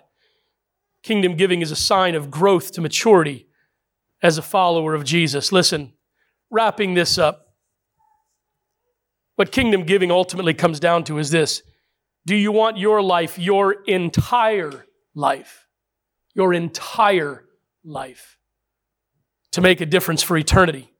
Kingdom 1.02 1.36
giving 1.36 1.62
is 1.62 1.72
a 1.72 1.76
sign 1.76 2.14
of 2.14 2.30
growth 2.30 2.72
to 2.72 2.80
maturity 2.80 3.48
as 4.22 4.38
a 4.38 4.42
follower 4.42 4.94
of 4.94 5.04
Jesus. 5.04 5.50
Listen, 5.50 5.94
wrapping 6.48 6.94
this 6.94 7.18
up, 7.18 7.51
what 9.42 9.50
kingdom 9.50 9.82
giving 9.82 10.12
ultimately 10.12 10.54
comes 10.54 10.78
down 10.78 11.02
to 11.02 11.18
is 11.18 11.32
this 11.32 11.64
Do 12.26 12.36
you 12.36 12.52
want 12.52 12.78
your 12.78 13.02
life, 13.02 13.40
your 13.40 13.72
entire 13.88 14.86
life, 15.16 15.66
your 16.32 16.54
entire 16.54 17.42
life, 17.82 18.38
to 19.50 19.60
make 19.60 19.80
a 19.80 19.86
difference 19.86 20.22
for 20.22 20.36
eternity? 20.36 20.92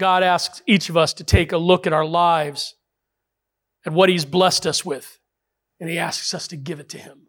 God 0.00 0.24
asks 0.24 0.62
each 0.66 0.88
of 0.88 0.96
us 0.96 1.12
to 1.12 1.22
take 1.22 1.52
a 1.52 1.58
look 1.58 1.86
at 1.86 1.92
our 1.92 2.04
lives, 2.04 2.74
at 3.86 3.92
what 3.92 4.08
He's 4.08 4.24
blessed 4.24 4.66
us 4.66 4.84
with, 4.84 5.20
and 5.78 5.88
He 5.88 5.96
asks 5.96 6.34
us 6.34 6.48
to 6.48 6.56
give 6.56 6.80
it 6.80 6.88
to 6.88 6.98
Him. 6.98 7.28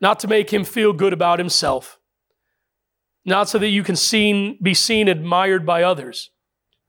Not 0.00 0.20
to 0.20 0.28
make 0.28 0.52
Him 0.52 0.62
feel 0.62 0.92
good 0.92 1.12
about 1.12 1.40
Himself, 1.40 1.98
not 3.24 3.48
so 3.48 3.58
that 3.58 3.70
you 3.70 3.82
can 3.82 3.96
seen, 3.96 4.56
be 4.62 4.72
seen 4.72 5.08
admired 5.08 5.66
by 5.66 5.82
others, 5.82 6.30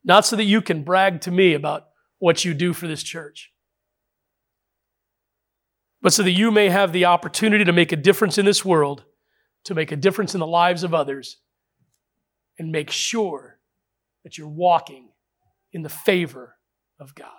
not 0.07 0.25
so 0.25 0.35
that 0.35 0.45
you 0.45 0.61
can 0.61 0.83
brag 0.83 1.21
to 1.21 1.31
me 1.31 1.53
about 1.53 1.89
what 2.17 2.43
you 2.43 2.55
do 2.55 2.73
for 2.73 2.87
this 2.87 3.03
church, 3.03 3.53
but 6.01 6.13
so 6.13 6.23
that 6.23 6.31
you 6.31 6.49
may 6.49 6.69
have 6.69 6.93
the 6.93 7.05
opportunity 7.05 7.63
to 7.63 7.73
make 7.73 7.91
a 7.91 7.95
difference 7.95 8.39
in 8.39 8.45
this 8.45 8.65
world, 8.65 9.03
to 9.65 9.75
make 9.75 9.91
a 9.91 9.95
difference 9.95 10.33
in 10.33 10.39
the 10.39 10.47
lives 10.47 10.83
of 10.83 10.93
others 10.93 11.37
and 12.57 12.71
make 12.71 12.89
sure 12.89 13.59
that 14.23 14.37
you're 14.37 14.47
walking 14.47 15.09
in 15.71 15.83
the 15.83 15.89
favor 15.89 16.55
of 16.99 17.13
God. 17.13 17.29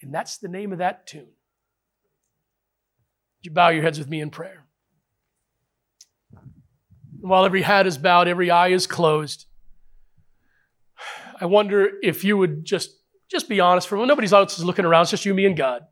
And 0.00 0.14
that's 0.14 0.38
the 0.38 0.48
name 0.48 0.72
of 0.72 0.78
that 0.78 1.06
tune. 1.06 1.20
Would 1.20 1.34
you 3.42 3.50
bow 3.50 3.68
your 3.68 3.82
heads 3.82 3.98
with 3.98 4.08
me 4.08 4.20
in 4.20 4.30
prayer? 4.30 4.68
while 7.20 7.44
every 7.44 7.62
head 7.62 7.86
is 7.86 7.98
bowed, 7.98 8.28
every 8.28 8.50
eye 8.50 8.68
is 8.68 8.86
closed, 8.86 9.46
I 11.40 11.46
wonder 11.46 11.90
if 12.02 12.24
you 12.24 12.36
would 12.36 12.64
just, 12.64 12.90
just 13.30 13.48
be 13.48 13.60
honest 13.60 13.88
for 13.88 13.94
a 13.94 13.98
moment. 13.98 14.08
Nobody 14.08 14.32
else 14.32 14.58
is 14.58 14.64
looking 14.64 14.84
around, 14.84 15.02
it's 15.02 15.10
just 15.12 15.24
you, 15.24 15.34
me, 15.34 15.46
and 15.46 15.56
God. 15.56 15.82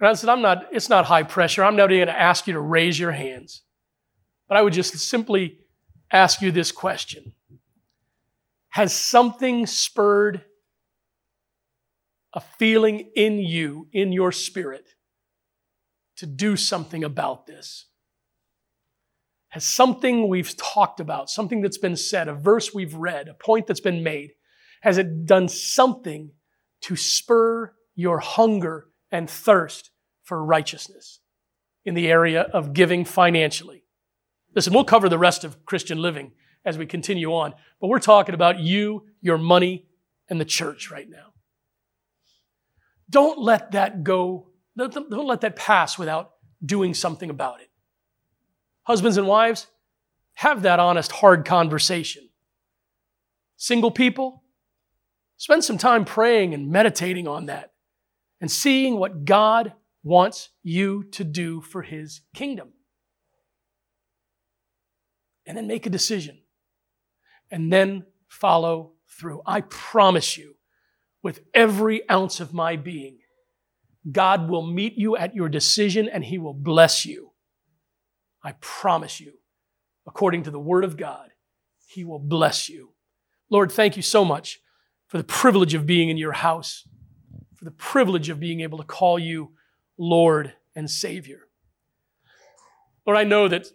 And 0.00 0.08
I 0.08 0.12
said, 0.14 0.30
I'm 0.30 0.42
not, 0.42 0.66
it's 0.72 0.88
not 0.88 1.04
high 1.06 1.22
pressure. 1.22 1.64
I'm 1.64 1.76
not 1.76 1.90
even 1.90 2.06
going 2.06 2.14
to 2.14 2.20
ask 2.20 2.46
you 2.46 2.52
to 2.54 2.60
raise 2.60 2.98
your 2.98 3.12
hands. 3.12 3.62
But 4.48 4.56
I 4.56 4.62
would 4.62 4.72
just 4.72 4.96
simply 4.98 5.58
ask 6.10 6.42
you 6.42 6.50
this 6.50 6.72
question 6.72 7.32
Has 8.70 8.94
something 8.94 9.66
spurred 9.66 10.44
a 12.32 12.40
feeling 12.40 13.10
in 13.14 13.38
you, 13.38 13.88
in 13.92 14.12
your 14.12 14.32
spirit, 14.32 14.86
to 16.16 16.26
do 16.26 16.56
something 16.56 17.04
about 17.04 17.46
this? 17.46 17.86
Has 19.52 19.64
something 19.64 20.28
we've 20.28 20.56
talked 20.56 20.98
about, 20.98 21.28
something 21.28 21.60
that's 21.60 21.78
been 21.78 21.96
said, 21.96 22.26
a 22.26 22.34
verse 22.34 22.72
we've 22.72 22.94
read, 22.94 23.28
a 23.28 23.34
point 23.34 23.66
that's 23.66 23.80
been 23.80 24.02
made, 24.02 24.30
has 24.80 24.96
it 24.96 25.26
done 25.26 25.46
something 25.48 26.30
to 26.82 26.96
spur 26.96 27.74
your 27.94 28.18
hunger 28.18 28.88
and 29.10 29.28
thirst 29.28 29.90
for 30.24 30.42
righteousness 30.42 31.20
in 31.84 31.94
the 31.94 32.10
area 32.10 32.40
of 32.40 32.72
giving 32.72 33.04
financially? 33.04 33.84
Listen, 34.54 34.72
we'll 34.72 34.84
cover 34.84 35.10
the 35.10 35.18
rest 35.18 35.44
of 35.44 35.66
Christian 35.66 36.00
living 36.00 36.32
as 36.64 36.78
we 36.78 36.86
continue 36.86 37.34
on, 37.34 37.52
but 37.78 37.88
we're 37.88 37.98
talking 37.98 38.34
about 38.34 38.58
you, 38.58 39.04
your 39.20 39.36
money, 39.36 39.86
and 40.30 40.40
the 40.40 40.46
church 40.46 40.90
right 40.90 41.10
now. 41.10 41.34
Don't 43.10 43.38
let 43.38 43.72
that 43.72 44.02
go, 44.02 44.48
don't 44.78 45.10
let 45.10 45.42
that 45.42 45.56
pass 45.56 45.98
without 45.98 46.30
doing 46.64 46.94
something 46.94 47.28
about 47.28 47.60
it. 47.60 47.68
Husbands 48.84 49.16
and 49.16 49.26
wives, 49.26 49.68
have 50.34 50.62
that 50.62 50.80
honest, 50.80 51.12
hard 51.12 51.44
conversation. 51.44 52.28
Single 53.56 53.90
people, 53.90 54.42
spend 55.36 55.62
some 55.62 55.78
time 55.78 56.04
praying 56.04 56.54
and 56.54 56.70
meditating 56.70 57.28
on 57.28 57.46
that 57.46 57.72
and 58.40 58.50
seeing 58.50 58.98
what 58.98 59.24
God 59.24 59.72
wants 60.02 60.50
you 60.62 61.04
to 61.12 61.22
do 61.22 61.60
for 61.60 61.82
His 61.82 62.22
kingdom 62.34 62.72
and 65.46 65.56
then 65.56 65.66
make 65.66 65.86
a 65.86 65.90
decision 65.90 66.38
and 67.50 67.72
then 67.72 68.04
follow 68.28 68.92
through. 69.08 69.42
I 69.46 69.60
promise 69.62 70.36
you, 70.36 70.56
with 71.22 71.40
every 71.54 72.08
ounce 72.10 72.40
of 72.40 72.52
my 72.52 72.76
being, 72.76 73.18
God 74.10 74.48
will 74.48 74.66
meet 74.66 74.94
you 74.96 75.16
at 75.16 75.36
your 75.36 75.48
decision 75.48 76.08
and 76.08 76.24
He 76.24 76.38
will 76.38 76.54
bless 76.54 77.06
you. 77.06 77.31
I 78.42 78.52
promise 78.60 79.20
you, 79.20 79.34
according 80.06 80.44
to 80.44 80.50
the 80.50 80.58
Word 80.58 80.84
of 80.84 80.96
God, 80.96 81.30
He 81.86 82.04
will 82.04 82.18
bless 82.18 82.68
you. 82.68 82.94
Lord, 83.50 83.70
thank 83.70 83.96
you 83.96 84.02
so 84.02 84.24
much 84.24 84.60
for 85.06 85.18
the 85.18 85.24
privilege 85.24 85.74
of 85.74 85.86
being 85.86 86.08
in 86.08 86.16
your 86.16 86.32
house, 86.32 86.88
for 87.54 87.64
the 87.64 87.70
privilege 87.70 88.28
of 88.28 88.40
being 88.40 88.60
able 88.60 88.78
to 88.78 88.84
call 88.84 89.18
you 89.18 89.52
Lord 89.98 90.54
and 90.74 90.90
Savior. 90.90 91.48
Lord, 93.06 93.18
I 93.18 93.24
know 93.24 93.48
that 93.48 93.66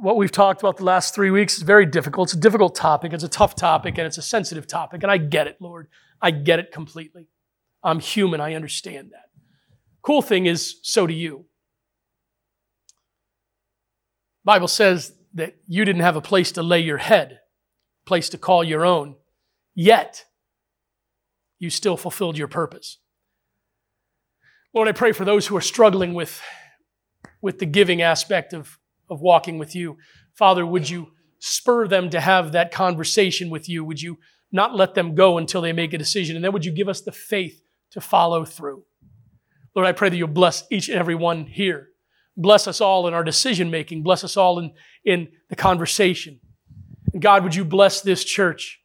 what 0.00 0.16
we've 0.16 0.32
talked 0.32 0.60
about 0.60 0.76
the 0.76 0.84
last 0.84 1.14
three 1.14 1.30
weeks 1.30 1.56
is 1.56 1.62
very 1.62 1.86
difficult. 1.86 2.28
It's 2.28 2.34
a 2.34 2.40
difficult 2.40 2.74
topic, 2.74 3.12
it's 3.12 3.24
a 3.24 3.28
tough 3.28 3.54
topic, 3.54 3.98
and 3.98 4.06
it's 4.06 4.18
a 4.18 4.22
sensitive 4.22 4.66
topic. 4.66 5.02
And 5.02 5.12
I 5.12 5.18
get 5.18 5.46
it, 5.46 5.56
Lord. 5.60 5.88
I 6.20 6.30
get 6.30 6.58
it 6.58 6.72
completely. 6.72 7.28
I'm 7.82 8.00
human, 8.00 8.40
I 8.40 8.54
understand 8.54 9.10
that. 9.12 9.26
Cool 10.02 10.22
thing 10.22 10.46
is, 10.46 10.76
so 10.82 11.06
do 11.06 11.14
you. 11.14 11.46
Bible 14.44 14.68
says 14.68 15.14
that 15.34 15.56
you 15.66 15.84
didn't 15.84 16.02
have 16.02 16.16
a 16.16 16.20
place 16.20 16.52
to 16.52 16.62
lay 16.62 16.80
your 16.80 16.98
head, 16.98 17.40
place 18.04 18.28
to 18.30 18.38
call 18.38 18.62
your 18.62 18.84
own. 18.84 19.16
Yet, 19.74 20.24
you 21.58 21.70
still 21.70 21.96
fulfilled 21.96 22.38
your 22.38 22.48
purpose. 22.48 22.98
Lord, 24.72 24.88
I 24.88 24.92
pray 24.92 25.12
for 25.12 25.24
those 25.24 25.46
who 25.46 25.56
are 25.56 25.62
struggling 25.62 26.14
with, 26.14 26.40
with 27.40 27.58
the 27.58 27.66
giving 27.66 28.02
aspect 28.02 28.52
of, 28.52 28.78
of 29.08 29.20
walking 29.20 29.58
with 29.58 29.74
you. 29.74 29.96
Father, 30.34 30.66
would 30.66 30.90
you 30.90 31.12
spur 31.38 31.86
them 31.86 32.10
to 32.10 32.20
have 32.20 32.52
that 32.52 32.72
conversation 32.72 33.50
with 33.50 33.68
you? 33.68 33.84
Would 33.84 34.02
you 34.02 34.18
not 34.50 34.76
let 34.76 34.94
them 34.94 35.14
go 35.14 35.38
until 35.38 35.62
they 35.62 35.72
make 35.72 35.92
a 35.92 35.98
decision? 35.98 36.36
And 36.36 36.44
then 36.44 36.52
would 36.52 36.64
you 36.64 36.72
give 36.72 36.88
us 36.88 37.00
the 37.00 37.12
faith 37.12 37.62
to 37.92 38.00
follow 38.00 38.44
through? 38.44 38.84
Lord, 39.74 39.88
I 39.88 39.92
pray 39.92 40.08
that 40.08 40.16
you'll 40.16 40.28
bless 40.28 40.64
each 40.70 40.88
and 40.88 40.98
every 40.98 41.14
one 41.14 41.46
here. 41.46 41.88
Bless 42.36 42.66
us 42.66 42.80
all 42.80 43.06
in 43.06 43.14
our 43.14 43.24
decision 43.24 43.70
making. 43.70 44.02
Bless 44.02 44.24
us 44.24 44.36
all 44.36 44.58
in, 44.58 44.72
in 45.04 45.28
the 45.48 45.56
conversation. 45.56 46.40
And 47.12 47.22
God, 47.22 47.44
would 47.44 47.54
you 47.54 47.64
bless 47.64 48.00
this 48.00 48.24
church? 48.24 48.80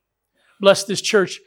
Bless 0.60 0.84
this 0.84 1.02
church 1.02 1.40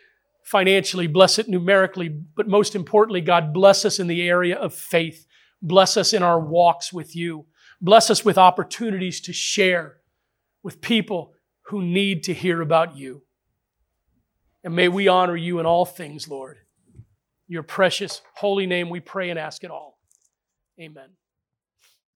financially, 0.42 1.06
bless 1.06 1.38
it 1.38 1.48
numerically, 1.48 2.08
but 2.08 2.48
most 2.48 2.74
importantly, 2.74 3.20
God, 3.20 3.54
bless 3.54 3.84
us 3.84 3.98
in 3.98 4.06
the 4.06 4.28
area 4.28 4.56
of 4.56 4.74
faith. 4.74 5.26
Bless 5.60 5.96
us 5.96 6.12
in 6.12 6.22
our 6.22 6.40
walks 6.40 6.92
with 6.92 7.14
you. 7.14 7.46
Bless 7.80 8.10
us 8.10 8.24
with 8.24 8.38
opportunities 8.38 9.20
to 9.22 9.32
share 9.32 9.98
with 10.62 10.80
people 10.80 11.34
who 11.66 11.82
need 11.82 12.24
to 12.24 12.34
hear 12.34 12.60
about 12.60 12.96
you. 12.96 13.22
And 14.64 14.74
may 14.74 14.88
we 14.88 15.08
honor 15.08 15.36
you 15.36 15.58
in 15.58 15.66
all 15.66 15.84
things, 15.84 16.28
Lord. 16.28 16.58
Your 17.48 17.62
precious 17.62 18.22
holy 18.34 18.66
name 18.66 18.88
we 18.90 19.00
pray 19.00 19.30
and 19.30 19.38
ask 19.38 19.64
it 19.64 19.70
all. 19.70 19.98
Amen. 20.80 21.10